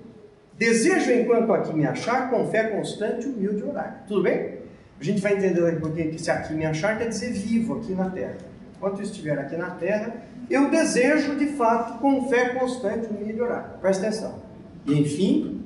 [0.53, 4.05] Desejo, enquanto aqui me achar, com fé constante e humilde orar.
[4.07, 4.58] Tudo bem?
[4.99, 8.09] A gente vai entender pouquinho que esse aqui me achar quer dizer vivo aqui na
[8.09, 8.37] terra.
[8.75, 10.13] Enquanto eu estiver aqui na terra,
[10.49, 13.77] eu desejo de fato, com fé constante, humilde orar.
[13.79, 14.35] Presta atenção.
[14.85, 15.63] E enfim,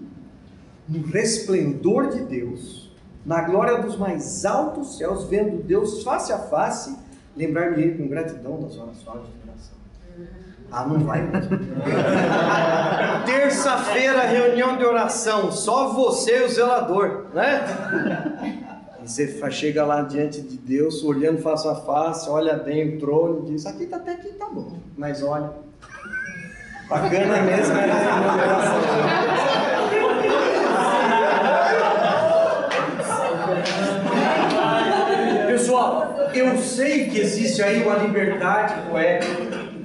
[0.87, 2.91] no resplendor de Deus,
[3.25, 6.95] na glória dos mais altos céus, vendo Deus face a face,
[7.35, 9.77] lembrar-me com gratidão das horas suaves de oração.
[10.71, 11.59] Ah, não vai mesmo.
[13.25, 18.72] Terça-feira, reunião de oração, só você e o zelador, né?
[19.05, 23.51] Você chega lá diante de Deus, olhando face a face, olha bem o trono e
[23.51, 25.51] diz: Aqui tá, até aqui tá bom, mas olha,
[26.89, 27.87] bacana mesmo é.
[35.47, 39.42] Pessoal, eu sei que existe aí uma liberdade poética.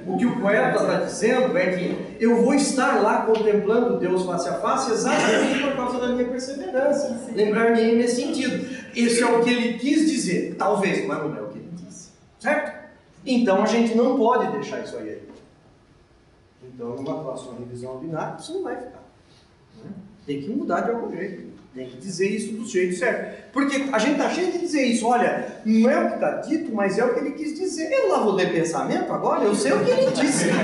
[0.09, 4.49] O que o poeta está dizendo é que eu vou estar lá contemplando Deus face
[4.49, 7.31] a face exatamente por causa da minha perseverança.
[7.31, 8.67] Lembrar-me nesse sentido.
[8.95, 10.55] Esse é o que ele quis dizer.
[10.57, 12.09] Talvez, mas não é o que ele disse.
[12.39, 12.89] Certo?
[13.23, 15.21] Então a gente não pode deixar isso aí.
[16.63, 19.03] Então, numa próxima revisão ordinária, isso não vai ficar.
[19.83, 19.91] Né?
[20.25, 21.48] Tem que mudar de algum jeito.
[21.79, 23.53] Tem que dizer isso do jeito certo.
[23.53, 25.07] Porque a gente está cheio de dizer isso.
[25.07, 27.89] Olha, não é o que está dito, mas é o que ele quis dizer.
[27.89, 30.47] Eu lá vou ler pensamento agora, eu sei o que ele disse.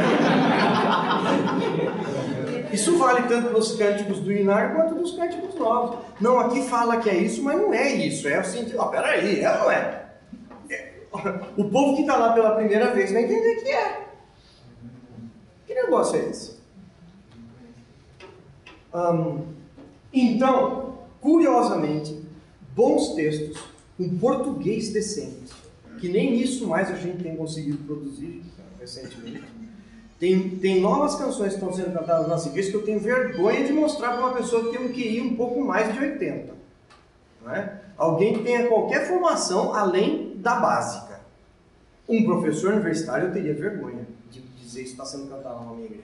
[2.74, 6.00] Isso vale tanto para os cânticos do Inar quanto dos cânticos novos.
[6.20, 8.28] Não, aqui fala que é isso, mas não é isso.
[8.28, 8.82] É o sentido.
[8.82, 10.04] Ah, peraí, é ou não é?
[10.70, 10.92] é?
[11.56, 14.08] O povo que está lá pela primeira vez vai entender que é.
[15.66, 16.58] Que negócio é esse?
[20.12, 20.95] Então,
[21.26, 22.22] curiosamente,
[22.76, 23.60] bons textos,
[24.00, 25.52] um português decente,
[26.00, 28.44] que nem isso mais a gente tem conseguido produzir
[28.80, 29.44] recentemente.
[30.20, 33.74] Tem, tem novas canções que estão sendo cantadas na igreja que eu tenho vergonha de
[33.74, 36.54] mostrar para uma pessoa que tem um QI um pouco mais de 80.
[37.44, 37.82] Não é?
[37.98, 41.22] Alguém que tenha qualquer formação além da básica.
[42.08, 46.04] Um professor universitário eu teria vergonha de dizer isso está sendo cantado na minha igreja.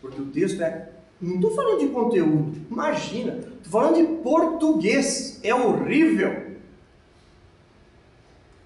[0.00, 5.54] Porque o texto é não estou falando de conteúdo, imagina, estou falando de português, é
[5.54, 6.52] horrível.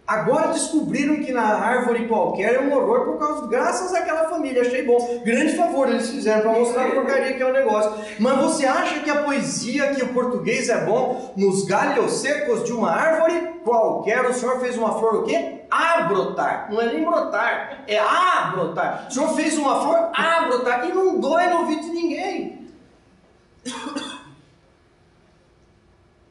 [0.07, 4.85] Agora descobriram que na árvore qualquer é um horror por causa, graças àquela família, achei
[4.85, 5.21] bom.
[5.25, 7.93] Grande favor eles fizeram para mostrar a porcaria que é o negócio.
[8.21, 12.73] Mas você acha que a poesia, que o português é bom, nos galhos secos de
[12.73, 15.63] uma árvore qualquer, o senhor fez uma flor o quê?
[15.69, 16.69] A brotar.
[16.71, 19.09] Não é nem brotar, é a brotar.
[19.11, 22.69] O senhor fez uma flor a brotar e não dói no ouvido ninguém.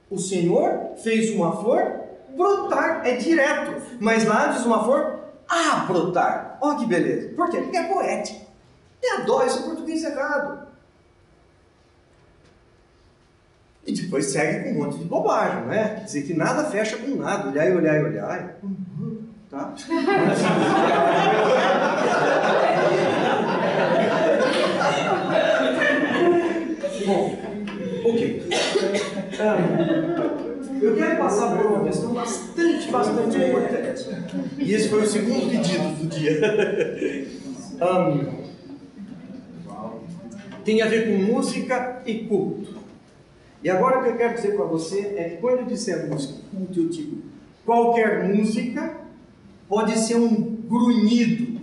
[0.10, 2.06] O Senhor fez uma flor
[2.36, 3.82] brotar, é direto.
[4.00, 6.58] Mas lá diz uma flor a brotar.
[6.62, 7.34] Olha que beleza.
[7.36, 7.58] Por quê?
[7.58, 8.46] Porque é poético.
[9.02, 10.66] Tem a dó, esse é português errado.
[13.86, 15.96] E depois segue com um monte de bobagem, né?
[15.96, 17.50] Quer dizer que nada fecha com nada.
[17.50, 18.58] Olhar e olhar e olhar.
[19.50, 19.74] Tá?
[27.06, 27.38] Bom,
[28.06, 28.44] ok.
[30.82, 34.06] Eu quero passar por uma questão bastante, bastante importante.
[34.58, 37.36] E esse foi o segundo pedido do dia.
[37.76, 38.46] Um,
[40.64, 42.74] tem a ver com música e culto.
[43.62, 46.36] E agora o que eu quero dizer para você é que quando eu disser música
[46.50, 47.22] culto, eu digo
[47.66, 48.96] qualquer música
[49.68, 51.60] pode ser um grunhido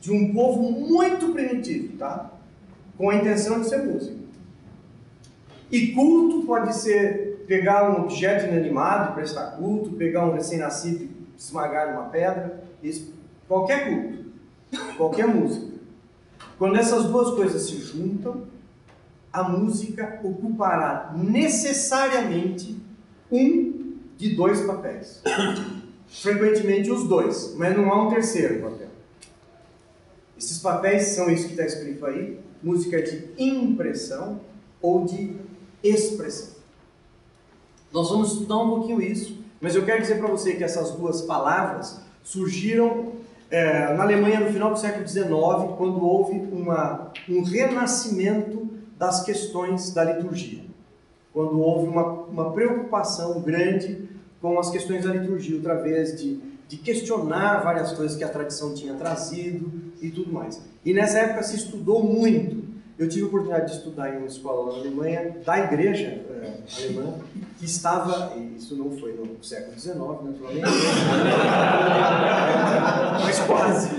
[0.00, 2.32] de um povo muito primitivo, tá?
[2.98, 4.15] Com a intenção de ser música.
[5.70, 11.92] E culto pode ser pegar um objeto inanimado prestar culto, pegar um recém-nascido e esmagar
[11.92, 13.12] uma pedra, isso,
[13.48, 14.24] qualquer culto,
[14.96, 15.76] qualquer música.
[16.58, 18.44] Quando essas duas coisas se juntam,
[19.32, 22.80] a música ocupará necessariamente
[23.30, 25.22] um de dois papéis.
[26.08, 28.88] Frequentemente os dois, mas não há um terceiro papel.
[30.38, 34.40] Esses papéis são isso que está escrito aí: música de impressão
[34.80, 35.36] ou de
[35.88, 36.56] expressão.
[37.92, 41.22] Nós vamos estudar um pouquinho isso, mas eu quero dizer para você que essas duas
[41.22, 43.12] palavras surgiram
[43.50, 45.28] é, na Alemanha no final do século XIX,
[45.76, 48.68] quando houve uma, um renascimento
[48.98, 50.64] das questões da liturgia.
[51.32, 54.08] Quando houve uma, uma preocupação grande
[54.40, 58.74] com as questões da liturgia, outra vez de, de questionar várias coisas que a tradição
[58.74, 60.60] tinha trazido e tudo mais.
[60.84, 62.64] E nessa época se estudou muito.
[62.98, 67.18] Eu tive a oportunidade de estudar em uma escola na Alemanha, da igreja é, alemã,
[67.58, 70.62] que estava, isso não foi no século XIX, naturalmente,
[73.22, 73.90] mas quase.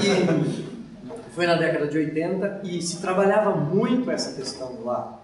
[0.00, 5.18] E foi na década de 80 e se trabalhava muito essa questão lá.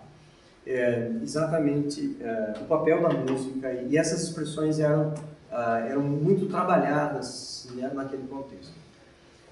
[0.67, 5.15] É, exatamente é, o papel da música e essas expressões eram,
[5.51, 8.75] ah, eram muito trabalhadas né, naquele contexto.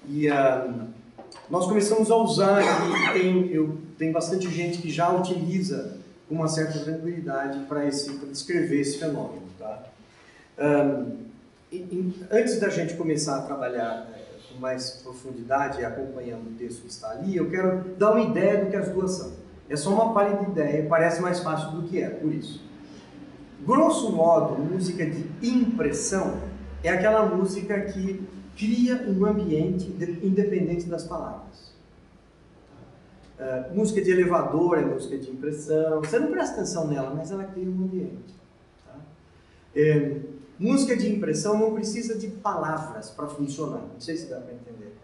[0.07, 0.67] E ah,
[1.49, 5.97] nós começamos a usar, e tem, eu, tem bastante gente que já utiliza
[6.27, 9.43] com uma certa tranquilidade para descrever esse fenômeno.
[9.57, 9.83] Tá?
[10.59, 11.27] Um,
[11.71, 16.81] e, e, antes da gente começar a trabalhar é, com mais profundidade, acompanhando o texto
[16.81, 19.31] que está ali, eu quero dar uma ideia do que as duas são.
[19.69, 22.61] É só uma pálida ideia, parece mais fácil do que é, por isso.
[23.65, 26.39] Grosso modo, música de impressão
[26.83, 28.25] é aquela música que
[28.57, 29.85] cria um ambiente
[30.23, 31.77] independente das palavras.
[33.39, 35.99] Uh, música de elevador é música de impressão.
[35.99, 38.33] Você não presta atenção nela, mas ela cria um ambiente.
[38.83, 38.95] Tá?
[39.75, 40.17] É,
[40.57, 43.81] música de impressão não precisa de palavras para funcionar.
[43.93, 44.97] Não sei se dá para entender.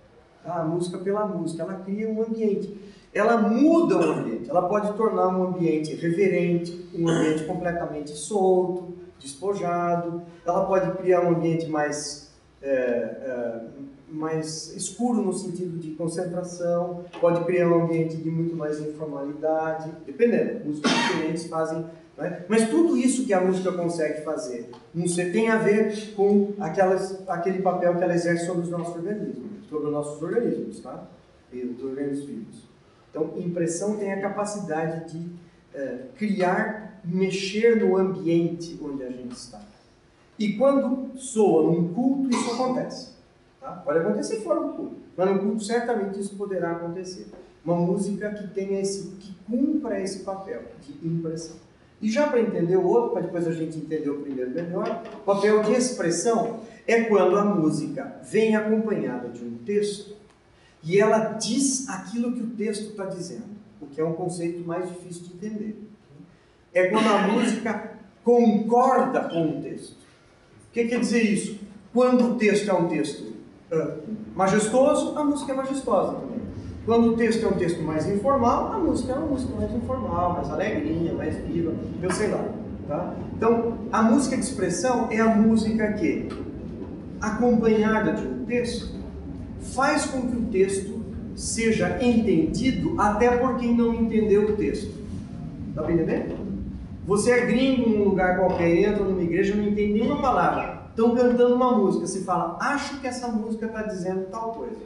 [0.43, 2.75] Ah, a música pela música, ela cria um ambiente.
[3.13, 4.49] Ela muda o ambiente.
[4.49, 10.23] Ela pode tornar um ambiente reverente, um ambiente completamente solto, despojado.
[10.43, 12.22] Ela pode criar um ambiente mais
[12.63, 13.61] é, é,
[14.07, 20.65] mais escuro no sentido de concentração, pode criar um ambiente de muito mais informalidade, dependendo,
[20.65, 21.85] músicas diferentes fazem.
[22.17, 22.45] Né?
[22.47, 27.61] Mas tudo isso que a música consegue fazer você tem a ver com aquelas, aquele
[27.61, 31.07] papel que ela exerce sobre os nossos organismos, sobre os nossos organismos, tá?
[31.51, 32.63] E os organismos vivos.
[33.09, 35.29] Então, impressão tem a capacidade de
[35.73, 39.61] é, criar, mexer no ambiente onde a gente está.
[40.37, 43.13] E quando soa num culto, isso acontece.
[43.59, 43.71] Tá?
[43.71, 47.27] Pode acontecer fora do culto, mas no culto certamente isso poderá acontecer.
[47.63, 51.55] Uma música que tenha esse, que cumpra esse papel de impressão.
[52.01, 55.19] E já para entender o outro, para depois a gente entender o primeiro melhor, o
[55.19, 60.13] papel de expressão é quando a música vem acompanhada de um texto
[60.83, 63.45] e ela diz aquilo que o texto está dizendo,
[63.79, 65.81] o que é um conceito mais difícil de entender.
[66.73, 70.02] É quando a música concorda com o texto.
[70.73, 71.59] O que quer dizer isso?
[71.93, 73.31] Quando o texto é um texto
[73.71, 73.91] uh,
[74.35, 76.39] majestoso, a música é majestosa também.
[76.83, 80.33] Quando o texto é um texto mais informal, a música é uma música mais informal,
[80.33, 82.43] mais alegrinha, mais viva, eu sei lá.
[82.87, 83.13] Tá?
[83.37, 86.27] Então, a música de expressão é a música que,
[87.21, 88.95] acompanhada de um texto,
[89.75, 91.05] faz com que o texto
[91.35, 94.91] seja entendido até por quem não entendeu o texto.
[95.69, 96.42] Está entendendo?
[97.05, 100.83] Você é gringo num lugar qualquer, entra numa igreja, não entende nenhuma palavra.
[100.89, 104.77] Estão cantando uma música, se fala, acho que essa música está dizendo tal coisa.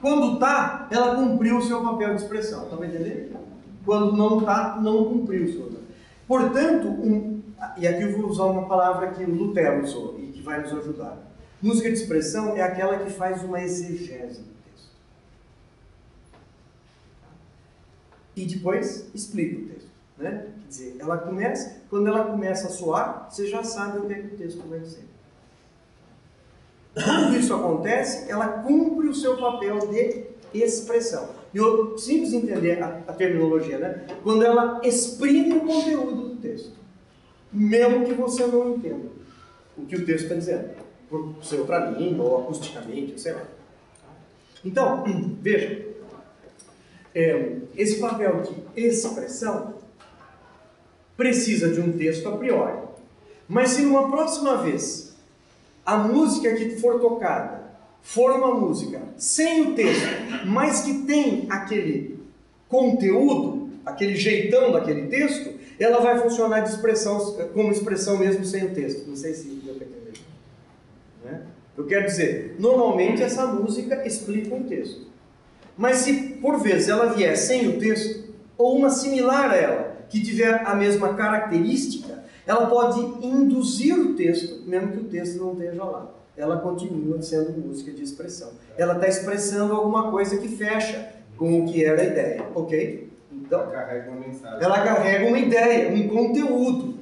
[0.00, 2.64] Quando está, ela cumpriu o seu papel de expressão.
[2.64, 3.36] Estão entendendo?
[3.84, 5.78] Quando não está, não cumpriu o seu papel.
[6.28, 7.42] Portanto, um,
[7.76, 10.72] e aqui eu vou usar uma palavra que o Lutero usou e que vai nos
[10.72, 11.16] ajudar.
[11.60, 14.92] Música de expressão é aquela que faz uma exegese do texto.
[18.36, 19.87] E depois explica o texto.
[20.18, 20.46] Né?
[20.62, 24.16] Quer dizer, ela começa, quando ela começa a soar, você já sabe o que, é
[24.16, 25.04] que o texto vai dizer.
[26.92, 31.28] Quando isso acontece, ela cumpre o seu papel de expressão.
[31.54, 34.06] E eu simples entender a, a, terminologia, né?
[34.22, 36.72] Quando ela exprime o conteúdo do texto,
[37.52, 39.08] mesmo que você não entenda
[39.76, 40.70] o que o texto está dizendo,
[41.08, 43.44] por ser outra língua ou acusticamente, sei lá.
[44.64, 45.04] Então,
[45.40, 45.86] veja,
[47.14, 49.77] é, esse papel de expressão
[51.18, 52.78] precisa de um texto a priori.
[53.48, 55.16] Mas se numa próxima vez
[55.84, 57.58] a música que for tocada
[58.00, 60.06] for uma música sem o texto,
[60.46, 62.20] mas que tem aquele
[62.68, 67.18] conteúdo, aquele jeitão daquele texto, ela vai funcionar de expressão,
[67.52, 69.08] como expressão mesmo sem o texto.
[69.08, 70.12] Não sei se deu para entender.
[71.24, 71.42] Né?
[71.76, 75.08] Eu quero dizer, normalmente essa música explica um texto.
[75.76, 80.22] Mas se por vezes ela vier sem o texto, ou uma similar a ela, que
[80.22, 85.84] tiver a mesma característica, ela pode induzir o texto, mesmo que o texto não esteja
[85.84, 86.10] lá.
[86.36, 88.52] Ela continua sendo música de expressão.
[88.76, 93.10] Ela está expressando alguma coisa que fecha com o que era a ideia, ok?
[93.32, 94.64] Então, ela carrega uma mensagem.
[94.64, 96.94] Ela carrega uma ideia, um conteúdo,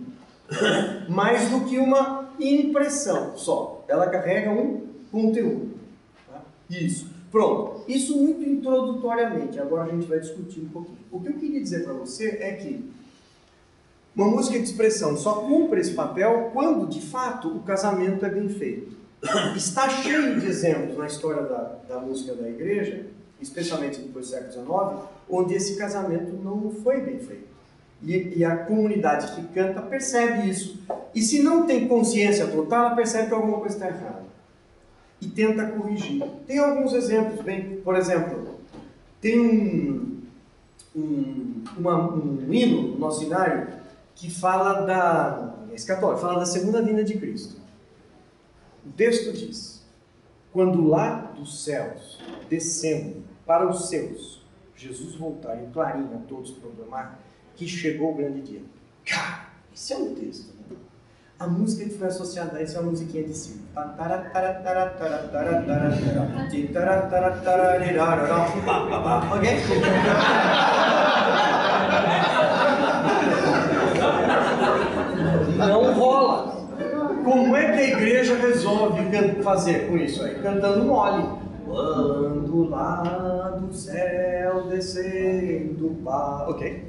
[1.09, 3.85] mais do que uma impressão só.
[3.89, 5.75] Ela carrega um conteúdo.
[6.29, 6.43] Tá?
[6.71, 7.09] Isso.
[7.31, 7.83] Pronto.
[7.89, 9.61] Isso muito introdutoriamente.
[9.61, 10.99] Agora a gente vai discutir um pouquinho.
[11.11, 12.96] O que eu queria dizer para você é que
[14.17, 18.49] uma música de expressão só cumpre esse papel quando, de fato, o casamento é bem
[18.49, 18.97] feito.
[19.55, 23.05] Está cheio de exemplos na história da, da música da igreja,
[23.43, 27.47] especialmente depois do século XIX, onde esse casamento não foi bem feito.
[28.03, 30.81] E, e, a comunidade que canta percebe isso.
[31.15, 34.25] E se não tem consciência total, ela percebe que alguma coisa está errada.
[35.21, 36.23] E tenta corrigir.
[36.47, 38.61] Tem alguns exemplos, bem, por exemplo,
[39.21, 40.23] tem um,
[40.95, 43.67] um, uma, um hino no nosso cenário
[44.17, 45.55] que fala da.
[45.75, 47.61] escatória, fala da segunda vinda de Cristo.
[48.85, 49.87] O texto diz:
[50.53, 52.19] Quando lá dos céus
[52.49, 54.43] descendo para os seus,
[54.75, 57.21] Jesus voltar e clarim a todos proclamar
[57.55, 58.63] que chegou o grande dia.
[59.05, 60.77] Cara, esse é um texto, né?
[61.39, 63.61] A música que foi associada a isso é uma musiquinha de circo.
[69.37, 69.49] Ok?
[75.67, 76.57] Não rola.
[77.25, 79.03] Como é que a igreja resolve
[79.43, 80.37] fazer com isso aí?
[80.37, 81.27] Cantando mole.
[81.67, 86.49] Quando lá do céu descendo para.
[86.49, 86.87] Ok?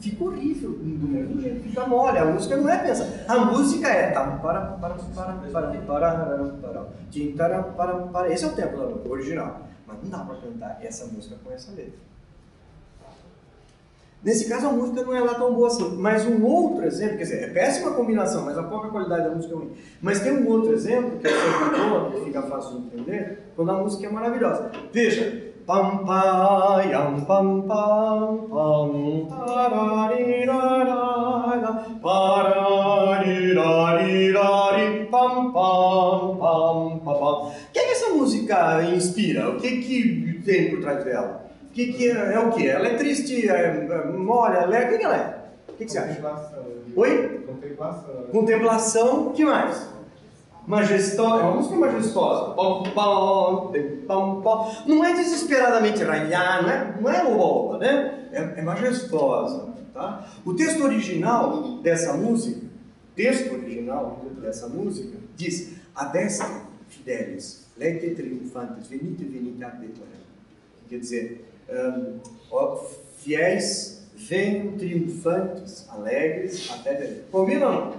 [0.00, 2.18] Fica horrível é do mesmo jeito, fica mole.
[2.18, 3.24] A música não é pensa.
[3.26, 4.10] A música é.
[4.10, 5.70] Tá, para, para, para, para,
[7.36, 8.32] para, para, para.
[8.32, 9.62] Esse é o tempo da original.
[9.86, 12.07] Mas não dá para cantar essa música com essa letra.
[14.22, 15.96] Nesse caso, a música não é lá tão boa assim.
[15.96, 19.54] Mas um outro exemplo, quer dizer, é péssima combinação, mas a pouca qualidade da música
[19.54, 19.70] é ruim.
[20.02, 23.74] Mas tem um outro exemplo, que é boa, que fica fácil de entender, quando a
[23.74, 24.72] música é maravilhosa.
[24.92, 30.40] Veja, pam pam pam pam pam tararirarara
[32.02, 33.28] pararirirari
[35.10, 39.50] pam pam pam pam O que, é que essa música inspira?
[39.50, 41.47] O que que tem por trás dela?
[41.72, 42.66] Que, que é, é o que?
[42.66, 44.96] Ela é triste, é, é mole, alegre?
[44.96, 45.72] O que, ela é?
[45.72, 46.20] O que, que você acha?
[46.96, 47.44] Oi?
[47.46, 48.14] Contemplação.
[48.32, 49.88] Contemplação, o que mais?
[50.66, 52.54] Majestosa, é uma música majestosa.
[54.86, 58.28] Não é desesperadamente raiar, não é, não é oba, né?
[58.32, 59.68] É, é, majestosa.
[59.94, 60.28] Tá?
[60.44, 62.66] O texto original dessa música,
[63.16, 69.88] texto original dessa música, diz: Adestra, fidelis, lete triunfantes, venite, venite ad.
[70.88, 72.18] Quer dizer, um,
[73.18, 77.22] fiéis, venham triunfantes, alegres até Belém.
[77.30, 77.94] Combina ou não?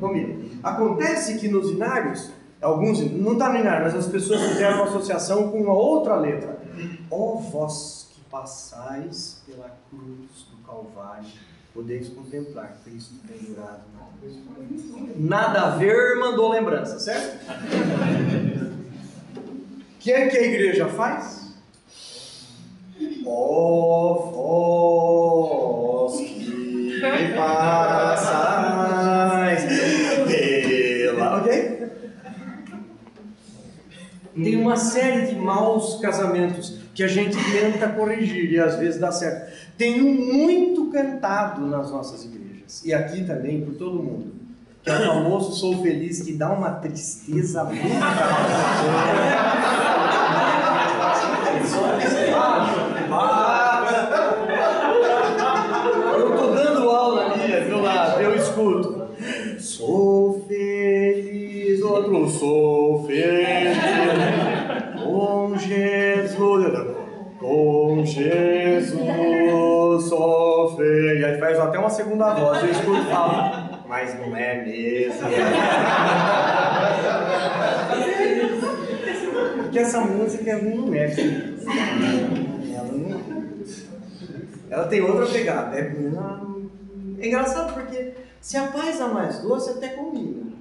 [0.00, 0.44] Combina.
[0.62, 2.30] Acontece que nos inários,
[2.60, 6.58] alguns, não está no inário, mas as pessoas fizeram uma associação com uma outra letra.
[7.10, 11.26] Ó oh, vós que passais pela cruz do Calvário,
[11.74, 13.82] podeis contemplar Cristo pendurado.
[15.16, 17.38] Nada a ver, mandou lembrança, certo?
[19.94, 21.41] O que é que a igreja faz?
[23.24, 27.00] Ó oh, vós que
[27.34, 29.64] passais
[30.26, 31.38] pela.
[31.38, 31.80] Ok?
[34.34, 39.12] Tem uma série de maus casamentos que a gente tenta corrigir e às vezes dá
[39.12, 39.52] certo.
[39.76, 44.40] Tem um muito cantado nas nossas igrejas e aqui também por todo mundo.
[44.82, 47.82] Que é o famoso Sou Feliz, que dá uma tristeza muito
[56.14, 59.02] eu estou dando aula ali, viu lá, eu escuto.
[59.58, 63.78] Sou feliz, outro sou feliz
[65.02, 66.86] com Jesus,
[67.38, 69.22] com Jesus
[70.08, 71.24] sou feliz.
[71.24, 75.28] Aí faz até uma segunda voz, eu escuto falo, mas não é mesmo.
[79.62, 80.54] Porque essa música é.
[80.54, 80.66] Ela,
[82.00, 82.41] não...
[84.70, 85.76] Ela tem outra pegada.
[85.76, 85.94] É...
[87.18, 90.52] é engraçado porque se a paz é mais doce, até combina.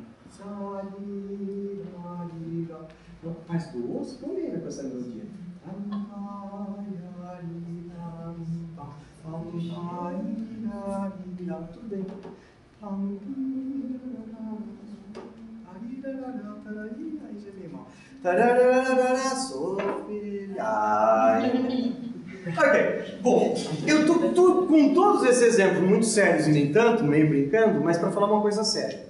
[3.24, 5.24] Não, paz doce combina com essa melodia.
[11.74, 12.06] Tudo bem.
[17.28, 17.88] Aí já vem mal.
[22.48, 23.56] Ok, bom,
[23.86, 28.00] eu tô, tô, com todos esses exemplos muito sérios e nem tanto, meio brincando, mas
[28.00, 29.06] para falar uma coisa séria.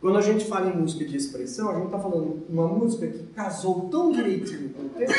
[0.00, 3.24] Quando a gente fala em música de expressão, a gente está falando uma música que
[3.34, 5.16] casou tão direitinho com o texto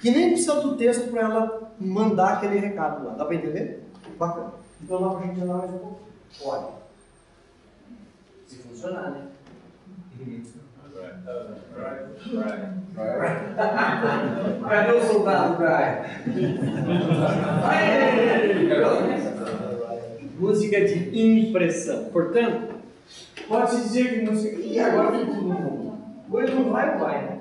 [0.00, 3.14] que nem precisa do texto para ela mandar aquele recado lá.
[3.14, 3.84] Dá para entender?
[4.18, 4.52] Bacana.
[4.82, 6.00] Então dá para a gente andar um pouco?
[6.42, 6.66] Pode.
[8.46, 9.28] Se funcionar, né?
[14.68, 16.04] Cadê o soldado Brian?
[20.38, 22.04] música de impressão.
[22.04, 22.76] Portanto,
[23.48, 24.60] pode-se dizer que música.
[24.60, 25.98] E agora tudo mundo.
[26.30, 27.38] Hoje não vai, vai, né?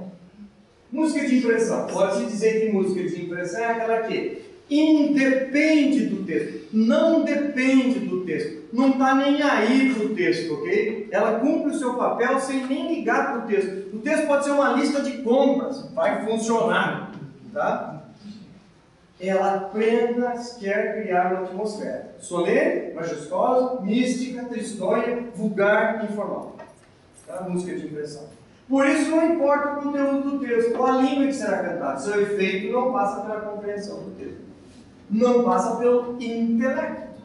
[0.91, 1.85] Música de impressão.
[1.87, 8.25] Pode-se dizer que música de impressão é aquela que independe do texto, não depende do
[8.25, 11.07] texto, não está nem aí para o texto, ok?
[11.11, 13.95] Ela cumpre o seu papel sem nem ligar para o texto.
[13.95, 17.11] O texto pode ser uma lista de compras, vai funcionar,
[17.53, 18.03] tá?
[19.19, 26.57] Ela apenas quer criar uma atmosfera solene, majestosa, mística, tristonha, vulgar, informal.
[27.25, 27.45] Tá?
[27.47, 28.23] Música de impressão.
[28.67, 32.19] Por isso não importa o conteúdo do texto, ou a língua que será cantada, seu
[32.19, 34.44] efeito não passa pela compreensão do texto
[35.09, 37.21] não passa pelo intelecto.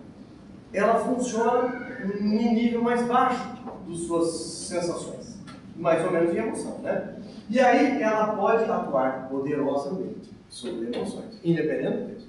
[0.72, 3.44] Ela funciona num nível mais baixo
[3.88, 5.36] das suas sensações,
[5.76, 7.16] mais ou menos de emoção, né?
[7.48, 12.28] E aí ela pode atuar poderosamente sobre emoções, independente do texto.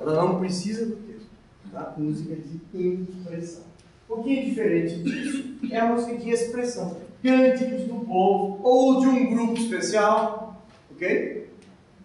[0.00, 1.26] Ela não precisa do texto.
[1.72, 1.94] Tá?
[1.96, 3.64] Música de impressão.
[4.08, 6.96] Um pouquinho diferente disso é a música de expressão.
[7.22, 11.48] Cânticos do povo ou de um grupo especial, ok?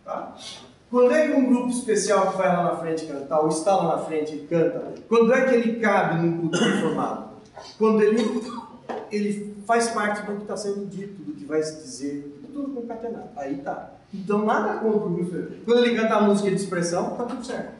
[0.06, 0.36] Tá?
[0.90, 3.98] Quando é que um grupo especial que vai lá na frente cantar, ou está lá
[3.98, 7.28] na frente e canta, quando é que ele cabe num culto formado?
[7.78, 8.44] Quando ele,
[9.12, 13.30] ele faz parte do que está sendo dito, do que vai se dizer, tudo concatenado.
[13.36, 13.92] Aí tá.
[14.14, 15.36] Então nada contra o grupo.
[15.66, 17.76] Quando ele canta a música de expressão, está tudo certo.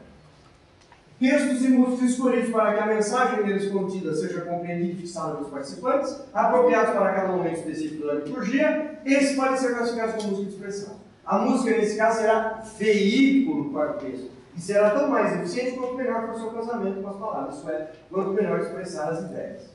[1.18, 5.50] Textos e músicas escolhidos para que a mensagem deles contida seja compreendida e fixada pelos
[5.50, 10.54] participantes, apropriados para cada momento específico da liturgia, esses podem ser classificados como música de
[10.54, 11.07] expressão.
[11.28, 14.30] A música, nesse caso, será veículo para o texto.
[14.56, 17.70] E será tão mais eficiente quanto melhor for o seu casamento com as palavras, isso
[17.70, 19.68] é, quanto melhor expressar as ideias.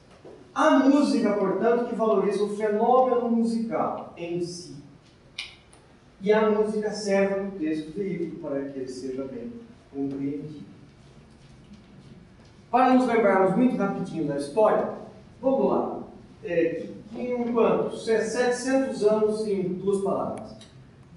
[0.56, 4.78] A música, portanto, que valoriza o fenômeno musical em si.
[6.20, 9.54] E a música serve no texto veículo para que ele seja bem
[9.94, 10.66] compreendido.
[12.72, 14.90] Para nos lembrarmos muito rapidinho da história,
[15.40, 16.04] vamos lá.
[16.44, 17.96] É, em quanto?
[17.96, 20.63] 700 anos em duas palavras.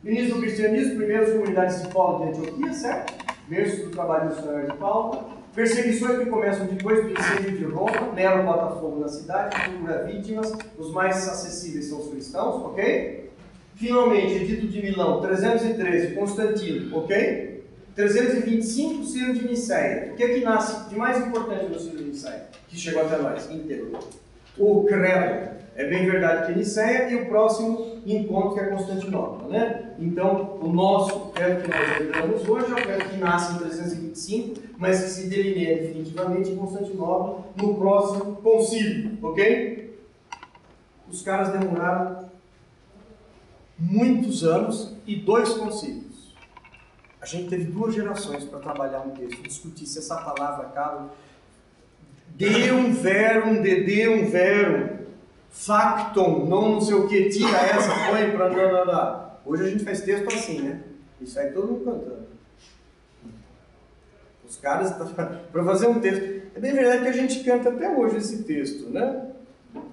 [0.04, 3.14] Início do cristianismo, primeiras comunidades de Paulo de Antioquia, certo?
[3.48, 5.36] Verso do trabalho missionário de Paulo.
[5.54, 10.52] Perseguições que começam depois do incêndio de Roma, Nero bota fogo na cidade, procura vítimas,
[10.78, 13.30] os mais acessíveis são os cristãos, ok?
[13.74, 17.64] Finalmente, Edito de Milão, 313, Constantino, ok?
[17.94, 20.12] 325, Ciro de Niceia.
[20.12, 22.48] O que é que nasce de mais importante no Ciro de Niceia?
[22.68, 23.98] Que chegou até nós, inteiro.
[24.58, 25.56] O credo.
[25.74, 29.94] É bem verdade que é Niceia e o próximo encontro que é Constantinopla, né?
[29.98, 34.60] Então, o nosso credo que nós lembramos hoje é o credo que nasce em 325,
[34.78, 39.98] mas que se delineia definitivamente em Constantinopla no próximo concílio, ok?
[41.08, 42.30] Os caras demoraram
[43.78, 46.34] muitos anos e dois concílios.
[47.20, 51.08] A gente teve duas gerações para trabalhar um texto, discutir se essa palavra cabe.
[52.36, 55.05] Deum verum, de deum verum
[55.56, 59.26] factum, não não sei o que, tira essa, põe para não, não, não.
[59.46, 60.80] Hoje a gente faz texto assim, né?
[61.20, 62.26] Isso aí todo mundo cantando.
[64.48, 66.46] Os caras, para fazer um texto.
[66.54, 69.30] É bem verdade que a gente canta até hoje esse texto, né?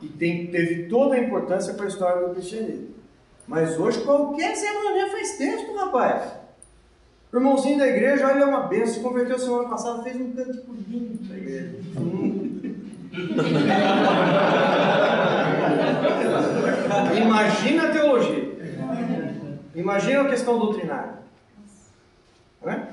[0.02, 2.90] E tem, teve toda a importância para a história do cristianismo.
[3.48, 6.31] Mas hoje qualquer semana faz texto, rapaz.
[7.31, 10.64] O irmãozinho da igreja, olha, é uma benção, se converteu semana passada, fez um canto
[10.88, 11.80] lindo para a igreja.
[17.24, 18.54] Imagina a teologia.
[19.76, 21.14] Imagina a questão doutrinária.
[22.62, 22.88] Não é?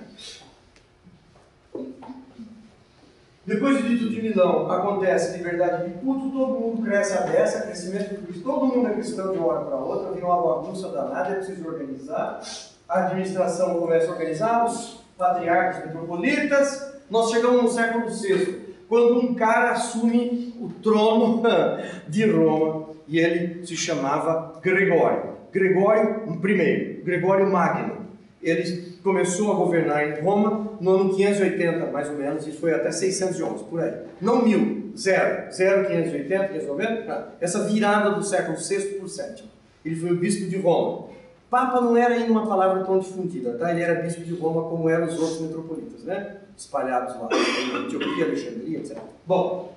[3.44, 8.11] Depois do dito de Milão, acontece liberdade de culto, todo mundo cresce a dessa, crescimento
[8.11, 11.31] de Cristo, todo mundo é cristão de uma hora para outra, vem uma bagunça danada,
[11.31, 12.40] é preciso organizar.
[12.89, 16.94] A administração começa a organizar, os patriarcas metropolitas.
[17.11, 21.43] Nós chegamos no século VI, quando um cara assume o trono
[22.09, 25.32] de Roma e ele se chamava Gregório.
[25.53, 28.07] Gregório I, Gregório Magno.
[28.41, 32.93] Ele começou a governar em Roma no ano 580, mais ou menos, e foi até
[32.93, 33.93] 611, por aí.
[34.20, 39.45] Não mil, zero, zero, 580, 590, essa virada do século VI por VII.
[39.85, 41.09] Ele foi o bispo de Roma.
[41.51, 43.73] Papa não era ainda uma palavra tão difundida, tá?
[43.73, 46.37] Ele era bispo de Roma como eram os outros metropolitas, né?
[46.57, 48.99] Espalhados lá, em Etiópia, Alexandria, etc.
[49.27, 49.74] Bom,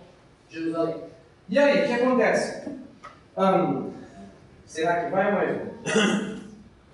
[0.49, 0.97] Jerusalém.
[1.49, 2.82] E aí, o que acontece?
[4.65, 6.39] Será que vai mais um?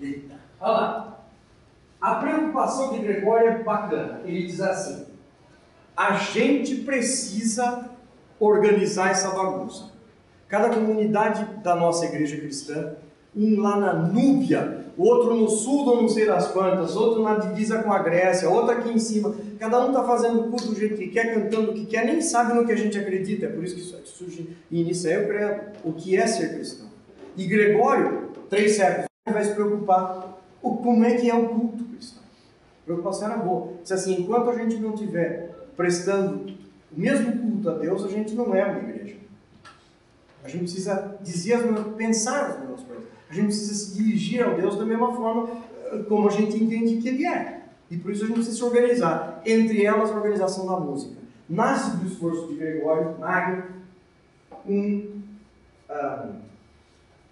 [0.00, 0.34] Eita.
[0.60, 1.20] Olha lá.
[2.00, 4.20] A preocupação de Gregório é bacana.
[4.24, 5.06] Ele diz assim:
[5.94, 7.90] a gente precisa
[8.38, 9.90] organizar essa bagunça.
[10.48, 12.94] Cada comunidade da nossa igreja cristã,
[13.36, 17.82] um lá na Núbia, outro no sul do não sei das quantas, outro na divisa
[17.82, 19.34] com a Grécia, outro aqui em cima.
[19.58, 22.20] Cada um está fazendo o culto do jeito que quer, cantando o que quer, nem
[22.20, 23.46] sabe no que a gente acredita.
[23.46, 25.60] É por isso que isso surge e inicia aí o credo.
[25.84, 26.88] O que é ser cristão?
[27.36, 32.22] E Gregório, três séculos, vai se preocupar o, como é que é o culto cristão.
[32.22, 33.72] A preocupação era boa.
[33.84, 36.52] Se assim, enquanto a gente não tiver prestando
[36.94, 39.16] o mesmo culto a Deus, a gente não é uma igreja.
[40.42, 42.69] A gente precisa dizer as mesmas, pensar as mesmas.
[43.30, 45.48] A gente precisa se dirigir ao Deus da mesma forma
[45.86, 47.62] eh, como a gente entende que Ele é.
[47.88, 49.40] E por isso a gente precisa se organizar.
[49.46, 51.14] Entre elas, a organização da música.
[51.48, 53.64] Nasce do esforço de Gregório Magno
[54.66, 55.22] um,
[55.88, 56.28] ah,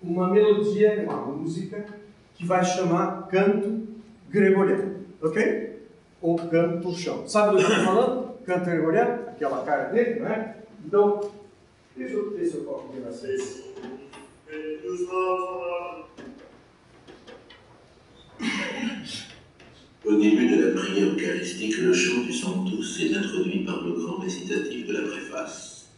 [0.02, 1.84] uma melodia, uma música
[2.34, 3.86] que vai chamar canto
[4.28, 4.96] gregoriano.
[5.20, 5.88] Ok?
[6.20, 7.28] Ou canto chão.
[7.28, 8.32] Sabe do que eu estou falando?
[8.44, 9.28] Canto gregoriano?
[9.28, 10.56] Aquela cara dele, não é?
[10.84, 11.20] Então,
[11.96, 13.67] deixa eu ver se eu coloco aqui vocês.
[20.06, 24.16] Au début de la prière eucharistique, le chant du Sanctus est introduit par le grand
[24.16, 25.90] récitatif de la préface.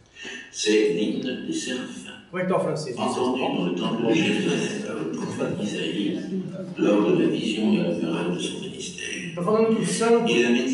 [0.50, 2.10] C'est l'hymne des séraphins.
[2.32, 6.18] Entendu dans le temple de Jérusalem par le prophète Isaïe
[6.76, 9.06] lors de la vision inaugurale de son ministère.
[9.30, 10.26] Estou falando que o santo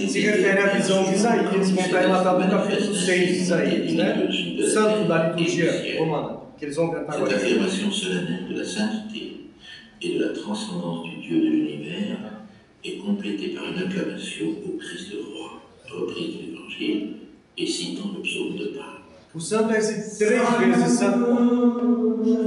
[0.09, 4.29] se refere à visão de Isaías, que está relatado no capítulo 6 de Isaías, né?
[4.59, 9.51] O santo da liturgia romana, Cette affirmation solennelle de la sainteté
[10.01, 12.17] et de la transcendance du Dieu de l'univers
[12.83, 15.61] est complétée par une acclamation au Christ roi,
[15.91, 17.09] reprise de l'Évangile
[17.59, 18.97] et citant le psaume de Pâques.
[19.35, 21.27] O santo é esse três vezes santo.
[22.25, 22.47] Quem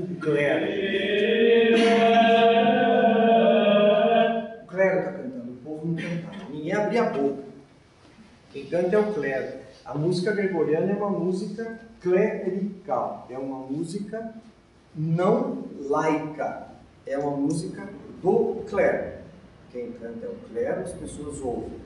[0.00, 0.64] O clero.
[4.62, 6.50] O clero está cantando, o povo não cantava.
[6.50, 7.42] Ninguém abria a boca.
[8.50, 9.58] Quem canta é o clero.
[9.84, 14.34] A música gregoriana é uma música clerical, é uma música
[14.94, 16.68] não laica,
[17.06, 17.88] é uma música
[18.22, 19.20] do clero.
[19.70, 21.78] Quem canta é o clero, as pessoas ouvem.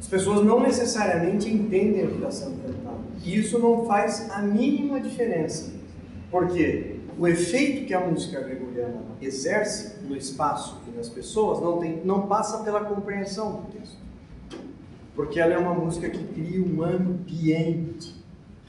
[0.00, 3.04] As pessoas não necessariamente entendem o que está sendo cantado.
[3.24, 5.81] E isso não faz a mínima diferença.
[6.32, 12.02] Porque o efeito que a música gregoriana exerce no espaço e nas pessoas não, tem,
[12.06, 13.98] não passa pela compreensão do texto.
[15.14, 18.14] Porque ela é uma música que cria um ambiente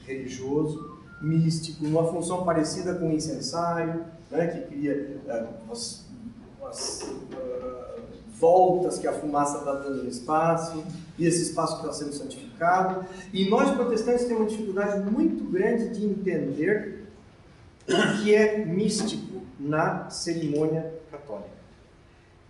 [0.06, 6.06] religioso, místico, uma função parecida com o incensário, né, que cria eh, umas,
[6.62, 7.96] ah,
[8.38, 10.84] voltas que a fumaça está dando no espaço,
[11.18, 13.06] e esse espaço está sendo santificado.
[13.32, 17.03] E nós protestantes temos uma dificuldade muito grande de entender
[17.88, 21.54] o que é místico na cerimônia católica.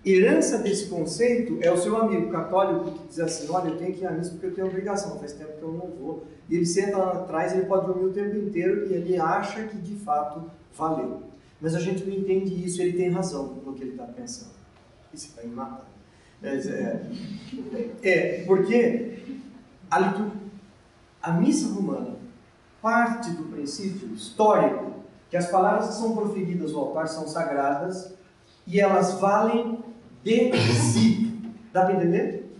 [0.04, 4.02] Herança desse conceito é o seu amigo católico que diz assim: Olha, eu tenho que
[4.02, 6.24] ir à missa porque eu tenho obrigação, faz tempo que eu não vou.
[6.48, 9.78] E ele senta lá atrás, ele pode dormir o tempo inteiro e ele acha que
[9.78, 11.22] de fato valeu.
[11.58, 14.50] Mas a gente não entende isso, ele tem razão no que ele está pensando.
[15.12, 15.88] Isso vai me matar.
[16.42, 17.00] É,
[18.02, 19.18] é, porque
[19.90, 20.28] a,
[21.22, 22.16] a missa romana
[22.82, 24.92] parte do princípio histórico
[25.34, 28.14] que as palavras que são proferidas no altar são sagradas
[28.68, 29.80] e elas valem
[30.22, 31.32] de si.
[31.72, 32.56] Dá para entender?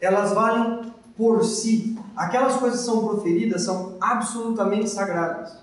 [0.00, 1.98] Elas valem por si.
[2.16, 5.58] Aquelas coisas que são proferidas são absolutamente sagradas.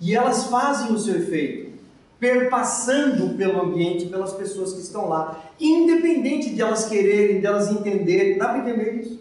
[0.00, 1.78] E elas fazem o seu efeito,
[2.18, 8.38] perpassando pelo ambiente, pelas pessoas que estão lá, independente de elas quererem, de elas entenderem.
[8.38, 9.20] Dá para entender isso?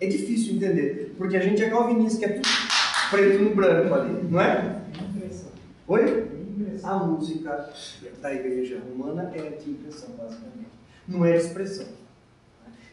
[0.00, 2.48] É difícil entender, porque a gente é calvinista, que é tudo
[3.10, 4.85] preto no branco ali, não é?
[5.88, 6.26] Oi?
[6.82, 7.70] A música
[8.20, 10.66] da igreja romana é de impressão, basicamente.
[11.06, 11.86] Não é expressão.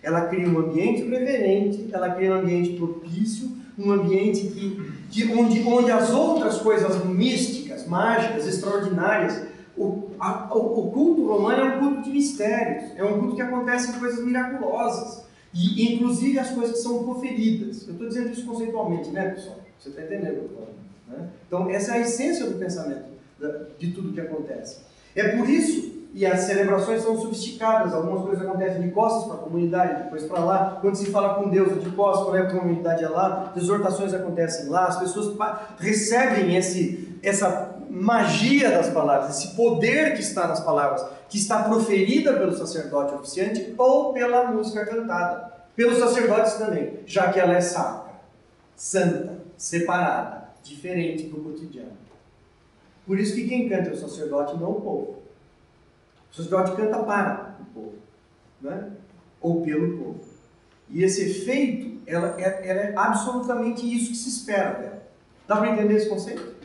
[0.01, 3.49] Ela cria um ambiente reverente, ela cria um ambiente propício,
[3.79, 9.47] um ambiente que, que onde, onde as outras coisas místicas, mágicas, extraordinárias,
[9.77, 13.41] o, a- o, o culto romano é um culto de mistérios, é um culto que
[13.41, 17.87] acontecem coisas miraculosas, e inclusive as coisas que são proferidas.
[17.87, 19.57] Eu estou dizendo isso conceitualmente, né, pessoal?
[19.79, 20.82] Você está entendendo o que eu estou falando?
[21.07, 21.27] Né?
[21.47, 23.05] Então, essa é a essência do pensamento,
[23.77, 24.81] de tudo que acontece.
[25.15, 29.39] É por isso, e as celebrações são sofisticadas, algumas coisas acontecem de costas para a
[29.39, 30.77] comunidade, depois para lá.
[30.79, 34.13] Quando se fala com Deus, de costas, quando é a comunidade é lá, as exortações
[34.13, 35.35] acontecem lá, as pessoas
[35.79, 42.33] recebem esse, essa magia das palavras, esse poder que está nas palavras, que está proferida
[42.33, 45.51] pelo sacerdote oficiante ou pela música cantada.
[45.75, 48.13] Pelos sacerdotes também, já que ela é sacra,
[48.75, 51.97] santa, separada, diferente do cotidiano.
[53.05, 55.23] Por isso que quem canta é o sacerdote, não o povo.
[56.31, 57.95] O sacerdote canta para o povo,
[58.61, 58.91] né?
[59.41, 60.19] ou pelo povo.
[60.89, 65.03] E esse efeito, ela, é, ela é absolutamente isso que se espera dela.
[65.47, 66.55] Dá para entender esse conceito?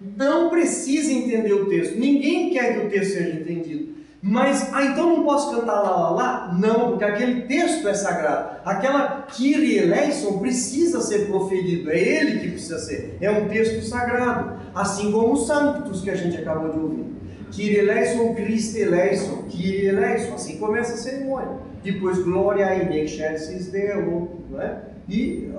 [0.00, 1.96] Não precisa entender o texto.
[1.96, 3.91] Ninguém quer que o texto seja entendido.
[4.24, 6.56] Mas, ah, então não posso cantar lá, lá, lá?
[6.56, 8.60] Não, porque aquele texto é sagrado.
[8.64, 11.90] Aquela Kyrie eleison precisa ser proferido.
[11.90, 13.18] É ele que precisa ser.
[13.20, 14.60] É um texto sagrado.
[14.72, 17.12] Assim como os Sanctus que a gente acabou de ouvir.
[17.50, 20.34] Kyrie eleison, Christe eleison, Kyrie eleison.
[20.34, 21.58] Assim começa a cerimônia.
[21.82, 24.38] Depois, Glória in excelsis Deo.
[24.56, 24.76] É?
[25.08, 25.50] E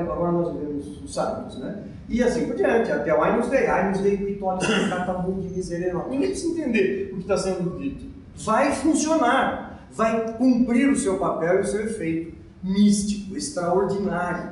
[0.00, 1.82] agora nós vemos os Santos, né?
[2.12, 5.96] E assim por diante, até o Ainus Dei, Ainus Dei Pitolis Catamundo de Miserere.
[6.10, 8.04] Ninguém precisa entender o que está sendo dito.
[8.36, 14.50] Vai funcionar, vai cumprir o seu papel e o seu efeito místico, extraordinário.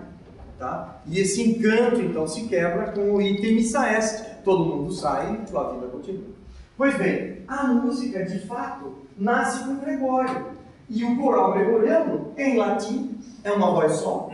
[0.58, 1.02] Tá?
[1.06, 4.40] E esse encanto então se quebra com o item missa.
[4.42, 6.30] Todo mundo sai e a vida continua.
[6.78, 10.46] Pois bem, a música de fato nasce com Gregório.
[10.88, 14.30] E o coral gregoriano, em latim, é uma voz só.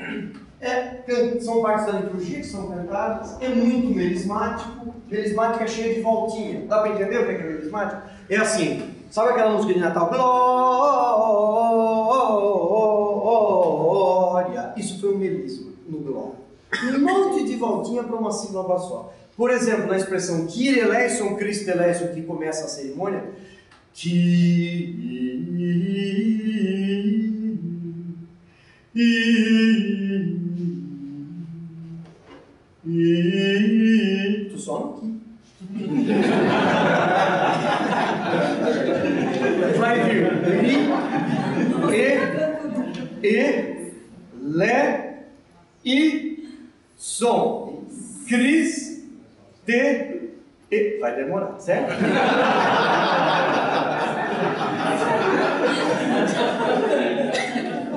[0.67, 1.05] É,
[1.39, 6.67] são partes da liturgia que são cantadas, é muito melismático, melismático é cheio de voltinha.
[6.67, 8.03] Dá para entender o que é, que é melismático?
[8.29, 10.09] É assim, sabe aquela música de Natal?
[10.09, 10.27] Glória!
[14.77, 16.35] Isso foi um melisma no glória.
[16.83, 19.15] Um monte de voltinha para uma sílaba só.
[19.37, 23.23] Por exemplo, na expressão Kyrie eleison, Christ eleison, que começa a cerimônia,
[23.95, 25.07] Kyrie
[32.89, 35.17] e tu só Ki.
[39.79, 40.27] Vai vir
[41.93, 43.93] E, E,
[44.43, 45.25] Lé,
[45.85, 46.49] I,
[46.97, 47.67] Som.
[48.29, 49.05] Cris,
[49.65, 50.31] T,
[50.71, 50.99] E.
[51.01, 51.95] Vai demorar, certo?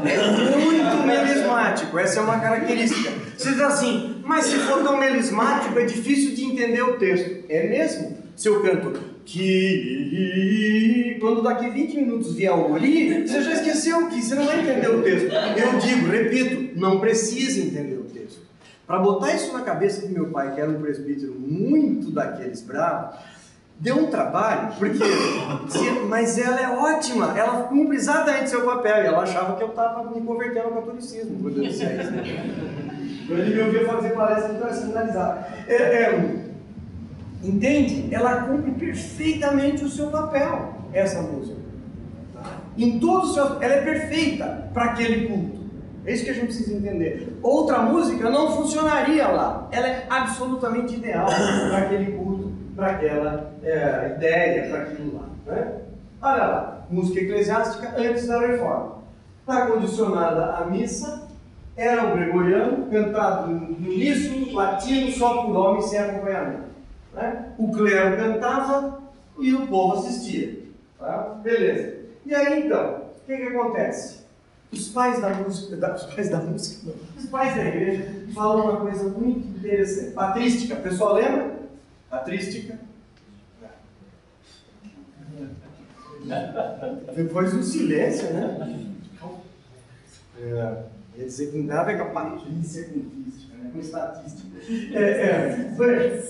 [0.06, 3.12] É muito melismático, essa é uma característica.
[3.38, 7.46] Você diz assim, mas se for tão melismático é difícil de entender o texto.
[7.50, 8.18] É mesmo?
[8.36, 8.94] Se eu canto
[9.26, 14.62] que quando daqui 20 minutos vier o ri, você já esqueceu que você não vai
[14.62, 15.30] entender o texto.
[15.34, 18.40] Eu digo, repito, não precisa entender o texto.
[18.88, 23.18] Para botar isso na cabeça do meu pai, que era um presbítero muito daqueles bravos,
[23.80, 25.00] Deu um trabalho, porque.
[26.10, 29.04] Mas ela é ótima, ela cumpre exatamente seu papel.
[29.04, 33.28] E ela achava que eu estava me convertendo ao catolicismo quando eu disse isso.
[33.28, 35.46] Quando ele me ouvia fazer palestra, ele estava sinalizado.
[35.66, 36.36] É, é,
[37.42, 38.14] entende?
[38.14, 41.58] Ela cumpre perfeitamente o seu papel, essa música.
[42.78, 43.62] Em todos os seus.
[43.62, 45.60] Ela é perfeita para aquele culto.
[46.06, 47.38] É isso que a gente precisa entender.
[47.42, 49.70] Outra música não funcionaria lá.
[49.72, 51.28] Ela é absolutamente ideal
[51.70, 52.19] para aquele culto
[52.80, 55.26] para aquela é, ideia, para aquilo lá.
[55.46, 55.82] Né?
[56.22, 59.00] Olha lá, música eclesiástica antes da reforma.
[59.42, 61.28] Está condicionada à missa,
[61.76, 66.70] era o gregoriano, cantado no início, latino, só por homem sem acompanhamento.
[67.14, 67.54] Né?
[67.58, 69.00] O clero cantava
[69.38, 70.60] e o povo assistia.
[70.98, 71.40] Tá?
[71.44, 72.00] Beleza.
[72.26, 74.20] E aí então, o que, que acontece?
[74.72, 78.66] Os pais da música, da, os pais da música, não, os pais da igreja falam
[78.66, 80.12] uma coisa muito interessante.
[80.12, 81.59] Patrística, o pessoal lembra?
[82.10, 82.80] Patrística.
[87.16, 88.90] Depois um silêncio, né?
[90.38, 90.84] É,
[91.18, 93.70] ia dizer que não dá a patrícia com física, né?
[93.72, 94.48] com estatística.
[94.98, 96.24] É, é, foi,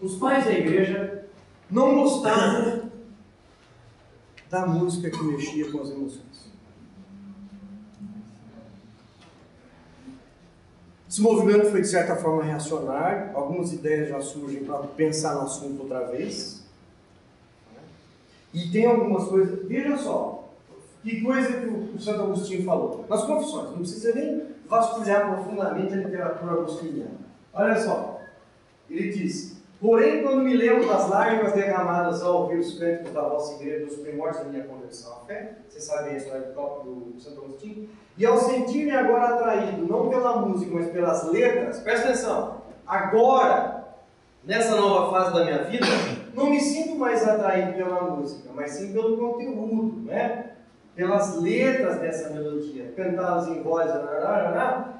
[0.00, 1.26] os pais da igreja
[1.70, 2.90] não gostavam
[4.50, 6.45] da música que mexia com as emoções.
[11.16, 15.84] Esse movimento foi de certa forma reacionário, algumas ideias já surgem para pensar no assunto
[15.84, 16.62] outra vez.
[18.52, 20.50] E tem algumas coisas, veja só,
[21.02, 23.06] que coisa que o Santo Agostinho falou.
[23.08, 27.16] Nas confissões, não precisa nem vasculhar profundamente a literatura agostiniana.
[27.54, 28.20] Olha só,
[28.90, 33.60] ele diz Porém, quando me lembro das lágrimas derramadas ao ouvir os cânticos da vossa
[33.60, 37.44] igreja dos primórdios da minha conversão à fé, vocês sabem a história do do Santo
[37.44, 43.84] Agostinho, e ao sentir-me agora atraído, não pela música, mas pelas letras, presta atenção, agora,
[44.42, 45.86] nessa nova fase da minha vida,
[46.34, 50.52] não me sinto mais atraído pela música, mas sim pelo conteúdo, né?
[50.94, 53.90] pelas letras dessa melodia, cantadas em voz,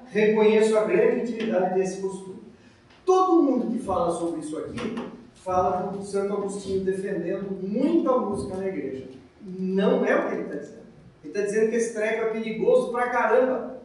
[0.09, 2.36] reconheço a grande utilidade desse costume.
[3.07, 4.97] Todo mundo que fala sobre isso aqui
[5.37, 9.07] fala do Santo Agostinho defendendo muito a música na igreja.
[9.41, 10.87] Não é o que ele está dizendo.
[11.23, 13.79] Ele está dizendo que esse treco é perigoso pra caramba,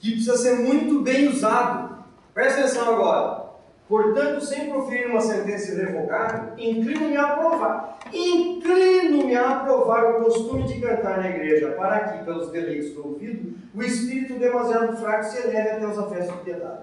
[0.00, 2.04] que precisa ser muito bem usado.
[2.34, 3.44] Presta atenção agora.
[3.88, 7.98] Portanto, sem proferir uma sentença irrevogável, inclino-me a aprovar.
[8.12, 13.56] Inclino-me a aprovar o costume de cantar na igreja, para que, pelos deleites do ouvido,
[13.72, 16.80] o espírito demasiado fraco se eleve até os afetos de piedade.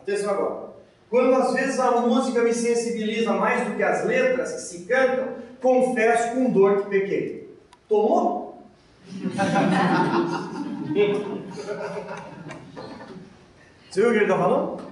[0.00, 0.73] Atenção agora.
[1.14, 5.28] Quando às vezes a música me sensibiliza mais do que as letras que se cantam,
[5.62, 7.56] confesso com dor que pequei.
[7.88, 8.60] Tomou?
[13.88, 14.82] Você viu o que ele está falando?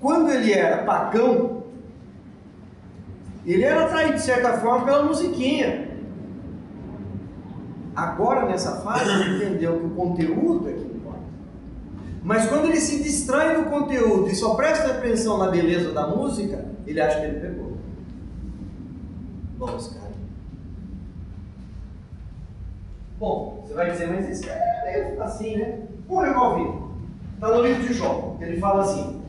[0.00, 1.62] Quando ele era pagão,
[3.46, 5.88] ele era atraído de certa forma pela musiquinha.
[7.94, 10.91] Agora, nessa fase, ele entendeu que o conteúdo é que importa.
[12.22, 16.64] Mas quando ele se distrai do conteúdo e só presta atenção na beleza da música,
[16.86, 17.76] ele acha que ele pegou.
[19.58, 20.12] Vamos, cara.
[23.18, 25.80] Bom, você vai dizer, mas é assim, né?
[26.06, 26.82] Pô, eu ouvi.
[27.34, 28.36] Está no livro de Jó.
[28.40, 29.20] Ele fala assim: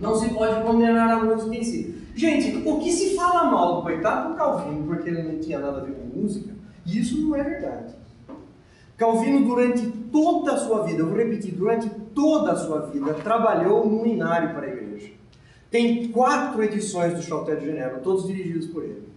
[0.00, 2.02] não se pode condenar a música em si.
[2.16, 5.78] Gente, o que se fala mal do coitado do Calvino, porque ele não tinha nada
[5.78, 6.52] a ver com música,
[6.86, 7.94] isso não é verdade.
[8.96, 13.84] Calvino, durante toda a sua vida, eu vou repetir, durante toda a sua vida, trabalhou
[13.84, 15.10] no inário para a igreja.
[15.72, 19.08] Tem quatro edições do Chauté de Genebra, todos dirigidos por ele.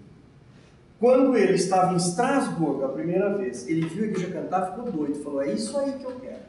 [1.00, 5.22] Quando ele estava em Estrasburgo a primeira vez, ele viu a igreja cantar, ficou doido,
[5.24, 6.42] falou: É isso aí que eu quero.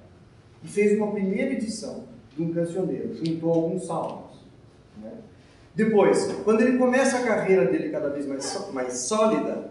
[0.65, 2.05] E fez uma primeira edição
[2.35, 4.47] de um cancioneiro, juntou alguns salmos.
[5.03, 5.13] Né?
[5.75, 9.71] Depois, quando ele começa a carreira dele cada vez mais, mais sólida,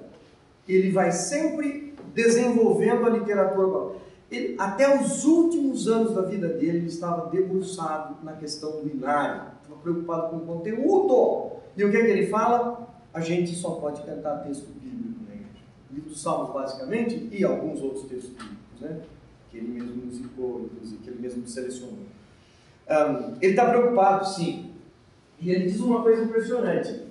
[0.69, 4.05] ele vai sempre desenvolvendo a literatura.
[4.29, 9.51] Ele, até os últimos anos da vida dele, ele estava debruçado na questão do binário,
[9.61, 11.51] estava preocupado com o conteúdo.
[11.77, 12.87] E o que, é que ele fala?
[13.13, 15.63] A gente só pode cantar texto bíblico na igreja.
[15.89, 19.01] O livro dos Salmos, basicamente, e alguns outros textos bíblicos, né?
[19.49, 21.99] que ele mesmo musicou, inclusive, que ele mesmo selecionou.
[22.89, 24.71] Um, ele está preocupado, sim.
[25.39, 27.03] E ele diz uma coisa impressionante: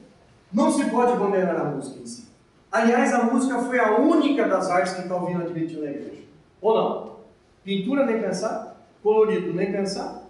[0.53, 2.27] não se pode condenar a música em si.
[2.71, 6.16] Aliás, a música foi a única das artes que Calvino admitiu na igreja.
[6.61, 7.17] Ou não?
[7.65, 10.25] Pintura nem pensar, colorido nem pensar,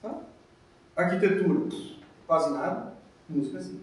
[0.00, 0.20] tá?
[0.94, 1.68] arquitetura
[2.26, 2.94] quase nada,
[3.28, 3.80] música sim.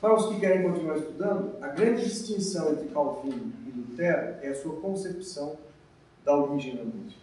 [0.00, 4.54] Para os que querem continuar estudando, a grande distinção entre Calvino e Lutero é a
[4.54, 5.56] sua concepção
[6.24, 7.20] da origem da música.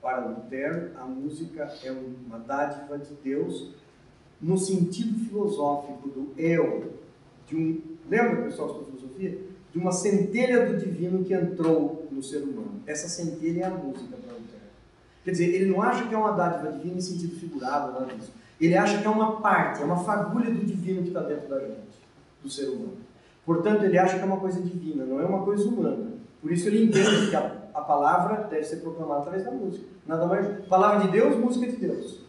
[0.00, 3.70] Para Lutero, a música é uma dádiva de Deus
[4.40, 6.92] no sentido filosófico do eu,
[7.46, 9.38] de um, lembra pessoal da filosofia?
[9.74, 12.80] De uma centelha do divino que entrou no ser humano.
[12.86, 14.60] Essa centelha é a música para Lutero.
[15.24, 18.32] Quer dizer, ele não acha que é uma dádiva divina em sentido figurado, nada disso.
[18.60, 21.58] Ele acha que é uma parte, é uma fagulha do divino que está dentro da
[21.58, 21.98] gente,
[22.40, 22.98] do ser humano.
[23.44, 26.12] Portanto, ele acha que é uma coisa divina, não é uma coisa humana.
[26.40, 29.84] Por isso ele entende que a, a palavra deve ser proclamada através da música.
[30.06, 30.46] Nada mais.
[30.66, 32.20] Palavra de Deus, música de Deus.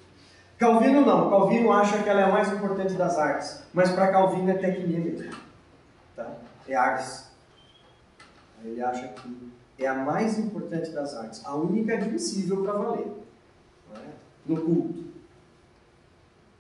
[0.58, 1.30] Calvino não.
[1.30, 3.62] Calvino acha que ela é a mais importante das artes.
[3.74, 5.32] Mas para Calvino é tecnia mesmo.
[6.16, 6.32] Tá?
[6.68, 7.25] É ars.
[8.66, 11.46] Ele acha que é a mais importante das artes.
[11.46, 13.08] A única admissível para valer.
[13.96, 14.00] É?
[14.46, 15.06] No culto.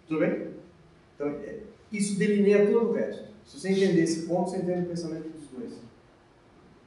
[0.07, 0.49] Tudo bem?
[1.15, 1.60] Então, é,
[1.91, 3.26] isso delineia todo o resto.
[3.45, 5.73] Se você entender esse ponto, você entende o pensamento dos dois.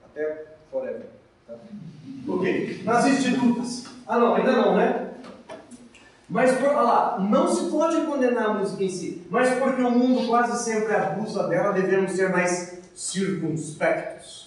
[0.04, 1.06] Até forever.
[1.46, 1.54] Tá?
[2.28, 2.82] Ok.
[2.84, 3.86] Nas institutas.
[4.06, 5.14] Ah, não, ainda não, né?
[6.28, 9.90] Mas, por, olha lá, não se pode condenar a música em si, mas porque o
[9.90, 14.37] mundo quase sempre abusa dela, devemos ser mais circunspectos.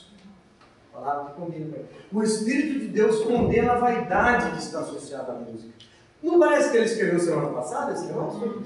[1.02, 1.78] Palavra que combina
[2.14, 5.74] O Espírito de Deus condena a vaidade que está associada à música.
[6.22, 8.62] Não parece que ele escreveu semana passada esse negócio?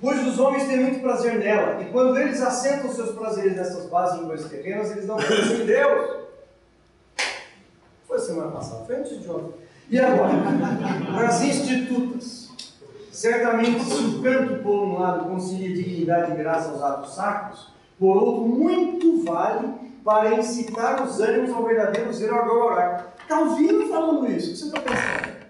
[0.00, 4.22] Pois os homens têm muito prazer nela, e quando eles assentam seus prazeres nessas bases
[4.22, 6.20] em coisas terrenas, eles não pensam em Deus.
[8.06, 9.60] Foi semana passada, foi antes de ontem.
[9.90, 10.32] E agora?
[11.26, 12.48] As institutas.
[13.10, 18.16] Certamente, se o canto, por um lado, concilia dignidade e graça aos atos sacros, por
[18.16, 19.68] outro, muito vale
[20.02, 23.12] para incitar os ânimos ao verdadeiro zelo agora.
[23.28, 25.40] Calvino falando isso, o que você está pensando?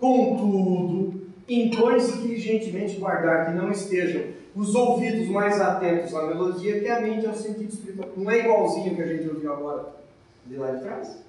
[0.00, 7.02] Contudo, impõe-se diligentemente guardar que não estejam os ouvidos mais atentos à melodia que a
[7.02, 8.08] mente ao sentido espiritual.
[8.16, 9.90] Não é igualzinho que a gente ouviu agora
[10.46, 11.22] de lá de trás?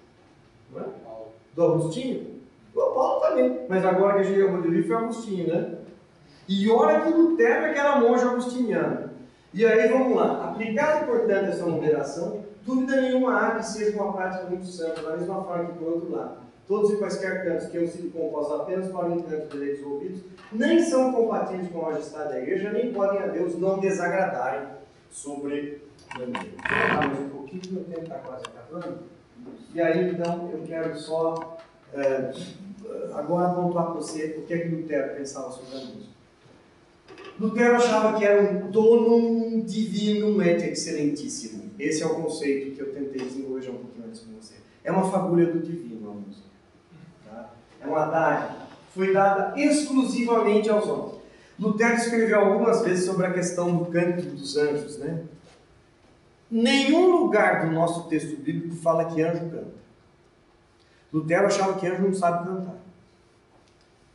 [0.72, 0.86] Não é?
[1.54, 2.28] Do Agostinho?
[2.74, 3.60] O Paulo também.
[3.68, 5.76] Mas agora que a gente acabou de ouvir foi Agostinho, né?
[6.48, 9.13] E olha que Lutero é que era monge agostiniano.
[9.54, 10.50] E aí vamos lá.
[10.50, 15.44] Aplicada, portanto, essa moderação, dúvida nenhuma há que seja uma prática muito santa, da mesma
[15.44, 16.44] forma que por outro lado.
[16.68, 20.22] Todos e quaisquer cantos que eu sido compostos apenas para o encanto de direitos ouvidos,
[20.52, 24.70] nem são compatíveis com a majestade da igreja, nem podem a Deus não desagradarem
[25.12, 25.84] sobre
[26.16, 29.00] o Vou mais um pouquinho, meu tempo está quase acabando.
[29.74, 31.58] E aí, então, eu quero só
[31.94, 32.32] é,
[33.14, 36.13] agora pontuar para você o que é que Lutero pensava sobre a música.
[37.40, 41.72] Lutero achava que era um donum divinum et excelentíssimo.
[41.80, 44.56] Esse é o conceito que eu tentei desenvolver um pouquinho antes com você.
[44.84, 46.48] É uma fagulha do divino a música.
[47.26, 47.54] Tá?
[47.82, 48.64] É uma dádiva.
[48.94, 51.24] Foi dada exclusivamente aos homens.
[51.60, 54.98] Lutero escreveu algumas vezes sobre a questão do canto dos anjos.
[55.00, 55.24] Né?
[56.50, 59.74] Nenhum lugar do nosso texto bíblico fala que anjo canta.
[61.12, 62.83] Lutero achava que anjo não sabe cantar.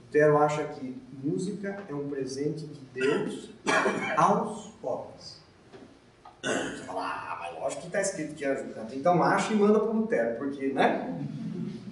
[0.08, 3.50] Lutero acha que música é um presente de Deus
[4.16, 5.38] aos pobres.
[6.42, 8.96] Você fala, ah, mas lógico que está escrito que anjo canta.
[8.96, 11.20] Então acha e manda para Lutero, porque, né?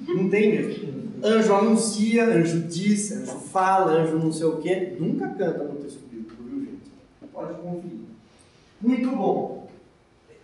[0.08, 1.12] Não tem mesmo.
[1.22, 4.96] Anjo anuncia, anjo diz, anjo fala, anjo não sei o quê.
[4.98, 6.90] Nunca canta no texto bíblico, viu, gente?
[7.32, 8.00] Pode conferir.
[8.80, 9.68] Muito bom.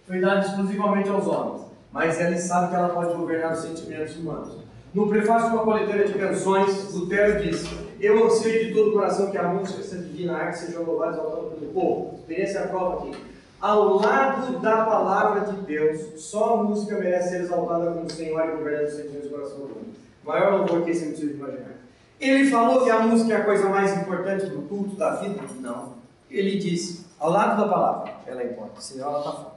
[0.06, 4.61] Foi dado exclusivamente aos homens, mas ele sabe que ela pode governar os sentimentos humanos.
[4.94, 7.66] No prefácio de uma coletânea de canções, Lutero disse:
[7.98, 11.30] Eu anseio de todo o coração que a música, essa divina arte, sejam louvadas ao
[11.30, 12.14] nome do povo.
[12.18, 13.16] Experiência prova aqui.
[13.58, 18.56] Ao lado da palavra de Deus, só a música merece ser exaltada como Senhor e
[18.56, 19.94] governando os sentimentos do coração do homem.
[20.24, 21.72] Maior louvor que esse não precisa imaginar.
[22.20, 25.40] Ele falou que a música é a coisa mais importante do culto da vida?
[25.60, 25.94] Não.
[26.30, 29.54] Ele disse: Ao lado da palavra, ela importa, senão ela está fora.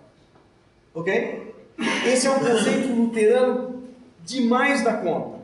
[0.94, 1.56] Ok?
[2.06, 3.74] Esse é um conceito luterano
[4.26, 5.39] demais da conta.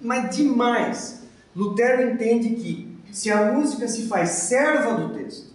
[0.00, 1.24] Mas demais.
[1.54, 5.52] Lutero entende que se a música se faz serva do texto,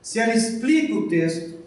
[0.00, 1.60] se ela explica o texto,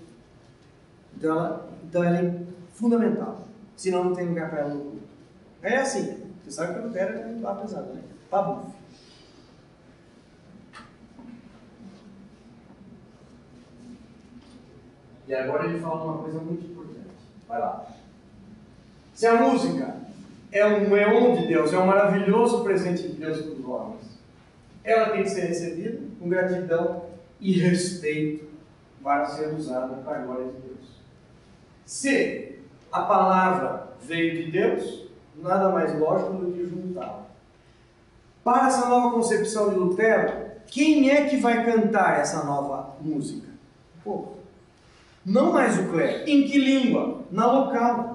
[1.16, 2.42] então ela, então ela é
[2.74, 3.48] fundamental.
[3.76, 5.04] Senão não tem lugar para ela no culto.
[5.62, 6.26] É assim.
[6.44, 8.02] Você sabe que Lutero é lá pesado, né?
[8.30, 8.72] Pabuf.
[15.28, 17.08] E agora ele fala uma coisa muito importante.
[17.48, 17.88] Vai lá.
[19.14, 20.05] Se a música
[20.56, 24.20] é um eon de Deus, é um maravilhoso presente de Deus para os homens,
[24.86, 27.04] ela tem que ser recebida com gratidão
[27.42, 28.46] e respeito
[29.04, 31.02] para ser usada para a glória de Deus.
[31.86, 32.60] Se
[32.90, 37.26] a palavra veio de Deus, nada mais lógico do que juntá-la.
[38.42, 43.50] Para essa nova concepção de Lutero, quem é que vai cantar essa nova música?
[43.98, 44.36] O povo.
[45.26, 46.30] Não mais o clero.
[46.30, 47.24] Em que língua?
[47.30, 48.15] Na local.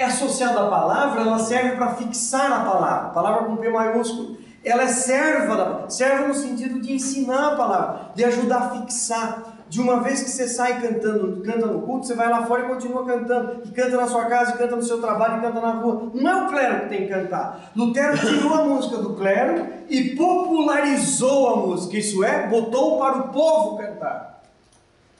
[0.00, 3.08] É associada à palavra, ela serve para fixar a palavra.
[3.08, 4.38] A palavra com P maiúsculo.
[4.64, 5.86] Ela é serva,
[6.26, 9.58] no sentido de ensinar a palavra, de ajudar a fixar.
[9.68, 12.68] De uma vez que você sai cantando, canta no culto, você vai lá fora e
[12.68, 13.60] continua cantando.
[13.62, 16.10] E canta na sua casa, e canta no seu trabalho, e canta na rua.
[16.14, 17.70] Não é o clero que tem que cantar.
[17.76, 21.98] Lutero tirou a música do clero e popularizou a música.
[21.98, 24.29] Isso é, botou para o povo cantar.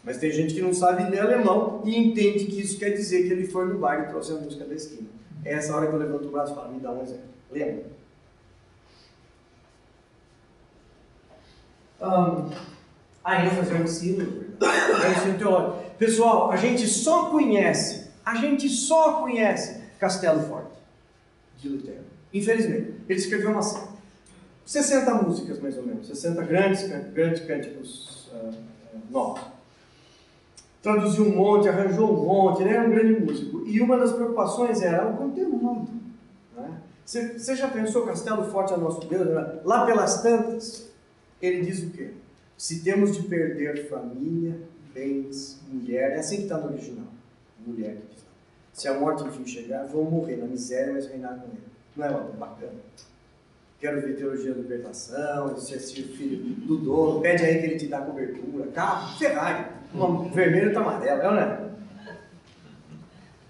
[0.02, 3.32] Mas tem gente que não sabe ler alemão e entende que isso quer dizer que
[3.32, 5.08] ele foi no bar e trouxe a música da esquina.
[5.44, 7.24] É essa hora que eu levanto o braço e falo, me dá um exemplo.
[7.50, 7.84] Lembra?
[12.00, 12.50] Um,
[13.22, 15.90] a ênfase é o ensino, é o ensino teológico.
[15.98, 20.78] Pessoal, a gente só conhece, a gente só conhece Castelo Forte,
[21.58, 22.04] de Lutero.
[22.32, 23.90] Infelizmente, ele escreveu uma série.
[24.64, 28.54] 60 músicas, mais ou menos, 60 grandes, grandes cânticos uh,
[29.10, 29.42] novos.
[30.82, 33.66] Traduziu um monte, arranjou um monte, ele era um grande músico.
[33.66, 35.90] E uma das preocupações era o conteúdo.
[36.56, 36.80] Né?
[37.04, 39.26] Você, você já pensou Castelo Forte é nosso Deus?
[39.26, 39.60] Né?
[39.64, 40.90] Lá pelas tantas,
[41.40, 42.12] ele diz o quê?
[42.56, 44.58] Se temos de perder família,
[44.94, 47.06] bens, mulher, é assim que está no original.
[47.66, 48.24] Mulher que diz.
[48.72, 51.62] Se a morte enfim chegar, vão morrer na miséria, mas reinar com ele.
[51.96, 52.72] Não é bacana?
[53.78, 58.00] Quero ver teologia da libertação, ser filho do dono, pede aí que ele te dá
[58.00, 61.60] cobertura, carro, Ferrari, uma vermelho e amarelo, é ou não é?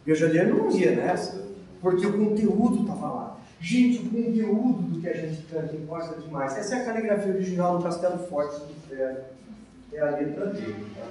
[0.06, 1.44] E o Juliano não ia nessa,
[1.80, 3.36] porque o conteúdo estava lá.
[3.60, 6.56] Gente, o conteúdo do que a gente canta importa demais.
[6.56, 9.18] Essa é a caligrafia original do Castelo Forte do Ferro.
[9.92, 10.86] É a letra dele.
[10.96, 11.06] Tá?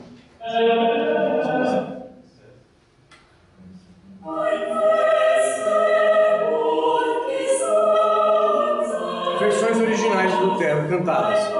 [9.40, 11.59] Versões originais de Lutero cantadas.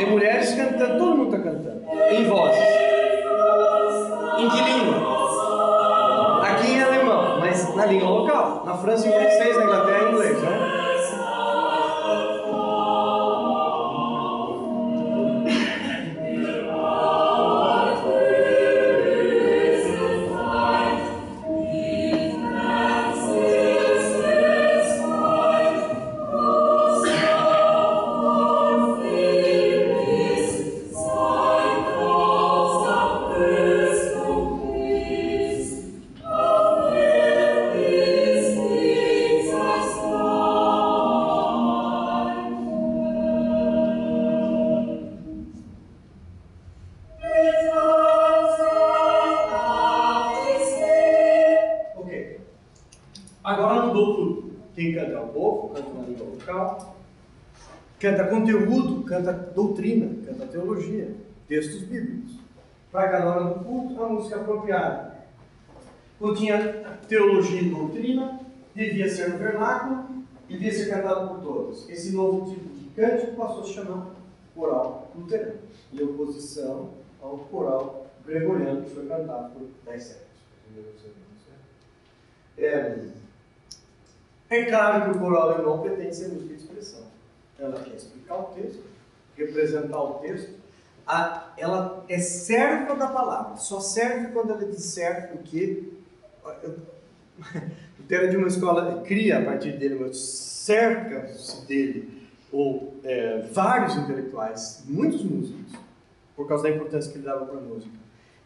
[0.00, 1.82] Tem mulheres cantando, todo mundo está cantando.
[2.10, 2.58] Em vozes.
[4.38, 6.40] Em que língua?
[6.42, 8.62] Aqui em alemão, mas na língua local.
[8.64, 9.99] Na França em francês, na Inglaterra
[61.50, 62.38] textos bíblicos.
[62.92, 65.18] Para cada hora do culto, a música apropriada.
[66.18, 68.40] Continha teologia e doutrina,
[68.74, 70.20] devia ser no vernáculo
[70.50, 71.88] devia ser cantado por todos.
[71.88, 74.06] Esse novo tipo de cântico passou a se chamar
[74.54, 75.60] coral luterano,
[75.92, 76.90] em oposição
[77.22, 80.30] ao coral gregoriano que foi cantado por dez séculos.
[82.58, 82.98] É,
[84.50, 87.04] é claro que o coral alemão pretende ser música de expressão.
[87.58, 88.82] Ela quer explicar o texto,
[89.36, 90.59] representar o texto.
[91.06, 95.92] A, ela é serva da palavra, só serve quando ela disser o que.
[97.98, 103.96] O tema de uma escola cria a partir dele, mas cerca-se dele, ou é, vários
[103.96, 105.72] intelectuais, muitos músicos,
[106.36, 107.94] por causa da importância que ele dava para a música.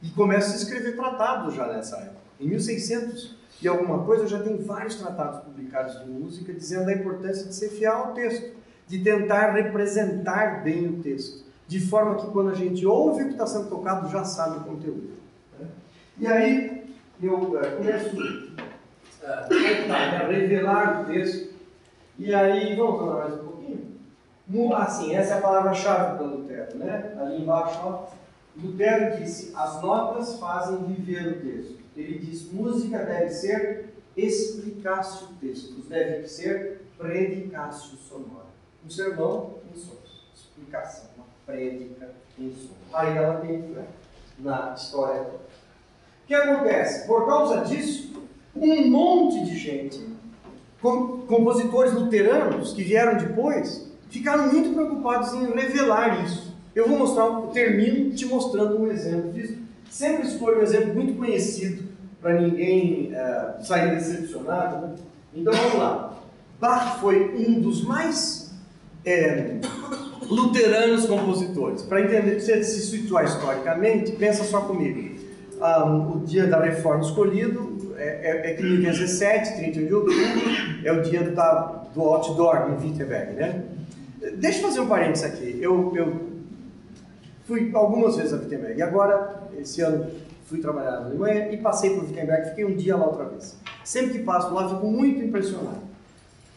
[0.02, 2.24] E começa a escrever tratados já nessa época.
[2.38, 7.46] Em 1600 e alguma coisa, já tem vários tratados publicados de música dizendo a importância
[7.46, 8.54] de ser fiel ao texto,
[8.86, 13.32] de tentar representar bem o texto, de forma que quando a gente ouve o que
[13.32, 15.10] está sendo tocado, já sabe o conteúdo.
[15.58, 15.68] né?
[16.18, 16.84] E aí
[17.22, 18.16] eu eh, começo
[19.48, 21.54] tentar, a revelar o texto,
[22.16, 24.74] e aí, vamos falar mais um pouquinho?
[24.76, 27.16] Assim, essa é a palavra-chave para Lutero, né?
[27.18, 28.06] Ali embaixo, ó.
[28.56, 31.78] Lutero disse: as notas fazem viver o texto.
[31.96, 38.46] Ele diz: música deve ser explicácio textos, deve ser predicácio sonora.
[38.86, 41.10] Um sermão em sons, explicação,
[41.46, 42.70] prédica sons.
[42.92, 43.88] Aí ela tem influência
[44.38, 45.22] na história.
[45.22, 47.06] O que acontece?
[47.06, 48.22] Por causa disso,
[48.54, 50.00] um monte de gente,
[50.80, 56.54] com- compositores luteranos que vieram depois, ficaram muito preocupados em revelar isso.
[56.74, 59.58] Eu vou mostrar, um- termino te mostrando um exemplo disso.
[59.90, 61.84] Sempre escolho um exemplo muito conhecido
[62.20, 64.86] para ninguém eh, sair decepcionado.
[64.86, 64.94] né?
[65.34, 66.18] Então vamos lá.
[66.58, 68.52] Bach foi um dos mais
[69.04, 69.60] eh,
[70.28, 71.82] luteranos compositores.
[71.82, 75.14] Para entender, se situar historicamente, pensa só comigo.
[75.60, 80.18] Ah, o dia da reforma escolhido é, é, é 1517, 31 de outubro,
[80.84, 83.62] é o dia da, do outdoor em Wittenberg, né?
[84.36, 85.58] Deixa eu fazer um parênteses aqui.
[85.60, 86.20] Eu, eu
[87.44, 90.10] fui algumas vezes a Wittenberg e agora, esse ano,
[90.46, 93.56] fui trabalhar na Alemanha e passei por Wittenberg, fiquei um dia lá outra vez.
[93.84, 95.93] Sempre que passo lá, fico muito impressionado.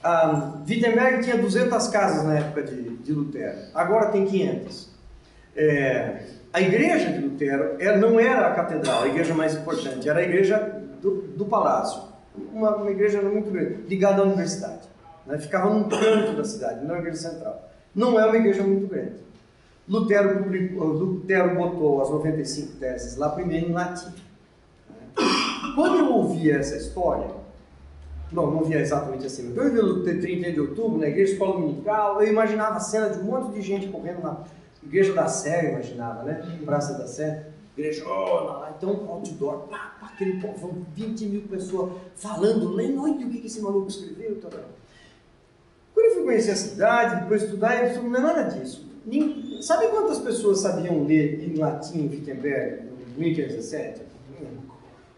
[0.03, 4.89] Ah, Wittenberg tinha 200 casas na época de, de Lutero, agora tem 500.
[5.55, 6.21] É,
[6.53, 10.23] a igreja de Lutero era- não era a catedral, a igreja mais importante, era a
[10.23, 12.03] igreja do, do palácio.
[12.53, 14.81] Uma, uma igreja muito grande, ligada à universidade.
[15.25, 15.37] né?
[15.39, 17.69] Ficava num canto da cidade, não é uma igreja central.
[17.95, 19.13] Não é uma igreja muito grande.
[19.89, 24.13] Lutero, publicou, Lutero botou as 95 teses lá primeiro em latim.
[24.89, 25.23] né?
[25.73, 27.27] Quando eu ouvia essa história,
[28.31, 32.21] não, não via exatamente assim, eu vi o 30 de outubro na igreja escola dominical,
[32.21, 34.43] eu imaginava a cena de um monte de gente correndo na
[34.83, 36.59] igreja da Sé, eu imaginava, né?
[36.65, 37.47] Praça da Sé,
[37.77, 43.29] igrejona lá, então outdoor, pá, pá, aquele povão, 20 mil pessoas falando, lendo, olha o
[43.29, 44.51] que esse maluco escreveu, tal.
[45.93, 48.85] Quando eu fui conhecer a cidade, depois estudar, eu não é nada disso.
[49.05, 52.83] Nem- Sabe quantas pessoas sabiam ler em latim em Wittenberg,
[53.17, 54.01] em 1517?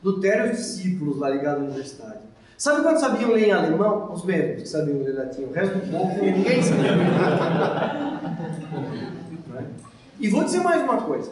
[0.01, 2.19] Lutero e os discípulos lá ligados à universidade.
[2.59, 4.11] Sabe quantos sabiam ler em alemão?
[4.11, 5.43] Os médicos que sabiam ler latim.
[5.43, 6.91] O resto do povo, ninguém sabia.
[10.19, 11.31] e vou dizer mais uma coisa.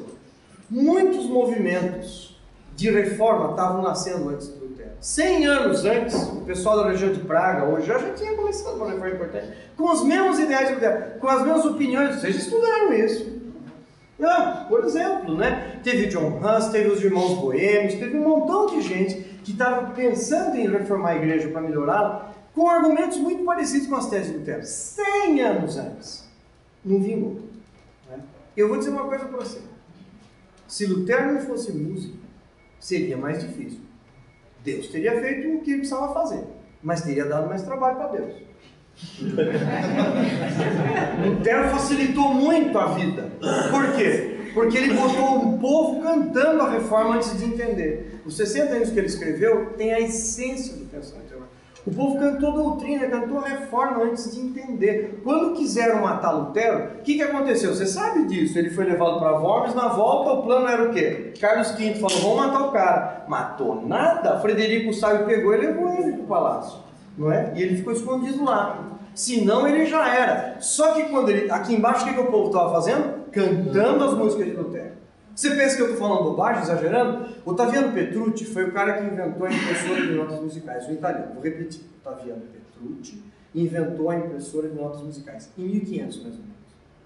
[0.70, 2.40] Muitos movimentos
[2.78, 4.92] de reforma estavam nascendo antes de Lutero.
[5.02, 9.10] 100 anos antes, o pessoal da região de Praga, hoje, já, tinha começado uma reforma
[9.10, 12.22] importante, com os mesmos ideais de Lutero, com as mesmas opiniões.
[12.22, 13.36] Vocês estudaram isso.
[14.18, 15.82] Não, por exemplo, né?
[15.84, 20.58] Teve John Hus, teve os irmãos boêmios, teve um montão de gente que estava pensando
[20.58, 24.62] em reformar a igreja para melhorá-la, com argumentos muito parecidos com as teses de Lutero.
[24.62, 26.28] 100 anos antes.
[26.84, 27.40] Não vingou.
[28.10, 28.20] Né?
[28.58, 29.62] Eu vou dizer uma coisa para você.
[30.68, 32.18] Se Lutero não fosse músico,
[32.78, 33.80] seria mais difícil.
[34.66, 36.44] Deus teria feito o que ele precisava fazer,
[36.84, 38.34] mas teria dado mais trabalho para Deus.
[41.26, 43.32] Lutero facilitou muito a vida.
[43.72, 44.37] Por quê?
[44.58, 48.22] Porque ele botou o povo cantando a reforma antes de entender.
[48.26, 51.28] Os 60 anos que ele escreveu tem a essência do pensamento.
[51.86, 55.22] O povo cantou doutrina, cantou reforma antes de entender.
[55.24, 57.74] Quando quiseram matar Lutero, o que, que aconteceu?
[57.74, 58.58] Você sabe disso.
[58.58, 61.34] Ele foi levado para Worms, na volta o plano era o quê?
[61.40, 63.26] Carlos V falou, vamos matar o cara.
[63.28, 64.40] Matou nada.
[64.40, 66.80] Frederico Sábio pegou e levou ele para o palácio.
[67.16, 67.54] Não é?
[67.56, 68.98] E ele ficou escondido lá.
[69.14, 70.58] Senão ele já era.
[70.60, 71.50] Só que quando ele.
[71.52, 73.17] Aqui embaixo, o que, que o povo estava fazendo?
[73.32, 74.92] Cantando as músicas de Lutero.
[75.36, 77.28] Você pensa que eu estou falando bobagem, exagerando?
[77.46, 81.34] Ottaviano Petrucci foi o cara que inventou a impressora de notas musicais, o italiano.
[81.36, 81.82] Vou repetir.
[82.04, 83.24] Ottaviano Petrucci
[83.54, 86.58] inventou a impressora de notas musicais, em 1500 mais ou menos.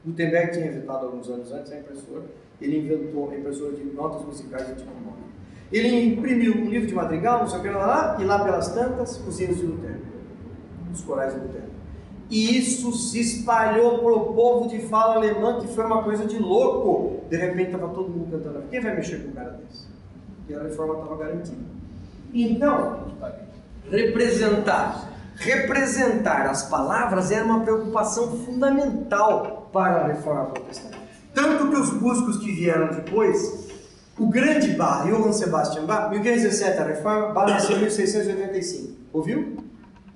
[0.06, 2.24] Gutenberg tinha inventado alguns anos antes a impressora,
[2.60, 5.24] ele inventou a impressora de notas musicais de tipo móvel.
[5.72, 9.18] Ele imprimiu um livro de madrigal, não sei o que lá, e lá pelas tantas,
[9.26, 10.02] os hinos de Lutero,
[10.94, 11.71] os corais de Lutero.
[12.32, 16.40] E isso se espalhou para o povo de fala alemã, que foi uma coisa de
[16.40, 17.20] louco.
[17.30, 18.64] De repente estava todo mundo cantando.
[18.70, 19.86] Quem vai mexer com um cara desse?
[20.38, 21.58] Porque a reforma estava garantida.
[22.34, 23.08] Então,
[23.92, 30.98] representar, representar as palavras era uma preocupação fundamental para a reforma protestante.
[31.34, 33.70] Tanto que os músicos que vieram depois,
[34.18, 38.94] o grande Bach, Johann Sebastian Bach, 1517 a reforma, Bach nasceu em 1685.
[39.12, 39.58] Ouviu?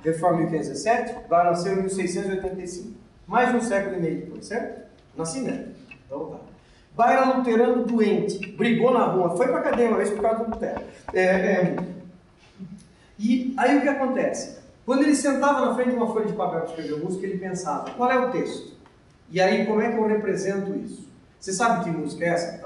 [0.06, 2.94] Reforma 1517, Bach nasceu em 1685.
[3.26, 4.86] Mais um século e meio depois, certo?
[5.18, 5.76] Nascimento.
[6.06, 6.40] Então
[6.96, 7.12] tá.
[7.12, 10.52] Era luterano doente, brigou na rua, foi para a cadeia uma vez por causa do
[10.52, 10.82] Lutero.
[11.12, 11.76] É, é...
[13.18, 14.60] E aí o que acontece?
[14.86, 17.90] Quando ele sentava na frente de uma folha de papel para escrever música, ele pensava,
[17.90, 18.76] qual é o texto?
[19.32, 21.10] E aí, como é que eu represento isso?
[21.46, 22.60] Você sabe que música é essa?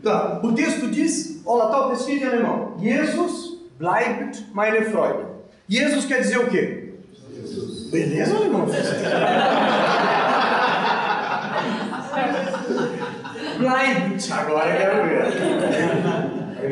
[0.00, 0.40] Tá.
[0.44, 2.76] O texto diz, olha lá, tá o texto em alemão.
[2.78, 5.24] Jesus bleibt meine Freude.
[5.68, 6.94] Jesus quer dizer o quê?
[7.34, 7.90] Jesus.
[7.90, 8.66] Beleza, alemão?
[13.58, 15.32] bleibt, agora quero ver.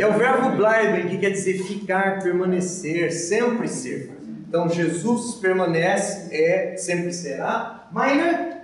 [0.00, 4.17] É o verbo bleiben, que quer dizer ficar, permanecer, sempre ser.
[4.48, 7.86] Então Jesus permanece, é, sempre será.
[7.92, 8.56] Meine?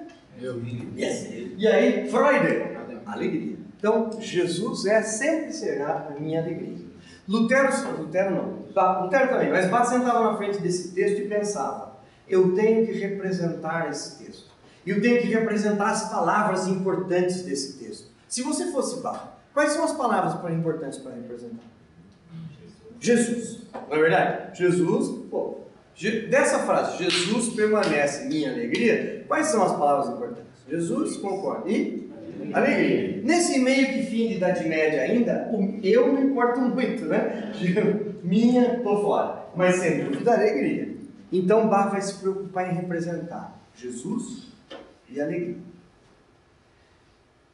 [0.97, 1.28] Yes.
[1.59, 2.74] E aí, Freude,
[3.06, 3.59] alegria.
[3.78, 6.85] Então Jesus é, sempre será a minha alegria.
[7.28, 11.97] Lutero, Lutero não, Lutero também, mas Bach sentava na frente desse texto e pensava:
[12.28, 14.55] eu tenho que representar esse texto.
[14.86, 18.09] Eu tenho que representar as palavras importantes desse texto.
[18.28, 21.65] Se você fosse Bach, quais são as palavras importantes para representar?
[23.01, 24.59] Jesus, não é verdade?
[24.59, 25.63] Jesus, pô,
[26.28, 30.44] Dessa frase, Jesus permanece minha alegria, quais são as palavras importantes?
[30.68, 31.70] Jesus, concorda.
[31.70, 32.10] E?
[32.52, 33.22] Alegria.
[33.22, 35.50] Nesse meio que fim de Idade Média ainda,
[35.82, 37.52] eu me importo muito, né?
[38.24, 39.44] Minha, tô fora.
[39.54, 40.96] Mas sem dúvida, alegria.
[41.30, 44.48] Então, Bach vai se preocupar em representar Jesus
[45.08, 45.56] e alegria.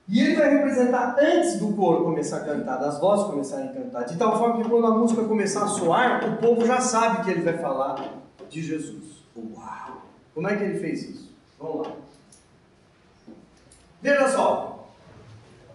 [0.08, 4.04] E ele vai representar antes do coro começar a cantar, das vozes começarem a cantar,
[4.04, 7.30] de tal forma que quando a música começar a soar, o povo já sabe que
[7.30, 8.20] ele vai falar
[8.50, 9.24] de Jesus.
[9.36, 10.02] Uau!
[10.34, 11.32] Como é que ele fez isso?
[11.58, 11.96] Vamos lá.
[14.02, 14.88] Veja só.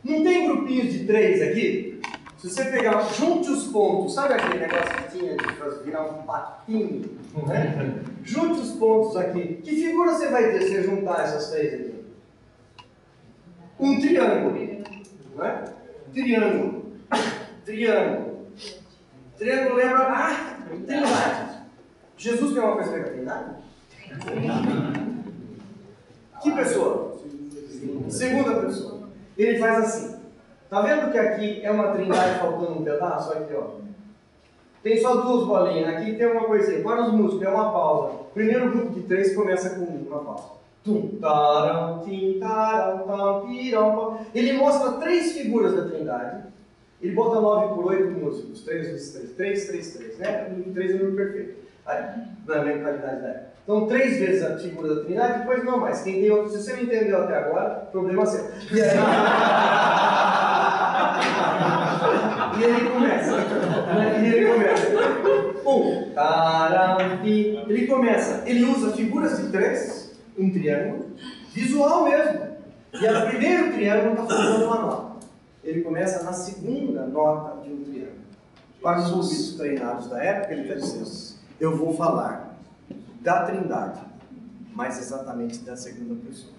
[0.03, 1.99] Não tem grupinhos de três aqui?
[2.38, 7.18] Se você pegar, junte os pontos, sabe aquele negócio que tinha de virar um patinho?
[7.47, 8.03] Né?
[8.23, 9.61] junte os pontos aqui.
[9.64, 11.95] Que figura você vai ter se juntar essas três aqui?
[13.80, 14.84] Um triângulo.
[15.35, 15.64] Não é?
[16.14, 16.93] Triângulo.
[17.65, 18.47] Triângulo.
[19.38, 20.03] Triângulo lembra.
[20.03, 21.55] Ah, trindade.
[22.17, 23.55] Jesus tem uma coisa a Trindade?
[26.41, 27.17] Que pessoa?
[28.09, 29.09] Segunda pessoa.
[29.37, 30.15] Ele faz assim.
[30.69, 33.31] Tá vendo que aqui é uma trindade faltando um pedaço?
[33.33, 33.85] Aqui, ó.
[34.81, 35.89] Tem só duas bolinhas.
[35.89, 36.81] Aqui tem uma coisinha.
[36.81, 38.19] Para os músicos, é uma pausa.
[38.33, 40.55] Primeiro grupo de três começa com uma pausa.
[40.83, 41.17] Tum,
[44.33, 46.43] Ele mostra três figuras da trindade.
[47.01, 48.63] Ele bota 9 por 8 músicos.
[48.63, 49.31] 3 vezes 3.
[49.35, 50.17] 3, 3, 3.
[50.19, 50.63] Né?
[50.73, 53.55] 3 é o número perfeito na mentalidade da época.
[53.63, 56.01] Então, três vezes a figura da Trindade, depois não mais.
[56.03, 58.45] Quem tem outro, se você não entendeu até agora, problema seu.
[58.71, 58.97] E aí,
[62.57, 63.31] e ele começa.
[64.21, 64.87] E ele começa.
[65.65, 66.13] Um.
[67.67, 68.43] Ele começa.
[68.45, 70.05] Ele usa figuras de três
[70.37, 71.11] um triângulo,
[71.53, 72.55] visual mesmo.
[72.93, 75.15] E o primeiro triângulo está formando uma nota.
[75.63, 78.15] Ele começa na segunda nota de um triângulo.
[78.81, 82.57] Para os treinados da época, ele está dizendo: Eu vou falar
[83.22, 84.02] da Trindade,
[84.73, 86.53] mas exatamente da segunda pessoa.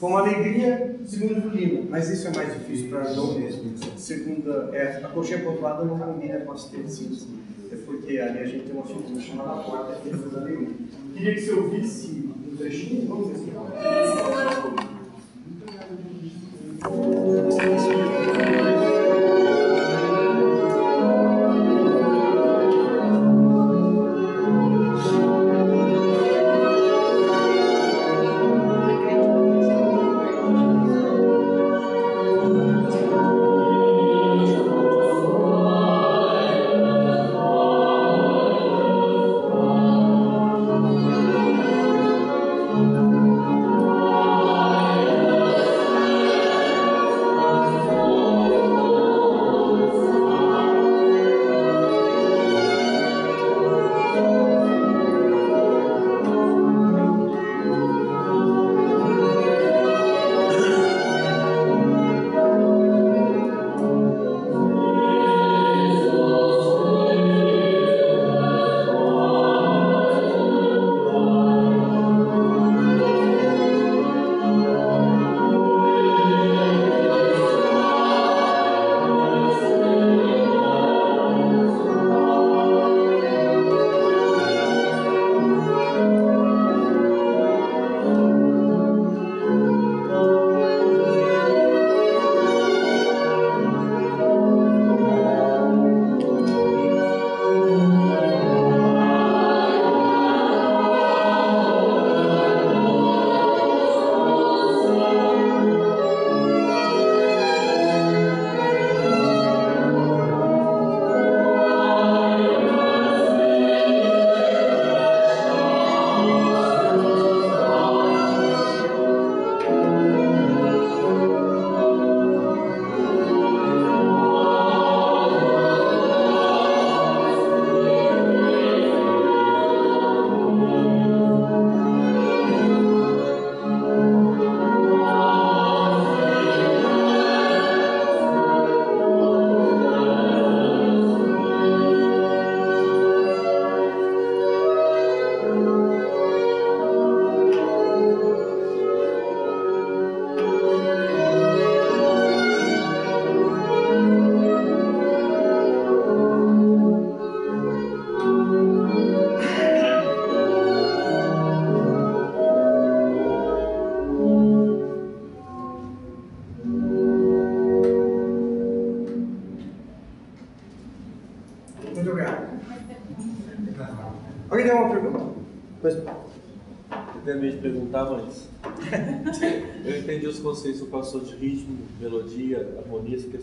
[0.00, 3.76] Com alegria, segundo Lima, mas isso é mais difícil para João mesmo.
[3.96, 7.28] Segunda, é, a coxinha pontuada não combina com as tercinhas,
[7.70, 10.74] é porque ali a gente tem uma figura chamada quarta que não usa nenhum.
[11.14, 13.48] Queria que você ouvisse um trechinho, vamos ver se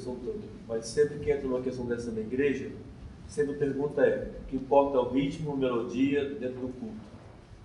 [0.05, 0.39] questão toda.
[0.67, 2.69] Mas sempre que entra numa questão dessa na igreja,
[3.27, 7.15] sempre a pergunta é: o que importa é o ritmo, melodia dentro do culto.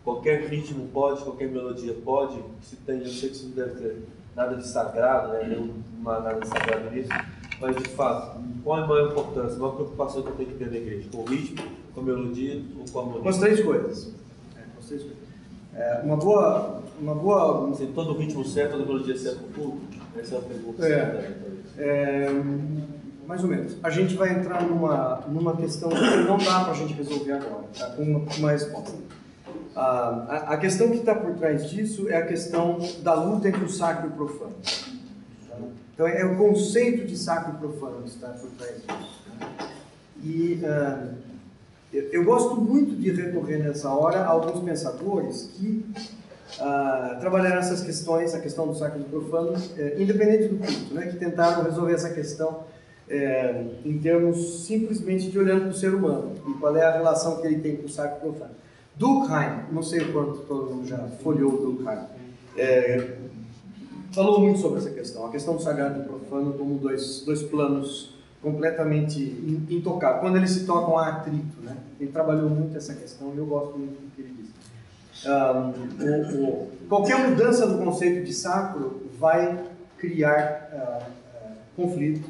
[0.03, 2.43] Qualquer ritmo pode, qualquer melodia pode.
[2.63, 4.03] Se tem, eu sei que isso não deve ter
[4.35, 5.71] nada de sagrado, né?
[6.03, 7.11] Nada de sagrado nisso.
[7.61, 10.57] Mas de fato, qual é a maior importância, a maior preocupação que eu tenho que
[10.57, 11.09] ter na igreja?
[11.13, 11.63] Com o ritmo,
[11.95, 13.23] com a melodia ou com a harmonia?
[13.23, 14.15] Com as três coisas.
[14.57, 15.19] É, com as três coisas.
[15.75, 16.83] É, uma boa.
[17.01, 19.81] Uma boa Tem todo o ritmo certo, toda a melodia certa no culto?
[20.19, 20.87] Essa é a pergunta.
[20.87, 20.89] É.
[20.89, 21.51] certa.
[21.79, 22.31] É,
[23.27, 23.77] mais ou menos.
[23.83, 27.65] A gente vai entrar numa, numa questão que não dá para a gente resolver agora,
[27.77, 27.87] tá?
[27.91, 28.93] com uma, uma resposta.
[29.75, 33.65] Ah, a, a questão que está por trás disso é a questão da luta entre
[33.65, 34.55] o sacro e o profano.
[35.95, 39.23] Então, é o conceito de sacro e profano que está por trás disso.
[39.39, 39.71] tá?
[40.23, 41.09] E ah,
[41.93, 45.85] eu, eu gosto muito de recorrer nessa hora a alguns pensadores que
[46.59, 51.17] ah, trabalharam essas questões, a questão do sacro profano, eh, independente do culto, né, que
[51.17, 52.65] tentaram resolver essa questão
[53.09, 57.41] eh, em termos simplesmente de olhando para o ser humano e qual é a relação
[57.41, 58.55] que ele tem com o sacro profano.
[58.97, 61.99] Durkheim, não sei o quanto todo mundo já folheou Durkheim,
[62.57, 63.17] eh,
[64.13, 67.43] falou muito sobre essa questão, a questão do sagrado e do profano como dois, dois
[67.43, 70.21] planos completamente in- intocáveis.
[70.21, 71.77] Quando eles se tocam há atrito, né?
[72.01, 74.33] Ele trabalhou muito essa questão e eu gosto muito do que ele
[76.89, 79.65] qualquer mudança do conceito de sacro vai
[79.99, 82.29] criar ah, ah, conflito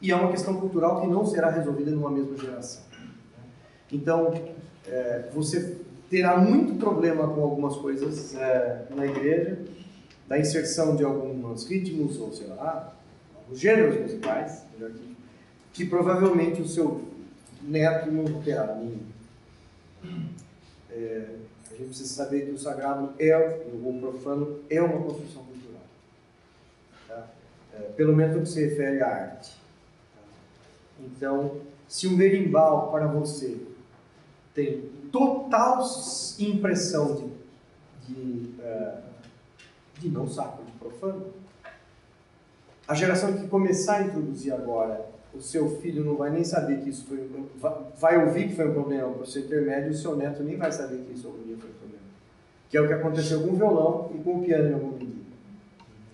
[0.00, 2.82] e é uma questão cultural que não será resolvida numa mesma geração.
[3.90, 4.32] Então,
[4.86, 5.78] eh, você
[6.10, 9.58] terá muito problema com algumas coisas é, na igreja,
[10.26, 12.94] da inserção de alguns ritmos, ou sei lá,
[13.36, 15.16] alguns gêneros musicais, dito,
[15.72, 17.02] que provavelmente o seu
[17.62, 19.00] neto não terá nenhum.
[20.90, 21.24] É,
[21.78, 23.36] gente precisa saber que o sagrado é,
[23.72, 25.82] o profano é uma construção cultural.
[27.06, 27.28] Tá?
[27.74, 29.56] É, pelo menos no que se refere à arte.
[30.14, 30.22] Tá?
[31.00, 33.60] Então, se um berimbau para você
[34.54, 35.84] tem total
[36.38, 37.32] impressão
[38.06, 39.02] de, de, uh,
[39.98, 41.32] de não sacro, de profano,
[42.86, 46.90] a geração que começar a introduzir agora, o seu filho não vai nem saber que
[46.90, 47.28] isso foi.
[47.98, 50.98] Vai ouvir que foi um problema para seu intermédio, o seu neto nem vai saber
[50.98, 52.04] que isso algum dia foi um problema.
[52.68, 55.22] Que é o que aconteceu com o violão e com o piano em algum dia.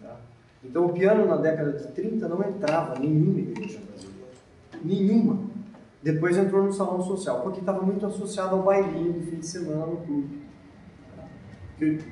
[0.02, 0.16] Tá?
[0.64, 4.30] Então, o piano na década de 30 não entrava nenhuma igreja brasileira.
[4.82, 5.44] Nenhuma.
[6.02, 9.86] Depois entrou no salão social, porque estava muito associado ao bailinho de fim de semana
[9.86, 10.44] no clube.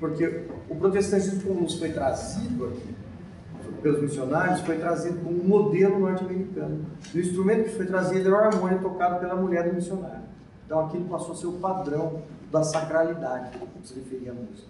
[0.00, 3.01] Porque o protestantismo como foi trazido aqui
[3.82, 6.86] pelos missionários foi trazido como um modelo norte-americano.
[7.14, 10.22] O instrumento que foi trazido era o harmônio tocado pela mulher do missionário.
[10.64, 14.68] Então aquilo passou a ser o padrão da sacralidade, como se referia à música.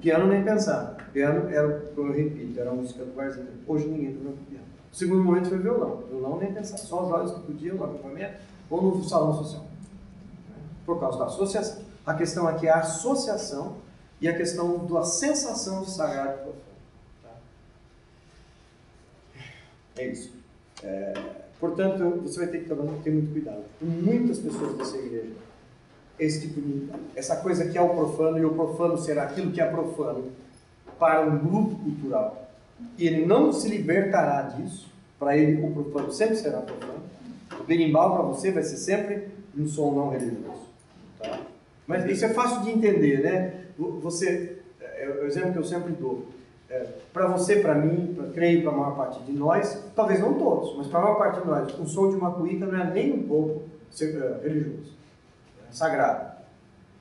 [0.00, 1.10] Piano nem pensar.
[1.12, 3.48] Piano era, eu repito, era a música do barzinho.
[3.66, 4.64] Hoje ninguém toca piano.
[4.92, 6.04] O segundo momento foi violão.
[6.08, 6.78] Violão nem pensar.
[6.78, 8.34] Só os jovens que podiam no acampamento
[8.70, 9.64] ou no salão social.
[10.86, 11.82] Por causa da associação.
[12.06, 13.76] A questão aqui é a associação
[14.20, 16.62] e a questão da sensação de sagrado e profano.
[17.22, 17.30] Tá?
[19.98, 20.32] É isso.
[20.82, 21.12] É,
[21.60, 23.64] portanto, você vai ter que ter muito cuidado.
[23.80, 25.32] Muitas pessoas dessa igreja,
[26.18, 29.60] esse tipo de, essa coisa que é o profano e o profano será aquilo que
[29.60, 30.30] é profano
[30.98, 32.48] para um grupo cultural
[32.96, 34.88] e ele não se libertará disso,
[35.18, 37.02] para ele o profano sempre será profano.
[37.58, 40.68] O berimbau para você vai ser sempre um som não religioso.
[41.18, 41.40] Tá?
[41.86, 43.64] Mas isso é fácil de entender, né?
[44.02, 46.26] Você, é o exemplo que eu sempre dou.
[46.70, 50.34] É, para você, para mim, pra, creio para a maior parte de nós, talvez não
[50.34, 52.90] todos, mas para a maior parte de nós, o som de uma cuíca não é
[52.90, 53.62] nem um pouco
[54.00, 54.92] é, religioso,
[55.68, 56.38] é sagrado.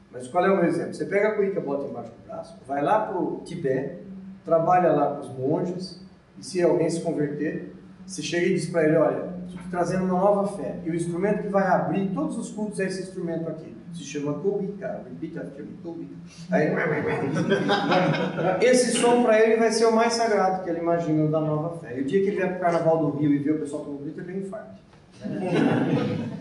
[0.09, 0.93] Mas qual é o meu exemplo?
[0.93, 4.03] Você pega a cuíca, bota embaixo do braço, vai lá para o Tibete,
[4.45, 6.01] trabalha lá com os monges,
[6.39, 7.73] e se alguém se converter,
[8.05, 11.43] você chega e diz para ele, olha, estou trazendo uma nova fé, e o instrumento
[11.43, 15.65] que vai abrir todos os cultos é esse instrumento aqui, se chama Kobika, repita after
[15.65, 15.77] me,
[16.51, 16.69] Aí,
[18.61, 21.97] esse som para ele vai ser o mais sagrado que ele imagina da nova fé.
[21.97, 23.85] E o dia que ele vier para o Carnaval do Rio e ver o pessoal
[23.85, 24.81] todo grito, ele vem infarto.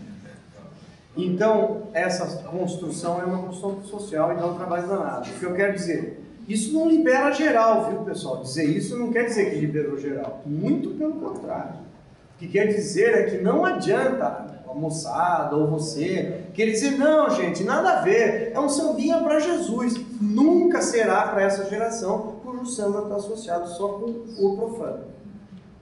[1.17, 5.31] Então, essa construção é uma construção social e dá um trabalho danado.
[5.31, 8.43] O que eu quero dizer, isso não libera geral, viu, pessoal?
[8.43, 10.43] Dizer isso não quer dizer que liberou geral.
[10.45, 11.87] Muito pelo contrário.
[12.35, 17.65] O que quer dizer é que não adianta moçada ou você querer dizer, não, gente,
[17.65, 19.95] nada a ver, é um sambinha para Jesus.
[20.21, 25.05] Nunca será para essa geração cujo samba está associado só com o profano.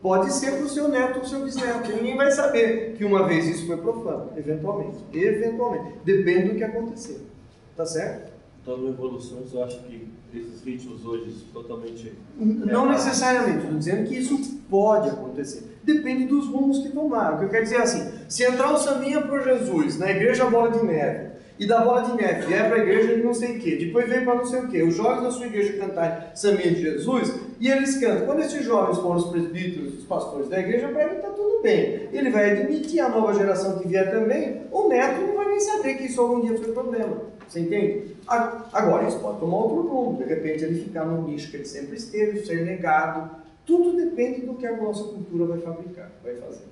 [0.03, 3.47] Pode ser para o seu neto ou seu bisneto, ninguém vai saber que uma vez
[3.47, 4.99] isso foi profano, eventualmente.
[5.13, 5.99] Eventualmente.
[6.05, 7.27] Depende do que acontecer.
[7.75, 8.34] Tá certo?
[8.65, 12.15] Então, evoluções, eu acho que esses ritmos hoje totalmente.
[12.34, 15.76] Não necessariamente, estou dizendo que isso pode acontecer.
[15.83, 17.36] Depende dos rumos que tomaram.
[17.36, 20.47] O que eu quero dizer é assim: se entrar o sambinha por Jesus na igreja
[20.47, 23.59] Bola de Neve, e da Bola de Neve vier para a igreja de não sei
[23.59, 26.25] o quê, depois vem para não sei o quê, os jovens da sua igreja cantarem
[26.34, 28.26] sambinha de Jesus, e eles cantam.
[28.26, 32.09] Quando esses jovens foram os presbíteros, os pastores da igreja, para ele está tudo bem.
[32.12, 36.20] Ele vai admitir a nova geração que vier também, o neto nem saber que isso
[36.20, 37.23] algum dia foi problema.
[37.49, 38.16] Você entende?
[38.26, 40.18] Agora, isso pode tomar outro rumo.
[40.18, 43.31] De repente, ele ficar no nicho que ele sempre esteve, ser negado.
[43.65, 46.66] Tudo depende do que a nossa cultura vai fabricar, vai fazer.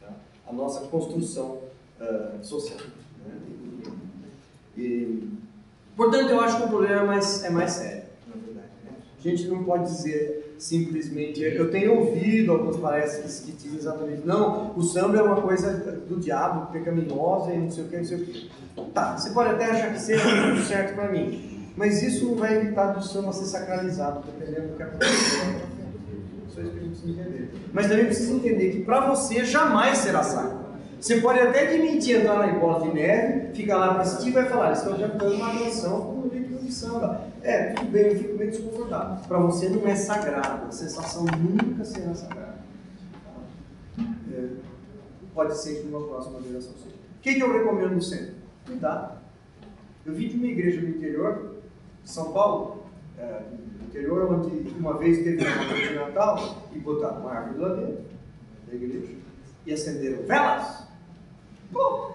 [0.00, 0.08] Tá?
[0.46, 1.60] A nossa construção
[2.00, 2.78] uh, social.
[3.24, 3.92] Né?
[4.76, 5.28] E,
[5.96, 8.05] portanto, eu acho que o problema é mais, é mais sério?
[9.26, 11.42] A gente não pode dizer simplesmente.
[11.42, 15.72] Eu tenho ouvido algumas palestras que dizem exatamente: não, o samba é uma coisa
[16.08, 18.50] do diabo, pecaminosa e não sei o que, não sei o que.
[18.94, 22.56] Tá, você pode até achar que seja tudo certo para mim, mas isso não vai
[22.56, 25.62] evitar do samba ser sacralizado, dependendo do que acontecer.
[26.48, 27.50] Só isso que a gente precisa entender.
[27.72, 30.66] Mas também precisa entender que para você jamais será sacro.
[31.00, 34.72] Você pode até admitir entrar na bola de neve, ficar lá assistir e vai falar,
[34.72, 36.30] estão já dando uma atenção com o
[36.72, 37.26] samba.
[37.42, 39.24] É, tudo bem, eu fico meio desconfortável.
[39.26, 42.58] Para você não é sagrado, a sensação nunca será sagrada.
[44.32, 44.48] É,
[45.34, 46.94] pode ser que numa próxima geração seja.
[46.94, 48.34] O que, que eu recomendo sempre?
[48.66, 49.18] Cuidado.
[50.04, 51.56] Eu vim de uma igreja no interior
[52.02, 52.84] de São Paulo,
[53.18, 53.42] é,
[53.80, 57.74] no interior, onde uma vez teve uma noite de Natal e botaram uma árvore lá
[57.74, 58.04] dentro
[58.68, 59.14] da igreja
[59.66, 60.86] e acenderam velas.
[61.72, 62.12] Pô,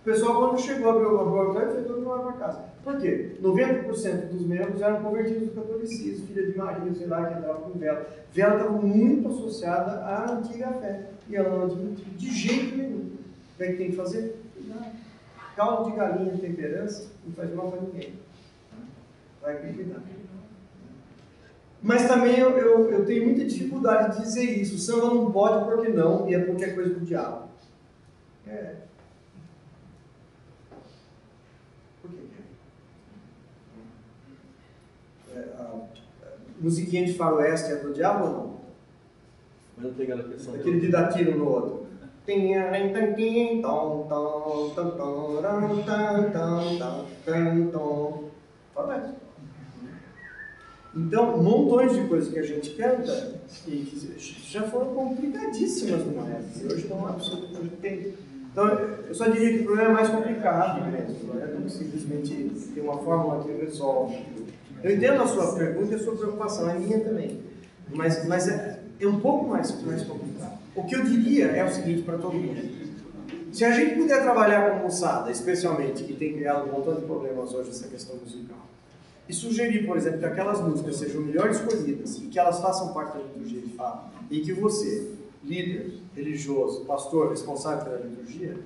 [0.00, 2.64] O pessoal, quando chegou, o laboratório, foi todo mundo para casa.
[2.82, 3.36] Por quê?
[3.42, 7.78] 90% dos membros eram convertidos do catolicismo, filha de Maria, sei lá, que entrava com
[7.78, 8.06] vela.
[8.32, 11.10] Vela estava muito associada à antiga fé.
[11.28, 13.10] E ela não admitiu de jeito nenhum.
[13.54, 14.40] O que é que tem que fazer?
[14.54, 14.92] Cuidado.
[15.54, 18.14] Caldo de galinha, temperança, não faz mal para ninguém.
[19.42, 20.00] Vai cuidar.
[21.82, 24.76] Mas também eu, eu, eu, tenho muita dificuldade de dizer isso.
[24.76, 27.48] O samba não pode porque não, e é é coisa do diabo.
[28.46, 28.74] É.
[32.02, 32.18] Por que?
[35.29, 38.60] É, a, a musiquinha de faroeste é do diabo ou não?
[39.76, 40.54] Mas não tem aquela questão.
[40.54, 41.86] Aquele de dar tiro no outro.
[48.74, 49.14] Faroeste.
[50.94, 56.74] Então, montões de coisas que a gente canta e que já foram complicadíssimas numa época,
[56.74, 58.14] hoje não absolutamente tem.
[58.50, 62.80] Então, eu só diria que o problema é mais complicado mesmo, não é simplesmente ter
[62.80, 64.18] uma fórmula que resolve.
[64.82, 67.40] Eu entendo a sua pergunta e a sua preocupação, a minha também,
[67.92, 70.58] mas, mas é, é um pouco mais, mais complicado.
[70.74, 72.80] O que eu diria é o seguinte para todo mundo.
[73.52, 77.52] Se a gente puder trabalhar com moçada, especialmente, que tem criado um montão de problemas
[77.52, 78.58] hoje essa questão musical,
[79.28, 83.16] e sugerir, por exemplo, que aquelas músicas sejam melhor escolhidas e que elas façam parte
[83.16, 85.12] da liturgia de fato, e que você,
[85.44, 88.56] líder religioso, pastor, responsável pela liturgia,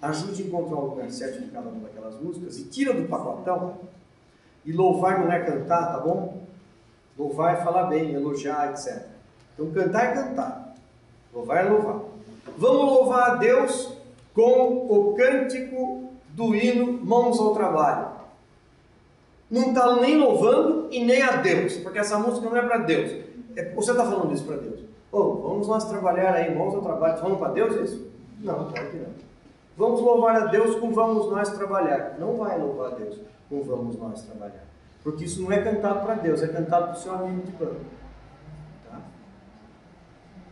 [0.00, 3.78] ajude a encontrar o lugar certo de cada uma daquelas músicas e tira do pacotão.
[4.64, 6.42] E louvar não é cantar, tá bom?
[7.18, 9.06] Louvar é falar bem, elogiar, etc.
[9.54, 10.74] Então cantar é cantar.
[11.32, 12.00] Louvar é louvar.
[12.56, 13.96] Vamos louvar a Deus
[14.34, 18.12] com o cântico do hino Mãos ao Trabalho
[19.52, 23.12] não está nem louvando e nem a Deus, porque essa música não é para Deus.
[23.54, 24.80] É, você está falando isso para Deus.
[25.12, 27.18] Oh, vamos nós trabalhar aí, vamos ao trabalho.
[27.18, 28.10] Falando para Deus isso?
[28.40, 29.12] Não, claro que não.
[29.76, 32.16] Vamos louvar a Deus com vamos nós trabalhar.
[32.18, 33.20] Não vai louvar a Deus
[33.52, 34.64] com vamos nós trabalhar.
[35.04, 37.80] Porque isso não é cantado para Deus, é cantado para o seu amigo de banda.
[38.88, 39.00] Tá?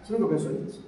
[0.05, 0.85] Você nunca pensou nisso?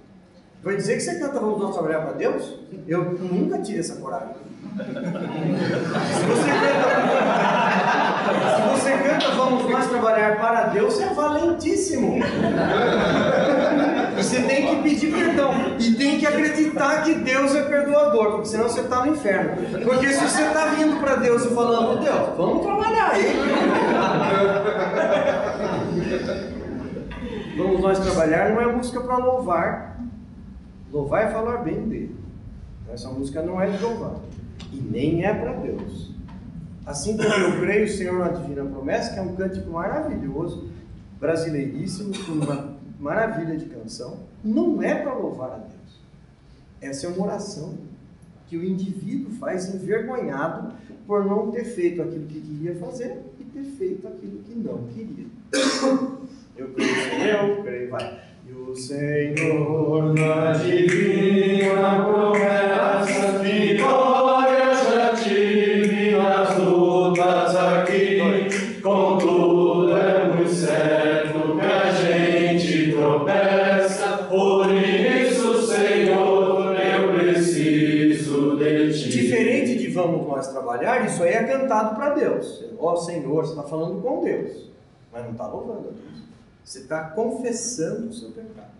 [0.62, 2.58] Vai dizer que você canta vamos nós trabalhar para Deus?
[2.86, 4.34] Eu nunca tive essa coragem.
[4.62, 6.92] Se você canta
[8.56, 12.18] se você canta Vamos Nós Trabalhar para Deus, você é valentíssimo.
[14.22, 15.52] Você tem que pedir perdão.
[15.78, 19.56] E tem que acreditar que Deus é perdoador, porque senão você está no inferno.
[19.84, 23.36] Porque se você está vindo para Deus e falando, Deus, vamos trabalhar aí.
[27.54, 30.00] Vamos nós trabalhar não é música para louvar.
[30.90, 32.16] Louvar é falar bem dele.
[32.90, 34.16] Essa música não é de louvar.
[34.72, 36.10] E nem é para Deus.
[36.84, 40.70] Assim como eu creio, Senhor, na divina promessa, que é um cântico maravilhoso,
[41.20, 42.71] brasileiríssimo, com uma
[43.02, 46.00] maravilha de canção, não é para louvar a Deus.
[46.80, 47.74] Essa é uma oração
[48.46, 50.72] que o indivíduo faz envergonhado
[51.04, 55.26] por não ter feito aquilo que queria fazer e ter feito aquilo que não queria.
[56.56, 58.20] Eu creio, eu creio, vai.
[58.46, 61.98] E o Senhor na divina
[81.00, 82.64] isso aí é cantado para Deus.
[82.78, 84.70] Ó oh, Senhor, você está falando com Deus,
[85.12, 86.22] mas não está louvando a Deus.
[86.64, 88.72] Você está confessando o seu pecado.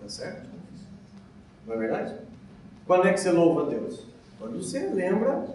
[0.00, 0.48] Tá certo?
[1.66, 2.16] Não é verdade?
[2.86, 4.06] Quando é que você louva a Deus?
[4.38, 5.46] Quando você lembra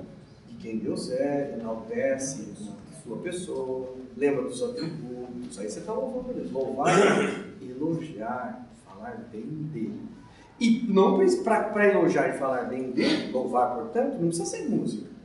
[0.47, 2.53] de quem Deus é, enaltece
[2.91, 6.51] a sua pessoa, lembra dos atributos, aí você está louvando a Deus.
[6.51, 6.95] Louvar,
[7.61, 10.01] elogiar, falar bem dele.
[10.59, 15.16] E não para elogiar e falar bem dele, louvar, portanto, não precisa ser música.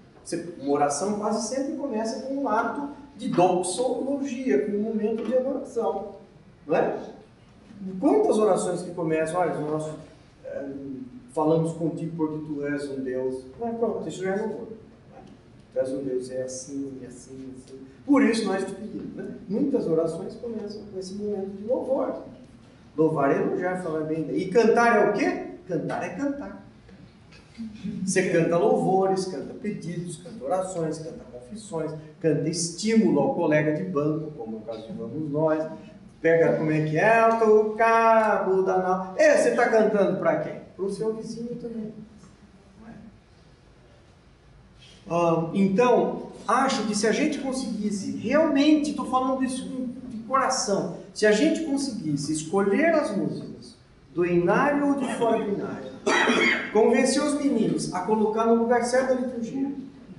[0.60, 6.16] Uma oração quase sempre começa com um ato de doxologia, com um momento de adoração.
[6.66, 6.98] Não é?
[7.98, 9.90] Quantas orações que começam, olha, nós
[10.44, 10.68] é,
[11.32, 13.44] falamos contigo porque tu és um Deus.
[13.58, 14.68] Não é pronto, isso já é louvor.
[15.72, 17.80] Tu és um Deus, é assim, é assim, assim.
[18.06, 19.14] Por isso nós te pedimos.
[19.14, 19.36] Né?
[19.48, 22.22] Muitas orações começam com esse momento de louvor.
[22.96, 24.28] Louvar é elogiar, falar bem.
[24.30, 25.56] E cantar é o quê?
[25.66, 26.61] Cantar é cantar.
[28.04, 34.30] Você canta louvores, canta pedidos, canta orações, canta confissões, canta estímulo ao colega de banco,
[34.32, 35.70] como no caso de Vamos Nós.
[36.20, 39.14] Pega como é que é, o cabo da nau.
[39.18, 40.60] É, você está cantando para quem?
[40.76, 41.92] Para o seu vizinho também.
[45.10, 49.66] Ah, então, acho que se a gente conseguisse, realmente, estou falando isso
[50.08, 53.71] de coração, se a gente conseguisse escolher as músicas
[54.14, 55.92] do inário ou de fora do inário.
[56.72, 59.72] Convencer os meninos a colocar no lugar certo da liturgia.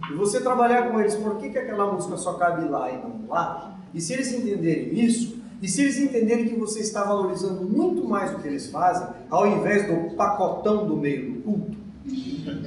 [0.10, 3.28] E você trabalhar com eles, por que, que aquela música só cabe lá e não
[3.28, 3.78] lá?
[3.94, 8.34] E se eles entenderem isso, e se eles entenderem que você está valorizando muito mais
[8.34, 11.78] o que eles fazem, ao invés do pacotão do meio do culto,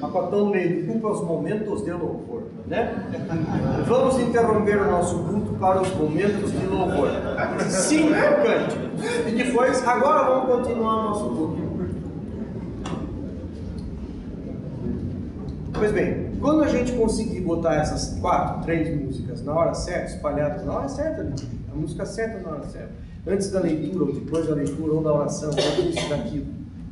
[0.00, 2.94] pacotão do meio do culto aos momentos de louvor, né?
[3.86, 7.10] Vamos interromper o nosso culto para os momentos de louvor.
[7.68, 9.04] Cinco cânticos.
[9.26, 11.66] E depois, agora vamos continuar o nosso culto.
[15.74, 20.64] Pois bem, quando a gente conseguir botar essas quatro, três músicas na hora certa, espalhadas
[20.64, 21.34] na hora certa,
[21.70, 22.92] a música certa na hora certa,
[23.26, 26.46] antes da leitura, ou depois da leitura, ou da oração, ou isso, daquilo,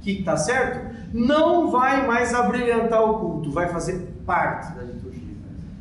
[0.04, 5.34] que está certo, não vai mais abrilhantar o culto, vai fazer parte da liturgia.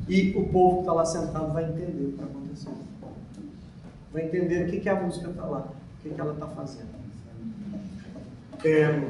[0.08, 2.84] E o povo que está lá sentado vai entender o que está acontecendo.
[4.14, 6.94] Vai entender o que, que a música está lá, o que, que ela está fazendo.
[8.64, 9.02] É,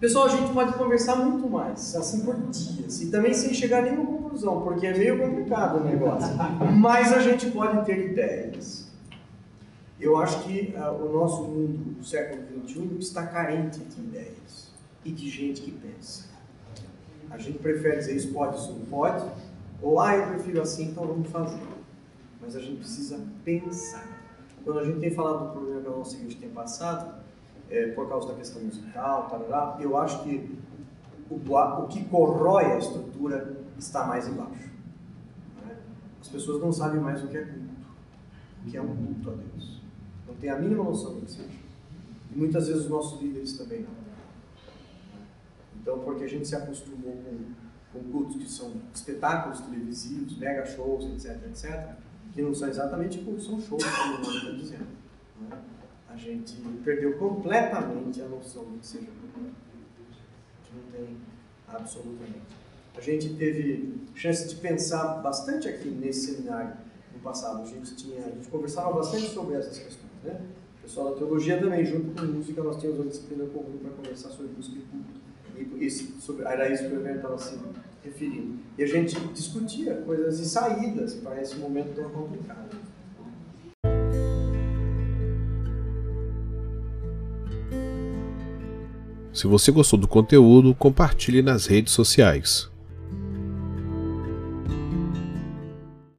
[0.00, 3.82] Pessoal, a gente pode conversar muito mais, assim por dias, e também sem chegar a
[3.82, 6.30] nenhuma conclusão, porque é meio complicado o negócio.
[6.76, 8.83] Mas a gente pode ter ideias.
[10.04, 14.70] Eu acho que uh, o nosso mundo do século XXI está carente de ideias
[15.02, 16.26] e de gente que pensa.
[17.30, 19.24] A gente prefere dizer isso pode, isso não pode,
[19.80, 21.58] ou ah, eu prefiro assim, então vamos fazer.
[22.38, 24.06] Mas a gente precisa pensar.
[24.62, 27.24] Quando a gente tem falado do problema que a nossa igreja tem passado,
[27.70, 30.54] é, por causa da questão musical, tarará, eu acho que
[31.30, 34.68] o, o que corrói a estrutura está mais embaixo.
[35.64, 35.78] Né?
[36.20, 37.86] As pessoas não sabem mais o que é culto,
[38.66, 39.73] o que é um culto a Deus.
[40.26, 41.58] Não tem a mínima noção do que seja.
[42.32, 44.04] E muitas vezes os nossos líderes também não.
[45.80, 51.04] Então, porque a gente se acostumou com, com cultos que são espetáculos televisivos, mega shows,
[51.04, 51.96] etc, etc,
[52.32, 54.86] que não são exatamente cultos, são shows, como o nome está dizendo.
[55.40, 55.58] Né?
[56.08, 56.54] a gente
[56.84, 59.14] perdeu completamente a noção do que seja gente
[60.74, 61.16] não tem
[61.68, 62.54] absolutamente.
[62.96, 66.76] A gente teve chance de pensar bastante aqui nesse seminário
[67.12, 67.62] no passado.
[67.62, 70.13] A gente, tinha, a gente conversava bastante sobre essas questões.
[70.24, 70.40] Né?
[70.78, 74.30] O pessoal da teologia também, junto com música, nós tínhamos uma disciplina comum para conversar
[74.30, 75.24] sobre música e culto.
[75.76, 77.58] E esse, sobre, era isso que o evento estava se
[78.02, 78.58] referindo.
[78.76, 82.76] E a gente discutia coisas e saídas para esse momento tão complicado.
[89.32, 92.70] Se você gostou do conteúdo, compartilhe nas redes sociais.